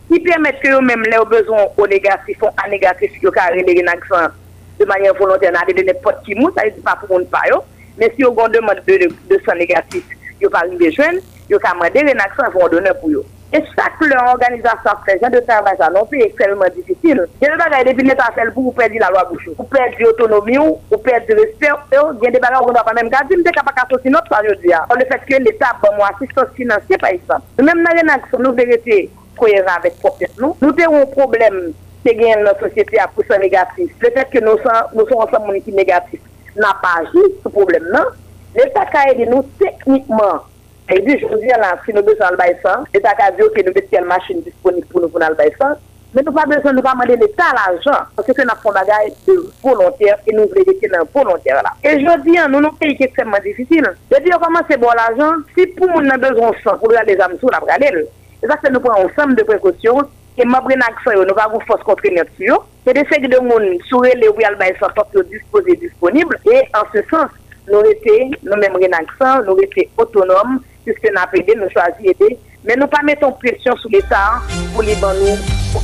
ki 0.06 0.20
permette 0.22 0.62
ke 0.62 0.70
yo 0.70 0.78
menm 0.86 1.02
le 1.08 1.18
ou 1.18 1.26
bezon 1.26 1.64
ou 1.72 1.88
negatif 1.90 2.44
ou 2.46 2.52
anegatif 2.62 3.16
yo 3.24 3.32
ka 3.34 3.48
renere 3.50 3.82
nan 3.82 3.98
kifan 4.04 4.36
de 4.78 4.86
manyen 4.86 5.16
volonter 5.18 5.50
nan 5.50 5.66
de 5.66 5.74
dene 5.80 5.96
pot 6.04 6.20
ki 6.26 6.38
mou, 6.38 6.54
sa 6.54 6.68
yon 6.68 6.76
di 6.76 6.84
pa 6.86 6.94
pou 7.00 7.10
moun 7.10 7.26
pa 7.32 7.42
yo, 7.50 7.58
oh. 7.58 7.88
men 7.98 8.14
si 8.14 8.22
yo 8.22 8.30
gonde 8.36 8.62
man 8.62 8.78
de, 8.86 9.00
de, 9.02 9.10
de 9.30 9.40
son 9.42 9.58
negatif 9.58 10.14
yo 10.38 10.50
pa 10.52 10.62
rive 10.68 10.92
jwen, 10.94 11.18
yo 11.50 11.58
ka 11.62 11.74
mande 11.74 12.06
renaksan 12.06 12.54
voun 12.54 12.70
donen 12.70 12.94
pou 13.02 13.10
yo. 13.10 13.26
E 13.52 13.60
sak 13.76 14.00
lor 14.00 14.30
organizasyon 14.32 15.00
prejen 15.04 15.32
de 15.34 15.40
travay 15.44 15.76
sa 15.76 15.90
non 15.92 16.06
pi 16.08 16.22
ekstremement 16.24 16.72
difisil. 16.72 17.18
Gen 17.40 17.52
de 17.52 17.58
bagay 17.60 17.82
depi 17.84 18.06
net 18.06 18.20
a 18.24 18.30
fel 18.32 18.48
pou 18.54 18.70
ou 18.70 18.76
perdi 18.78 19.00
la 19.02 19.10
loi 19.12 19.26
bouchou. 19.28 19.52
Ou 19.58 19.68
perdi 19.68 20.06
otonomi 20.08 20.56
ou, 20.56 20.78
ou 20.88 21.00
perdi 21.04 21.36
respect 21.36 21.92
ou, 22.00 22.14
gen 22.22 22.32
de 22.32 22.40
bagay 22.40 22.62
ou 22.62 22.70
kon 22.70 22.78
da 22.78 22.84
pa 22.86 22.94
menm 22.96 23.10
gadi, 23.12 23.36
mde 23.36 23.52
kapak 23.52 23.82
asosi 23.82 24.08
not 24.14 24.30
sa 24.32 24.40
yo 24.46 24.54
diya. 24.62 24.80
Ou 24.88 24.96
le 24.96 25.04
fet 25.10 25.26
ke 25.28 25.40
l'Etat 25.42 25.82
ban 25.82 25.98
mou 25.98 26.08
asistans 26.08 26.54
finansye 26.56 26.96
pa 27.02 27.10
isan. 27.12 27.44
Mèm 27.60 27.82
nan 27.84 27.98
gen 28.00 28.12
aksyon 28.14 28.40
nou 28.46 28.56
verite 28.56 29.02
koyeran 29.36 29.84
vek 29.84 30.00
propet 30.00 30.40
nou. 30.40 30.56
Nou 30.64 30.72
te 30.78 30.88
ou 30.88 31.10
problem 31.12 31.58
te 32.06 32.14
gen 32.22 32.46
nan 32.46 32.56
sosyete 32.62 33.02
apou 33.04 33.28
sa 33.28 33.36
negatif. 33.42 33.92
Le 34.00 34.14
fet 34.16 34.32
ke 34.32 34.40
nou 34.40 34.56
son 34.64 35.20
ansan 35.26 35.44
mouni 35.44 35.60
ki 35.66 35.76
negatif 35.76 36.24
nan 36.56 36.80
pa 36.80 37.02
aji 37.02 37.26
sou 37.42 37.52
problem 37.52 37.84
nan. 37.92 38.16
L'Etat 38.56 38.88
ka 38.96 39.04
edi 39.12 39.28
nou 39.28 39.44
teknikman 39.60 40.40
E 40.88 41.00
di, 41.00 41.16
joudi 41.18 41.50
an 41.54 41.60
la, 41.62 41.76
si 41.84 41.92
nou 41.94 42.02
bezan 42.02 42.32
albay 42.32 42.56
san, 42.62 42.82
etat 42.90 43.14
ka 43.16 43.30
diyo 43.36 43.46
ki 43.54 43.62
nou 43.62 43.74
beti 43.74 43.94
kel 43.94 44.06
machin 44.08 44.40
disponik 44.42 44.88
pou 44.90 45.00
nou 45.00 45.08
pou 45.12 45.22
nan 45.22 45.30
albay 45.30 45.52
san, 45.54 45.76
men 46.12 46.26
nou 46.26 46.34
pa 46.34 46.42
bezan 46.50 46.74
nou 46.74 46.82
pa 46.82 46.94
mande 46.98 47.14
l'Etat 47.20 47.54
l'ajan, 47.54 48.08
anse 48.18 48.34
ke 48.34 48.44
nan 48.44 48.58
fon 48.64 48.74
bagay 48.74 49.12
de 49.28 49.36
volontèr, 49.62 50.18
e 50.26 50.34
nou 50.34 50.50
vle 50.50 50.64
beti 50.66 50.90
nan 50.90 51.06
volontèr 51.14 51.62
la. 51.62 51.70
E 51.86 51.94
joudi 52.00 52.34
an, 52.42 52.50
nou 52.50 52.64
nou 52.64 52.74
peyi 52.80 52.96
ki 52.98 53.06
ekstremman 53.06 53.44
difisil, 53.46 53.86
de 54.10 54.20
di 54.24 54.32
yo 54.32 54.40
koman 54.42 54.66
se 54.66 54.76
bon 54.82 54.98
l'ajan, 54.98 55.44
si 55.54 55.68
pou 55.76 55.86
moun 55.92 56.10
nan 56.10 56.20
bezon 56.24 56.58
san, 56.64 56.80
pou 56.82 56.90
lal 56.90 57.06
de 57.06 57.16
zamsou 57.20 57.54
la 57.54 57.62
pralèl, 57.62 58.02
e 58.42 58.50
sa 58.50 58.58
se 58.58 58.74
nou 58.74 58.82
pren 58.82 59.06
ansam 59.06 59.36
de 59.38 59.46
prekosyon, 59.46 60.10
e 60.34 60.48
mabre 60.50 60.76
nan 60.80 60.98
kso 60.98 61.14
yo, 61.14 61.22
nou 61.28 61.38
pa 61.38 61.46
goun 61.52 61.62
fos 61.68 61.86
kontre 61.86 62.10
net 62.10 62.34
su 62.34 62.48
yo, 62.48 62.58
se 62.82 62.96
de 62.98 63.06
segi 63.06 63.30
de 63.30 63.38
moun 63.46 63.78
soure 63.86 64.10
le 64.18 64.32
ou 64.32 64.44
albay 64.50 64.74
san, 64.82 64.90
tot 64.98 65.14
yo 65.14 65.22
dispose 65.30 65.78
disponible, 65.78 66.42
e 66.50 66.66
an 66.74 66.90
se 66.90 67.06
sens, 67.06 67.38
nou 67.70 67.86
rete, 67.86 68.18
nou 68.42 68.58
memre 68.58 68.90
nan 68.90 69.06
kso, 69.14 69.38
nou 69.46 69.54
rete 69.62 69.86
autonome, 69.94 70.58
puisque 70.84 71.04
nous 71.04 71.20
avons 71.20 71.32
aidé, 71.34 71.54
nous 71.56 71.70
choisi 71.70 72.08
aider. 72.08 72.38
Mais 72.64 72.76
nous 72.76 72.86
pas 72.86 73.02
mettons 73.02 73.32
pression 73.32 73.76
sur 73.76 73.90
l'État 73.90 74.40
pour 74.72 74.82
les 74.82 74.94
banner 74.96 75.34
pour 75.72 75.82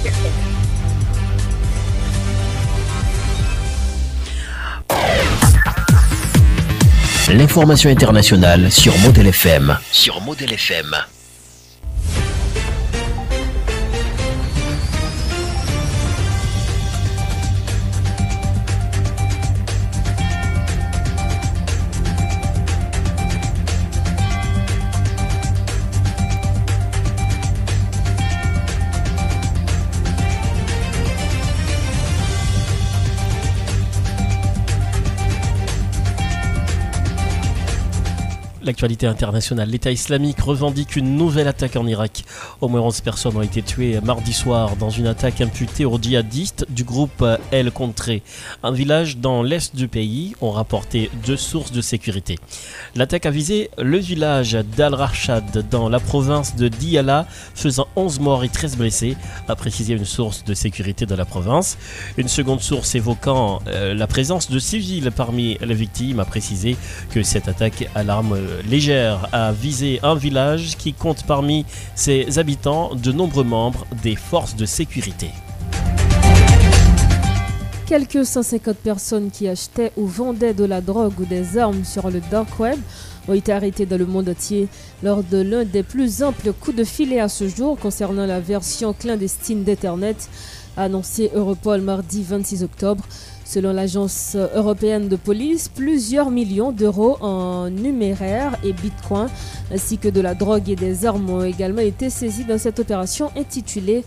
L'information 7.31 7.91
internationale 7.91 8.71
sur 8.71 8.97
Model 8.99 9.27
FM. 9.27 9.77
Sur 9.91 10.21
Model 10.23 10.53
FM. 10.55 10.97
L'actualité 38.65 39.07
internationale, 39.07 39.69
l'État 39.71 39.93
islamique 39.93 40.41
revendique 40.41 40.97
une 40.97 41.17
nouvelle 41.17 41.47
attaque 41.47 41.77
en 41.77 41.87
Irak. 41.87 42.25
Au 42.61 42.67
moins 42.69 42.81
11 42.81 43.03
personnes 43.03 43.37
ont 43.37 43.43
été 43.43 43.63
tuées 43.63 44.01
mardi 44.01 44.33
soir 44.33 44.75
dans 44.75 44.91
une 44.91 45.07
attaque 45.07 45.41
imputée 45.41 45.85
aux 45.85 45.97
djihadistes 45.97 46.67
du 46.69 46.83
groupe 46.83 47.25
El 47.53 47.71
Contré. 47.71 48.23
Un 48.65 48.73
village 48.73 49.19
dans 49.19 49.45
l'est 49.45 49.77
du 49.77 49.87
pays 49.87 50.35
ont 50.41 50.51
rapporté 50.51 51.09
deux 51.25 51.37
sources 51.37 51.71
de 51.71 51.81
sécurité. 51.81 52.37
L'attaque 52.97 53.27
a 53.27 53.31
visé 53.31 53.71
le 53.79 53.99
village 53.99 54.59
d'Al-Rashad 54.77 55.69
dans 55.71 55.89
la 55.89 56.01
province 56.01 56.57
de 56.57 56.67
Diyala, 56.67 57.27
faisant 57.55 57.87
11 57.95 58.19
morts 58.19 58.43
et 58.43 58.49
13 58.49 58.77
blessés, 58.77 59.17
a 59.47 59.55
précisé 59.55 59.95
une 59.95 60.05
source 60.05 60.45
de 60.45 60.55
sécurité 60.55 61.07
de 61.07 61.15
la 61.15 61.25
province. 61.25 61.79
Une 62.17 62.29
seconde 62.29 62.61
source 62.61 62.97
évoquant 62.97 63.63
euh, 63.69 63.95
la 63.95 64.09
présence 64.09 64.51
de 64.51 64.59
civils 64.59 65.13
parmi 65.15 65.59
les 65.61 65.75
victimes 65.75 66.19
a 66.19 66.25
précisé 66.25 66.77
que 67.11 67.23
cette 67.23 67.47
attaque 67.47 67.89
à 67.95 68.03
l'arme 68.03 68.37
légère 68.69 69.29
a 69.33 69.53
visé 69.53 70.01
un 70.03 70.15
village 70.15 70.77
qui 70.77 70.93
compte 70.93 71.25
parmi 71.25 71.65
ses 71.95 72.39
habitants 72.39 72.95
de 72.95 73.13
nombreux 73.13 73.45
membres 73.45 73.87
des 74.03 74.17
forces 74.17 74.57
de 74.57 74.67
sécurité. 74.67 75.31
Quelques 77.89 78.27
150 78.27 78.77
personnes 78.77 79.31
qui 79.31 79.49
achetaient 79.49 79.93
ou 79.97 80.07
vendaient 80.07 80.53
de 80.53 80.65
la 80.65 80.83
drogue 80.83 81.21
ou 81.21 81.25
des 81.25 81.57
armes 81.57 81.85
sur 81.85 82.11
le 82.11 82.21
dark 82.31 82.61
web 82.61 82.79
ont 83.29 83.33
été 83.33 83.51
arrêtées 83.51 83.87
dans 83.87 83.97
le 83.97 84.05
monde 84.05 84.29
entier 84.29 84.69
lors 85.03 85.23
de 85.23 85.39
l'un 85.39 85.65
des 85.65 85.83
plus 85.83 86.23
amples 86.23 86.53
coups 86.53 86.77
de 86.77 86.85
filet 86.85 87.19
à 87.19 87.29
ce 87.29 87.49
jour 87.49 87.79
concernant 87.79 88.27
la 88.27 88.41
version 88.41 88.93
clandestine 88.93 89.65
d'Ethernet, 89.65 90.17
annoncé 90.77 91.31
Europol 91.35 91.81
mardi 91.81 92.23
26 92.23 92.63
octobre. 92.63 93.05
Selon 93.49 93.73
l'agence 93.73 94.37
européenne 94.55 95.09
de 95.09 95.17
police, 95.17 95.71
plusieurs 95.71 96.31
millions 96.31 96.71
d'euros 96.71 97.17
en 97.23 97.71
numéraire 97.71 98.59
et 98.63 98.75
bitcoin, 98.75 99.27
ainsi 99.73 99.97
que 99.97 100.09
de 100.09 100.21
la 100.21 100.35
drogue 100.35 100.69
et 100.69 100.77
des 100.77 101.07
armes 101.07 101.31
ont 101.31 101.43
également 101.43 101.81
été 101.81 102.11
saisis 102.11 102.45
dans 102.45 102.59
cette 102.59 102.79
opération 102.79 103.31
intitulée 103.39 104.05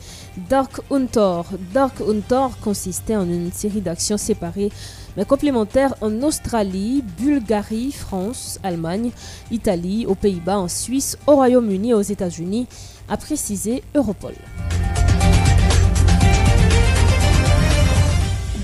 Dark 0.47 0.81
Hunter. 0.91 1.41
Dark 1.73 1.95
Hunter 2.07 2.53
consistait 2.63 3.15
en 3.15 3.27
une 3.27 3.51
série 3.51 3.81
d'actions 3.81 4.17
séparées 4.17 4.69
mais 5.17 5.25
complémentaires 5.25 5.95
en 6.01 6.21
Australie, 6.21 7.03
Bulgarie, 7.17 7.91
France, 7.91 8.59
Allemagne, 8.61 9.09
Italie, 9.49 10.05
aux 10.05 10.13
Pays-Bas, 10.13 10.59
en 10.59 10.67
Suisse, 10.67 11.17
au 11.25 11.33
Royaume-Uni 11.33 11.89
et 11.89 11.93
aux 11.95 12.01
États-Unis, 12.01 12.67
a 13.09 13.17
précisé 13.17 13.81
Europol. 13.95 14.35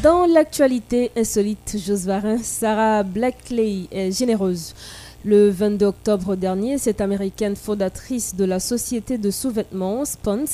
Dans 0.03 0.27
l'actualité 0.27 1.11
insolite, 1.17 1.75
Varin, 2.05 2.37
Sarah 2.37 3.01
Blackley 3.03 3.87
est 3.91 4.11
généreuse. 4.11 4.75
Le 5.25 5.49
22 5.49 5.87
octobre 5.87 6.35
dernier, 6.35 6.77
cette 6.77 7.01
américaine 7.01 7.55
fondatrice 7.55 8.35
de 8.35 8.45
la 8.45 8.59
société 8.59 9.17
de 9.17 9.31
sous-vêtements 9.31 10.05
Spons 10.05 10.45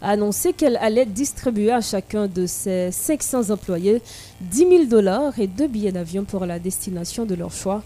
a 0.00 0.10
annoncé 0.10 0.54
qu'elle 0.54 0.78
allait 0.78 1.04
distribuer 1.04 1.72
à 1.72 1.82
chacun 1.82 2.26
de 2.26 2.46
ses 2.46 2.90
500 2.90 3.50
employés 3.50 4.00
10 4.40 4.58
000 4.58 4.84
dollars 4.86 5.38
et 5.38 5.46
deux 5.46 5.68
billets 5.68 5.92
d'avion 5.92 6.24
pour 6.24 6.46
la 6.46 6.58
destination 6.58 7.26
de 7.26 7.34
leur 7.34 7.52
choix. 7.52 7.82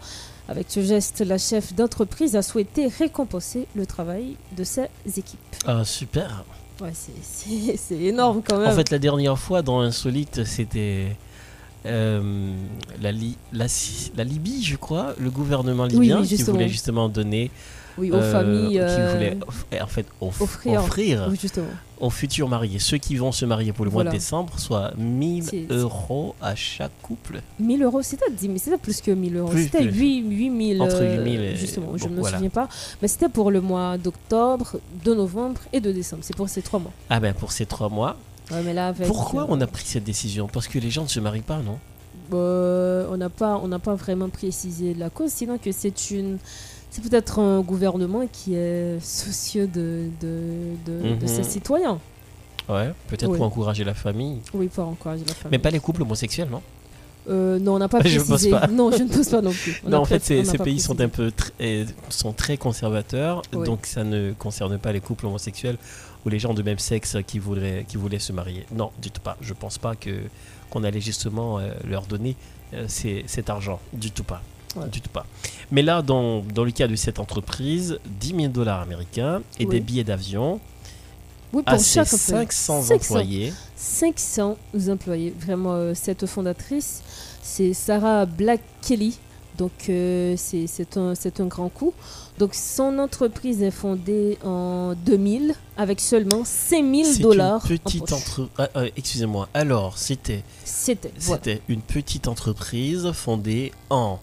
Avec 0.49 0.67
ce 0.69 0.81
geste, 0.81 1.21
la 1.21 1.39
chef 1.39 1.75
d'entreprise 1.75 2.37
a 2.37 2.43
souhaité 2.43 2.87
récompenser 2.87 3.67
le 3.75 3.85
travail 3.85 4.37
de 4.57 4.63
ses 4.63 4.89
équipes. 5.17 5.41
Ah, 5.67 5.85
super! 5.85 6.45
Ouais, 6.81 6.93
c'est 7.77 7.97
énorme 7.97 8.43
quand 8.47 8.59
même. 8.59 8.69
En 8.69 8.75
fait, 8.75 8.91
la 8.91 8.99
dernière 8.99 9.39
fois 9.39 9.63
dans 9.63 9.81
Insolite, 9.81 10.45
c'était 10.45 11.17
euh, 11.87 12.53
la, 13.01 13.13
la, 13.53 14.25
Libye, 14.25 14.63
je 14.63 14.77
crois, 14.77 15.15
le 15.19 15.31
gouvernement 15.31 15.85
libyen 15.85 16.23
qui 16.23 16.43
voulait 16.43 16.69
justement 16.69 17.09
donner 17.09 17.51
oui, 17.99 18.11
aux 18.11 18.17
euh, 18.17 18.33
familles. 18.33 18.83
Qui 18.87 19.13
voulait 19.13 19.81
en 19.81 19.87
fait 19.87 20.07
offrir, 20.21 20.83
aux 22.01 22.11
futurs 22.11 22.49
mariés, 22.49 22.79
ceux 22.79 22.97
qui 22.97 23.17
vont 23.17 23.33
se 23.33 23.45
marier 23.45 23.73
pour 23.73 23.85
le 23.85 23.91
mois 23.91 24.05
de 24.05 24.11
décembre, 24.11 24.59
soit 24.59 24.93
1000 24.97 25.67
euros 25.71 26.35
à 26.41 26.55
chaque 26.55 26.93
couple. 27.03 27.43
1000 27.59 27.83
euros, 27.83 28.03
c'était 28.03 28.27
plus 28.83 29.01
que 29.01 29.11
1000 29.11 29.37
euros. 29.37 29.53
C'était 29.55 29.85
8000. 29.85 30.81
Entre 30.81 31.03
8000 31.03 31.41
euh, 31.41 31.55
Justement, 31.55 31.97
je 31.97 32.07
ne 32.07 32.17
me 32.17 32.23
souviens 32.23 32.49
pas. 32.49 32.69
Mais 33.03 33.09
c'était 33.09 33.29
pour 33.29 33.51
le 33.51 33.61
mois 33.61 33.99
d'octobre, 33.99 34.77
de 35.05 35.15
novembre 35.15 35.61
et 35.73 35.81
de 35.81 35.93
décembre. 35.93 36.23
C'est 36.25 36.37
pour 36.37 36.49
ces 36.49 36.63
trois 36.63 36.81
mois. 36.81 36.93
Ah 37.11 37.21
ben 37.21 37.35
pour 37.35 37.53
ces 37.53 37.67
trois 37.67 37.89
mois. 37.89 38.17
mais 38.65 38.73
là, 38.73 38.95
Pourquoi 39.07 39.47
on 39.49 39.61
a 39.61 39.67
pris 39.67 39.85
cette 39.85 40.05
décision? 40.05 40.49
Parce 40.51 40.69
que 40.69 40.79
les 40.79 40.91
gens 40.91 41.03
ne 41.03 41.09
se 41.09 41.21
marient 41.21 41.41
pas, 41.43 41.59
non? 41.59 41.79
Euh, 42.33 43.07
On 43.11 43.17
n'a 43.17 43.29
pas, 43.29 43.61
pas 43.83 43.95
vraiment 43.95 44.29
précisé 44.29 44.95
la 44.95 45.11
cause, 45.11 45.31
sinon 45.31 45.59
que 45.59 45.73
c'est 45.73 46.11
une 46.11 46.39
c'est 46.91 47.03
peut-être 47.03 47.39
un 47.39 47.61
gouvernement 47.61 48.27
qui 48.31 48.55
est 48.55 48.99
soucieux 49.01 49.67
de, 49.67 50.07
de, 50.21 51.17
de, 51.17 51.27
ses 51.27 51.39
mhm. 51.39 51.45
citoyens. 51.45 51.99
Ouais, 52.69 52.93
peut-être 53.09 53.33
pour 53.33 53.43
encourager 53.43 53.85
la 53.85 53.95
famille. 53.95 54.39
Oui, 54.55 54.69
pour 54.69 54.87
encourager 54.87 55.25
la 55.27 55.35
famille. 55.35 55.59
Mais 55.59 55.59
pas 55.59 55.71
les 55.71 55.81
couples 55.81 56.03
homosexuels, 56.03 56.49
non? 56.51 56.63
Euh, 57.29 57.59
non, 57.59 57.75
on 57.75 57.79
n'a 57.79 57.89
pas 57.89 57.99
précisé. 58.01 58.51
Pas. 58.51 58.67
Non, 58.67 58.91
je 58.91 59.03
ne 59.03 59.09
pense 59.09 59.29
pas 59.29 59.41
non 59.41 59.53
plus. 59.53 59.81
non, 59.87 59.99
en 59.99 60.05
fait, 60.05 60.23
ces, 60.23 60.43
pays 60.59 60.81
sont 60.81 61.01
un 61.01 61.09
peu 61.09 61.31
sont 62.09 62.33
très 62.33 62.57
conservateurs, 62.57 63.43
donc 63.53 63.87
ça 63.87 64.05
ne 64.05 64.33
concerne 64.33 64.79
pas 64.79 64.93
les 64.93 65.01
couples 65.01 65.27
homosexuels 65.27 65.77
ou 66.25 66.29
les 66.29 66.39
gens 66.39 66.55
de 66.55 66.63
même 66.63 66.79
sexe 66.79 67.17
qui 67.27 67.39
voudraient 67.39 67.85
qui 67.89 67.97
voulaient 67.97 68.19
se 68.19 68.33
marier. 68.33 68.67
Non, 68.73 68.91
dites 69.01 69.21
pas. 69.21 69.37
Je 69.41 69.55
pense 69.55 69.79
pas 69.79 69.95
que 69.95 70.11
qu'on 70.71 70.85
allait 70.85 71.01
justement 71.01 71.59
euh, 71.59 71.71
leur 71.89 72.07
donner 72.07 72.37
euh, 72.75 72.87
cet 72.89 73.51
argent. 73.51 73.81
Du 73.93 74.11
tout 74.11 74.25
pas. 74.25 74.43
Du 74.91 75.01
tout 75.01 75.11
pas. 75.11 75.27
Mais 75.71 75.83
là, 75.83 76.03
dans, 76.03 76.43
dans, 76.43 76.65
le 76.65 76.71
cas 76.71 76.87
de 76.87 76.97
cette 76.97 77.19
entreprise, 77.19 77.99
10 78.21 78.35
000 78.37 78.49
dollars 78.49 78.81
américains 78.81 79.43
et 79.59 79.67
des 79.67 79.81
billets 79.81 80.05
d'avion. 80.05 80.61
Oui, 81.53 81.63
pour 81.65 81.81
chaque 81.81 82.07
500, 82.07 82.95
employés. 82.95 83.53
500 83.77 84.57
employés. 84.89 85.35
Vraiment, 85.41 85.73
euh, 85.73 85.93
cette 85.95 86.27
fondatrice, 86.27 87.03
c'est 87.43 87.73
Sarah 87.75 88.25
Black 88.27 88.61
Kelly. 88.83 89.19
Donc, 89.59 89.73
euh, 89.89 90.37
c'est 90.39 90.97
un, 90.97 91.13
un 91.13 91.47
grand 91.47 91.69
coup. 91.69 91.93
Donc, 92.39 92.55
son 92.55 92.99
entreprise 92.99 93.63
est 93.63 93.73
fondée 93.73 94.39
en 94.45 94.95
2000 95.05 95.55
avec 95.77 96.01
seulement 96.01 96.45
5000 96.45 97.21
dollars. 97.21 97.63
Petite 97.63 98.13
entre... 98.13 98.49
Ah, 98.57 98.69
euh, 98.77 98.89
excusez-moi. 98.97 99.49
Alors, 99.53 99.99
c'était. 99.99 100.45
C'était. 100.65 101.13
C'était 101.19 101.61
une 101.69 101.83
petite 101.83 102.29
entreprise 102.29 103.11
fondée 103.13 103.73
en 103.91 104.21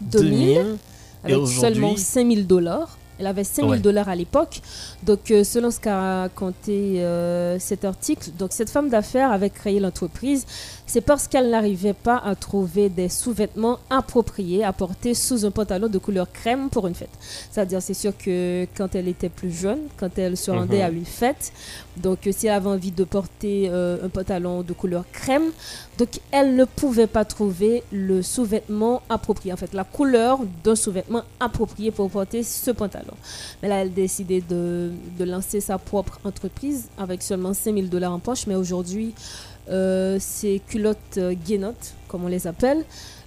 2000, 0.00 0.76
avec 1.24 1.46
seulement 1.46 1.96
5000 1.96 2.46
dollars. 2.46 2.96
Elle 3.18 3.26
avait 3.26 3.44
5000 3.44 3.82
dollars 3.82 4.08
à 4.08 4.16
l'époque. 4.16 4.62
Donc, 5.02 5.30
euh, 5.30 5.44
selon 5.44 5.70
ce 5.70 5.78
qu'a 5.78 6.22
raconté 6.22 7.02
euh, 7.02 7.58
cet 7.58 7.84
article, 7.84 8.30
donc 8.38 8.52
cette 8.52 8.70
femme 8.70 8.88
d'affaires 8.88 9.30
avait 9.30 9.50
créé 9.50 9.78
l'entreprise 9.78 10.46
c'est 10.90 11.00
parce 11.00 11.28
qu'elle 11.28 11.50
n'arrivait 11.50 11.92
pas 11.92 12.16
à 12.16 12.34
trouver 12.34 12.88
des 12.88 13.08
sous-vêtements 13.08 13.78
appropriés 13.90 14.64
à 14.64 14.72
porter 14.72 15.14
sous 15.14 15.46
un 15.46 15.52
pantalon 15.52 15.86
de 15.86 15.98
couleur 15.98 16.26
crème 16.32 16.68
pour 16.68 16.88
une 16.88 16.96
fête. 16.96 17.16
C'est-à-dire, 17.48 17.80
c'est 17.80 17.94
sûr 17.94 18.12
que 18.18 18.66
quand 18.76 18.96
elle 18.96 19.06
était 19.06 19.28
plus 19.28 19.52
jeune, 19.52 19.78
quand 19.96 20.18
elle 20.18 20.36
se 20.36 20.50
rendait 20.50 20.78
mhm. 20.78 20.82
à 20.82 20.90
une 20.90 21.04
fête, 21.04 21.52
donc 21.96 22.28
si 22.32 22.48
elle 22.48 22.54
avait 22.54 22.68
envie 22.68 22.90
de 22.90 23.04
porter 23.04 23.68
euh, 23.70 24.04
un 24.04 24.08
pantalon 24.08 24.62
de 24.62 24.72
couleur 24.72 25.04
crème, 25.12 25.52
donc 25.96 26.20
elle 26.32 26.56
ne 26.56 26.64
pouvait 26.64 27.06
pas 27.06 27.24
trouver 27.24 27.84
le 27.92 28.20
sous-vêtement 28.20 29.02
approprié, 29.08 29.52
en 29.52 29.56
fait, 29.56 29.72
la 29.74 29.84
couleur 29.84 30.40
d'un 30.64 30.74
sous-vêtement 30.74 31.22
approprié 31.38 31.92
pour 31.92 32.10
porter 32.10 32.42
ce 32.42 32.72
pantalon. 32.72 33.14
Mais 33.62 33.68
là, 33.68 33.76
elle 33.82 33.88
a 33.88 33.90
décidé 33.90 34.40
de, 34.40 34.90
de 35.16 35.24
lancer 35.24 35.60
sa 35.60 35.78
propre 35.78 36.18
entreprise 36.24 36.88
avec 36.98 37.22
seulement 37.22 37.54
5000 37.54 37.88
dollars 37.88 38.12
en 38.12 38.18
poche, 38.18 38.48
mais 38.48 38.56
aujourd'hui, 38.56 39.14
euh, 39.14 39.49
ces 39.68 40.60
culottes 40.68 41.18
euh, 41.18 41.34
guénottes, 41.34 41.94
comme 42.08 42.24
on 42.24 42.28
les 42.28 42.46
appelle. 42.46 42.84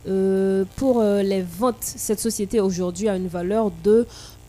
Euh, 0.07 0.65
pour 0.75 1.01
les 1.01 1.41
ventes, 1.41 1.77
cette 1.79 2.19
société 2.19 2.59
aujourd'hui 2.59 3.07
a 3.07 3.15
une 3.15 3.27
valeur 3.27 3.71
de 3.83 4.05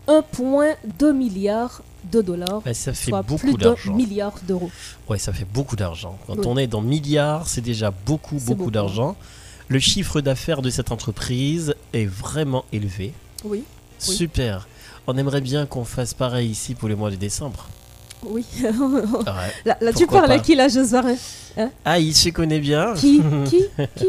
1,2 0.09 1.13
milliard 1.13 1.83
de 2.13 2.21
dollars, 2.21 2.63
ça 2.73 2.93
fait 2.93 3.11
soit 3.11 3.23
beaucoup 3.23 3.41
plus 3.41 3.55
d'un 3.55 3.77
milliard 3.95 4.35
d'euros. 4.47 4.71
Ouais, 5.09 5.19
ça 5.19 5.33
fait 5.33 5.47
beaucoup 5.47 5.77
d'argent. 5.77 6.19
Quand 6.27 6.45
on 6.45 6.59
est 6.59 6.67
dans 6.67 6.83
milliards, 6.83 7.49
c'est 7.49 7.63
déjà 7.63 7.91
beaucoup, 7.91 8.39
beaucoup, 8.41 8.71
d'argent. 8.71 9.17
Le 9.69 9.79
chiffre 9.79 10.21
d'affaires 10.21 10.61
de 10.61 10.69
cette 10.69 10.93
entreprise 10.93 11.75
est 11.95 12.05
vraiment 12.05 12.67
élevé. 12.73 13.15
Oui. 13.45 13.65
Super. 13.99 14.69
On 15.07 15.17
aimerait 15.17 15.41
bien 15.41 15.65
qu'on 15.65 15.85
fasse 15.85 16.13
pareil 16.13 16.51
ici 16.51 16.75
pour 16.75 16.89
le 16.89 16.97
mois 16.97 17.11
de 17.11 17.17
décembre. 17.17 17.69
Oui. 18.31 18.45
là, 19.65 19.93
tu 19.97 20.07
parles 20.07 20.33
à 20.33 20.39
qui 20.39 20.55
là, 20.55 20.69
Josué 20.69 21.17
hein 21.57 21.71
Ah, 21.85 21.99
il 21.99 22.15
se 22.15 22.29
connaît 22.31 22.61
bien. 22.61 22.95
Qui 22.95 23.21
Qui 23.47 23.65
Qui 23.97 24.09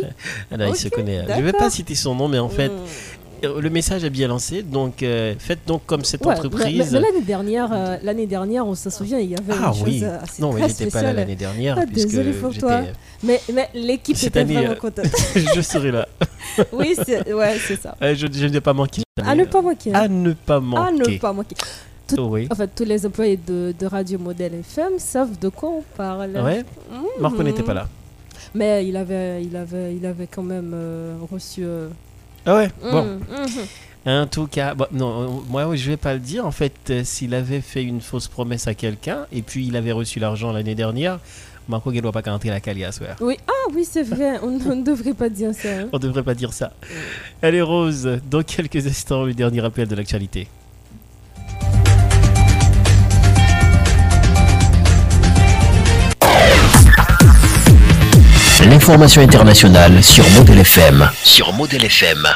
Alors, 0.51 0.69
il 0.69 0.75
se 0.75 0.89
connaît. 0.89 1.25
Je 1.27 1.39
ne 1.39 1.41
vais 1.41 1.53
pas 1.53 1.69
citer 1.69 1.95
son 1.95 2.15
nom, 2.15 2.27
mais 2.27 2.39
en 2.39 2.49
fait, 2.49 2.69
hmm. 2.69 3.59
le 3.59 3.69
message 3.69 4.03
est 4.03 4.09
bien 4.09 4.27
lancé. 4.27 4.61
Donc, 4.61 5.03
euh, 5.03 5.35
faites 5.37 5.65
donc 5.67 5.85
comme 5.85 6.03
cette 6.03 6.25
entreprise. 6.25 6.91
l'année 6.93 7.21
dernière, 7.21 7.69
euh, 7.73 7.97
l'année 8.03 8.27
dernière, 8.27 8.65
on 8.65 8.75
se 8.75 8.89
souvient, 8.89 9.19
il 9.19 9.31
y 9.31 9.35
avait 9.35 9.53
ah, 9.61 9.71
une 9.75 9.83
oui. 9.83 9.99
chose 9.99 10.09
assez 10.21 10.41
Non, 10.41 10.53
mais 10.53 10.67
j'étais 10.67 10.87
pas 10.87 11.01
là 11.01 11.13
l'année 11.13 11.35
dernière. 11.35 11.77
Ah, 11.79 11.85
désolé 11.85 12.31
pour 12.33 12.53
toi. 12.57 12.81
Mais, 13.23 13.41
mais 13.53 13.69
l'équipe 13.73 14.21
était 14.21 14.39
année, 14.39 14.55
vraiment 14.55 14.75
contente. 14.75 15.05
je 15.55 15.61
serai 15.61 15.91
là. 15.91 16.07
oui, 16.71 16.95
c'est 17.05 17.33
ouais, 17.33 17.57
ça. 17.81 17.95
je, 18.01 18.27
je 18.31 18.45
ne 18.45 18.51
vais 18.51 18.61
pas 18.61 18.73
manquer. 18.73 19.01
À 19.23 19.33
ne 19.33 19.45
pas 19.45 19.61
manquer. 19.61 19.93
À 19.93 20.07
ne 20.07 20.33
pas 20.33 20.59
manquer. 20.59 20.81
À 20.81 20.91
ne 20.91 21.17
pas 21.17 21.33
manquer. 21.33 21.55
En 22.13 22.55
fait, 22.55 22.69
tous 22.75 22.83
les 22.83 23.05
employés 23.05 23.37
de, 23.37 23.73
Radio 23.85 24.19
Modèle 24.19 24.55
FM 24.55 24.99
savent 24.99 25.37
de 25.39 25.49
quoi 25.49 25.69
on 25.69 25.83
parle. 25.97 26.31
Ouais. 26.37 26.63
Marco 27.19 27.41
n'était 27.43 27.63
pas 27.63 27.73
là. 27.73 27.87
Mais 28.53 28.87
il 28.87 28.95
avait, 28.95 29.43
il 29.43 29.55
avait, 29.55 29.95
il 29.95 30.05
avait 30.05 30.27
quand 30.27 30.43
même 30.43 30.71
euh, 30.73 31.17
reçu. 31.31 31.61
Euh, 31.63 31.89
ah 32.45 32.55
ouais. 32.55 32.69
Bon. 32.81 33.03
Mm, 33.03 33.19
mm. 34.05 34.07
En 34.07 34.27
tout 34.27 34.45
cas, 34.47 34.75
non, 34.91 35.43
moi 35.49 35.75
je 35.75 35.89
vais 35.89 35.97
pas 35.97 36.13
le 36.13 36.19
dire. 36.19 36.45
En 36.45 36.51
fait, 36.51 36.73
euh, 36.89 37.03
s'il 37.03 37.33
avait 37.33 37.61
fait 37.61 37.83
une 37.83 38.01
fausse 38.01 38.27
promesse 38.27 38.67
à 38.67 38.75
quelqu'un 38.75 39.25
et 39.31 39.41
puis 39.41 39.65
il 39.67 39.75
avait 39.75 39.91
reçu 39.91 40.19
l'argent 40.19 40.51
l'année 40.51 40.75
dernière, 40.75 41.19
Marco 41.67 41.91
ne 41.91 41.99
doit 41.99 42.11
pas 42.11 42.21
rentrer 42.21 42.49
la 42.49 42.59
calias. 42.59 42.99
Oui, 43.19 43.37
ah 43.47 43.71
oui, 43.73 43.83
c'est 43.83 44.03
vrai. 44.03 44.39
on 44.43 44.51
ne 44.51 44.83
devrait 44.83 45.15
pas 45.15 45.29
dire 45.29 45.53
ça. 45.55 45.69
Hein. 45.69 45.89
On 45.91 45.97
ne 45.97 46.03
devrait 46.03 46.23
pas 46.23 46.35
dire 46.35 46.53
ça. 46.53 46.71
Allez 47.41 47.63
Rose, 47.63 48.07
dans 48.29 48.43
quelques 48.43 48.85
instants, 48.85 49.23
le 49.23 49.33
dernier 49.33 49.65
appel 49.65 49.87
de 49.87 49.95
l'actualité. 49.95 50.47
L'information 58.87 59.23
internationale 59.23 60.03
sur 60.03 60.29
Model 60.37 60.59
FM. 60.59 61.09
Sur 61.23 61.51
Model 61.53 61.85
FM. 61.85 62.27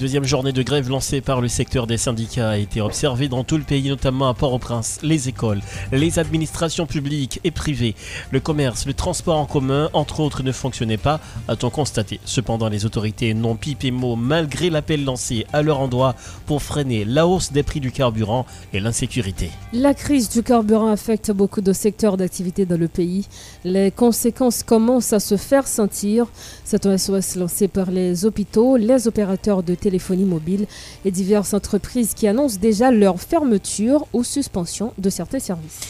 Deuxième 0.00 0.24
journée 0.24 0.52
de 0.52 0.62
grève 0.62 0.88
lancée 0.88 1.20
par 1.20 1.42
le 1.42 1.48
secteur 1.48 1.86
des 1.86 1.98
syndicats 1.98 2.48
a 2.48 2.56
été 2.56 2.80
observée 2.80 3.28
dans 3.28 3.44
tout 3.44 3.58
le 3.58 3.64
pays, 3.64 3.90
notamment 3.90 4.30
à 4.30 4.34
Port-au-Prince. 4.34 4.98
Les 5.02 5.28
écoles, 5.28 5.60
les 5.92 6.18
administrations 6.18 6.86
publiques 6.86 7.38
et 7.44 7.50
privées, 7.50 7.94
le 8.30 8.40
commerce, 8.40 8.86
le 8.86 8.94
transport 8.94 9.36
en 9.36 9.44
commun, 9.44 9.90
entre 9.92 10.20
autres, 10.20 10.42
ne 10.42 10.52
fonctionnaient 10.52 10.96
pas, 10.96 11.20
a-t-on 11.48 11.68
constaté. 11.68 12.18
Cependant, 12.24 12.70
les 12.70 12.86
autorités 12.86 13.34
n'ont 13.34 13.56
pipé 13.56 13.90
mot 13.90 14.16
malgré 14.16 14.70
l'appel 14.70 15.04
lancé 15.04 15.44
à 15.52 15.60
leur 15.60 15.80
endroit 15.80 16.14
pour 16.46 16.62
freiner 16.62 17.04
la 17.04 17.26
hausse 17.26 17.52
des 17.52 17.62
prix 17.62 17.80
du 17.80 17.92
carburant 17.92 18.46
et 18.72 18.80
l'insécurité. 18.80 19.50
La 19.74 19.92
crise 19.92 20.30
du 20.30 20.42
carburant 20.42 20.90
affecte 20.90 21.30
beaucoup 21.30 21.60
de 21.60 21.74
secteurs 21.74 22.16
d'activité 22.16 22.64
dans 22.64 22.78
le 22.78 22.88
pays. 22.88 23.28
Les 23.64 23.90
conséquences 23.90 24.62
commencent 24.62 25.12
à 25.12 25.20
se 25.20 25.36
faire 25.36 25.66
sentir. 25.66 26.26
C'est 26.64 26.86
un 26.86 26.96
SOS 26.96 27.36
lancé 27.36 27.68
par 27.68 27.90
les 27.90 28.24
hôpitaux, 28.24 28.76
les 28.76 29.06
opérateurs 29.06 29.62
de 29.62 29.74
téléphonie 29.74 30.24
mobile 30.24 30.66
et 31.04 31.10
diverses 31.10 31.52
entreprises 31.52 32.14
qui 32.14 32.26
annoncent 32.26 32.58
déjà 32.58 32.90
leur 32.90 33.20
fermeture 33.20 34.06
ou 34.12 34.24
suspension 34.24 34.92
de 34.96 35.10
certains 35.10 35.40
services. 35.40 35.80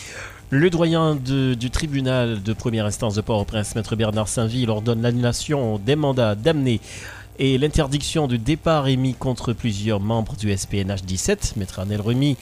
Le 0.52 0.68
doyen 0.68 1.14
du 1.14 1.70
tribunal 1.70 2.42
de 2.42 2.52
première 2.52 2.84
instance 2.84 3.14
de 3.14 3.20
Port-au-Prince, 3.20 3.76
maître 3.76 3.94
Bernard 3.94 4.26
Saint-Ville, 4.26 4.68
ordonne 4.68 5.00
l'annulation 5.00 5.78
des 5.78 5.94
mandats 5.94 6.34
d'amener 6.34 6.80
et 7.38 7.58
l'interdiction 7.58 8.26
de 8.26 8.36
départ 8.36 8.88
émis 8.88 9.14
contre 9.14 9.52
plusieurs 9.52 10.00
membres 10.00 10.36
du 10.36 10.54
SPNH 10.54 11.02
17, 11.04 11.54
maître 11.56 11.78
Arnel 11.78 12.00
Remy, 12.00 12.36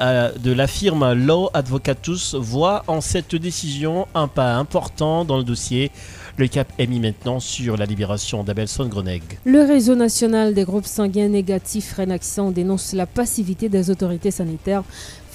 euh, 0.00 0.30
de 0.38 0.52
la 0.52 0.66
firme 0.66 1.12
Law 1.12 1.50
Advocatus, 1.54 2.34
voit 2.34 2.84
en 2.86 3.00
cette 3.00 3.34
décision 3.34 4.06
un 4.14 4.28
pas 4.28 4.54
important 4.54 5.24
dans 5.24 5.36
le 5.36 5.44
dossier. 5.44 5.90
Le 6.36 6.46
cap 6.46 6.72
est 6.78 6.86
mis 6.86 7.00
maintenant 7.00 7.40
sur 7.40 7.76
la 7.76 7.84
libération 7.84 8.44
d'Abelson 8.44 8.86
Greneg. 8.86 9.22
Le 9.44 9.62
réseau 9.62 9.96
national 9.96 10.54
des 10.54 10.62
groupes 10.62 10.86
sanguins 10.86 11.28
négatifs 11.28 11.94
Renaxon 11.98 12.52
dénonce 12.52 12.92
la 12.92 13.06
passivité 13.06 13.68
des 13.68 13.90
autorités 13.90 14.30
sanitaires 14.30 14.84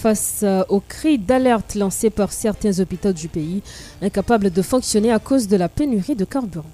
face 0.04 0.42
euh, 0.44 0.66
aux 0.68 0.82
cris 0.82 1.18
d'alerte 1.18 1.76
lancés 1.76 2.10
par 2.10 2.34
certains 2.34 2.78
hôpitaux 2.82 3.14
du 3.14 3.30
pays, 3.30 3.62
incapables 4.02 4.52
de 4.52 4.62
fonctionner 4.62 5.14
à 5.14 5.20
cause 5.20 5.48
de 5.48 5.56
la 5.56 5.70
pénurie 5.70 6.18
de 6.18 6.26
carburant. 6.26 6.66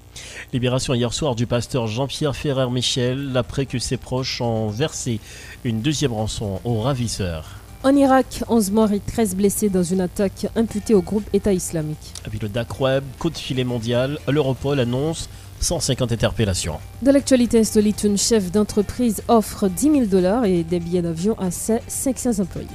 Libération 0.52 0.94
hier 0.94 1.14
soir 1.14 1.36
du 1.36 1.46
pasteur 1.46 1.86
Jean-Pierre 1.86 2.34
Ferrer-Michel 2.34 3.30
après 3.36 3.66
que 3.66 3.78
ses 3.78 3.98
proches 3.98 4.40
ont 4.40 4.66
versé 4.66 5.20
une 5.62 5.80
deuxième 5.80 6.12
rançon 6.12 6.60
aux 6.64 6.80
ravisseurs. 6.80 7.50
En 7.84 7.94
Irak, 7.94 8.42
11 8.48 8.72
morts 8.72 8.92
et 8.92 8.98
13 8.98 9.36
blessés 9.36 9.68
dans 9.68 9.84
une 9.84 10.00
attaque 10.00 10.48
imputée 10.56 10.94
au 10.94 11.00
groupe 11.00 11.24
État 11.32 11.52
islamique. 11.52 12.12
Avec 12.26 12.42
le 12.42 12.48
DAC 12.48 12.80
Web, 12.80 13.04
Côte 13.20 13.38
Filet 13.38 13.62
Mondial, 13.62 14.18
l'Europol 14.26 14.80
annonce 14.80 15.28
150 15.60 16.10
interpellations. 16.10 16.80
De 17.02 17.12
l'actualité 17.12 17.60
insolite, 17.60 18.02
une 18.02 18.18
chef 18.18 18.50
d'entreprise 18.50 19.22
offre 19.28 19.68
10 19.68 19.82
000 19.82 20.04
dollars 20.06 20.46
et 20.46 20.64
des 20.64 20.80
billets 20.80 21.02
d'avion 21.02 21.38
à 21.38 21.52
ses 21.52 21.78
500 21.86 22.40
employés. 22.40 22.66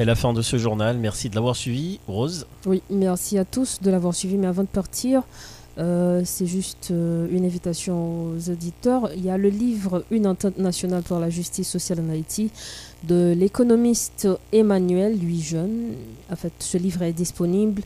Et 0.00 0.04
la 0.04 0.14
fin 0.14 0.32
de 0.32 0.42
ce 0.42 0.58
journal, 0.58 0.96
merci 0.96 1.28
de 1.28 1.34
l'avoir 1.34 1.56
suivi. 1.56 1.98
Rose 2.06 2.46
Oui, 2.66 2.82
merci 2.88 3.36
à 3.36 3.44
tous 3.44 3.80
de 3.82 3.90
l'avoir 3.90 4.14
suivi. 4.14 4.36
Mais 4.36 4.46
avant 4.46 4.62
de 4.62 4.68
partir, 4.68 5.24
euh, 5.78 6.22
c'est 6.24 6.46
juste 6.46 6.92
euh, 6.92 7.26
une 7.32 7.44
invitation 7.44 8.28
aux 8.28 8.48
auditeurs. 8.48 9.10
Il 9.16 9.24
y 9.24 9.30
a 9.30 9.36
le 9.36 9.48
livre 9.48 10.04
Une 10.12 10.28
entente 10.28 10.56
nationale 10.56 11.02
pour 11.02 11.18
la 11.18 11.30
justice 11.30 11.68
sociale 11.68 11.98
en 11.98 12.10
Haïti 12.10 12.52
de 13.08 13.34
l'économiste 13.36 14.28
Emmanuel, 14.52 15.18
lui 15.18 15.42
jeune. 15.42 15.94
En 16.30 16.36
fait, 16.36 16.52
ce 16.60 16.78
livre 16.78 17.02
est 17.02 17.12
disponible 17.12 17.82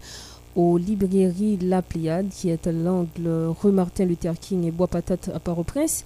aux 0.54 0.76
librairies 0.76 1.56
La 1.62 1.80
Pléiade, 1.80 2.28
qui 2.28 2.50
est 2.50 2.66
à 2.66 2.72
l'angle 2.72 3.54
rue 3.62 3.72
Martin 3.72 4.04
Luther 4.04 4.34
King 4.38 4.64
et 4.66 4.70
Bois 4.70 4.86
Patate 4.86 5.30
à 5.34 5.40
Port-au-Prince 5.40 6.04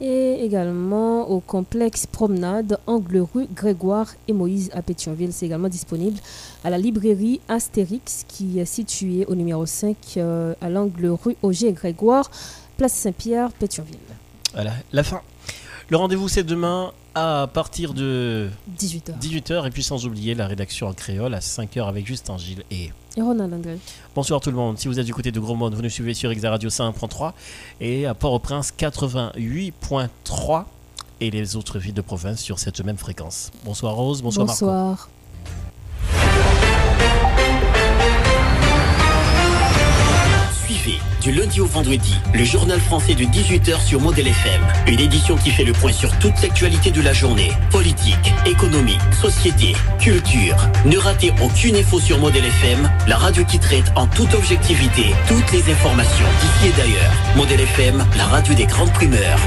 et 0.00 0.44
également 0.44 1.28
au 1.28 1.40
complexe 1.40 2.06
Promenade, 2.06 2.78
angle 2.86 3.26
rue 3.34 3.46
Grégoire 3.54 4.14
et 4.28 4.32
Moïse 4.32 4.70
à 4.72 4.82
Pétionville. 4.82 5.32
C'est 5.32 5.46
également 5.46 5.68
disponible 5.68 6.18
à 6.64 6.70
la 6.70 6.78
librairie 6.78 7.40
Astérix 7.48 8.24
qui 8.28 8.58
est 8.58 8.64
située 8.64 9.26
au 9.26 9.34
numéro 9.34 9.66
5 9.66 9.96
euh, 10.16 10.54
à 10.60 10.68
l'angle 10.68 11.06
rue 11.06 11.36
Auger 11.42 11.68
et 11.68 11.72
Grégoire, 11.72 12.30
place 12.76 12.94
Saint-Pierre, 12.94 13.50
Pétionville. 13.52 13.98
Voilà, 14.54 14.72
la 14.92 15.02
fin. 15.02 15.20
Le 15.90 15.96
rendez-vous 15.96 16.28
c'est 16.28 16.42
demain 16.44 16.92
à 17.14 17.48
partir 17.52 17.94
de 17.94 18.50
18h. 18.78 19.18
18h 19.20 19.66
et 19.66 19.70
puis 19.70 19.82
sans 19.82 20.04
oublier 20.06 20.34
la 20.34 20.46
rédaction 20.46 20.86
en 20.86 20.92
créole 20.92 21.32
à 21.34 21.38
5h 21.38 21.88
avec 21.88 22.06
Justin 22.06 22.36
Gilles 22.36 22.62
et 22.70 22.92
et 23.16 23.22
Ronald 23.22 23.52
André. 23.52 23.78
Bonsoir 24.14 24.40
tout 24.40 24.50
le 24.50 24.56
monde. 24.56 24.78
Si 24.78 24.86
vous 24.86 25.00
êtes 25.00 25.06
du 25.06 25.14
côté 25.14 25.32
de 25.32 25.40
Gros 25.40 25.56
Monde, 25.56 25.74
vous 25.74 25.82
nous 25.82 25.88
suivez 25.88 26.14
sur 26.14 26.30
Exa 26.30 26.50
Radio 26.50 26.70
5.3 26.70 27.32
et 27.80 28.06
à 28.06 28.14
Port-au-Prince 28.14 28.72
88.3 28.78 30.64
et 31.20 31.30
les 31.30 31.56
autres 31.56 31.78
villes 31.78 31.94
de 31.94 32.00
province 32.00 32.40
sur 32.40 32.58
cette 32.58 32.80
même 32.84 32.98
fréquence. 32.98 33.50
Bonsoir 33.64 33.94
Rose, 33.94 34.22
bonsoir, 34.22 34.46
bonsoir. 34.46 34.86
Marco. 34.90 35.10
Du 41.20 41.32
lundi 41.32 41.60
au 41.60 41.66
vendredi 41.66 42.14
le 42.32 42.44
journal 42.44 42.78
français 42.78 43.14
de 43.14 43.24
18h 43.24 43.80
sur 43.84 44.00
Modèle 44.00 44.28
FM. 44.28 44.62
Une 44.86 45.00
édition 45.00 45.36
qui 45.36 45.50
fait 45.50 45.64
le 45.64 45.72
point 45.72 45.92
sur 45.92 46.16
toute 46.18 46.40
l'actualité 46.40 46.90
de 46.90 47.02
la 47.02 47.12
journée. 47.12 47.50
Politique, 47.70 48.32
économie, 48.46 48.98
société, 49.20 49.74
culture. 49.98 50.56
Ne 50.84 50.96
ratez 50.96 51.32
aucune 51.42 51.74
info 51.76 51.98
sur 51.98 52.18
Modèle 52.18 52.44
FM, 52.44 52.88
la 53.08 53.16
radio 53.16 53.44
qui 53.44 53.58
traite 53.58 53.90
en 53.96 54.06
toute 54.06 54.32
objectivité 54.34 55.06
toutes 55.26 55.50
les 55.52 55.72
informations 55.72 56.26
d'ici 56.40 56.72
et 56.72 56.80
d'ailleurs. 56.80 57.12
Modèle 57.36 57.60
FM, 57.60 58.04
la 58.16 58.26
radio 58.26 58.54
des 58.54 58.66
grandes 58.66 58.92
primeurs. 58.92 59.40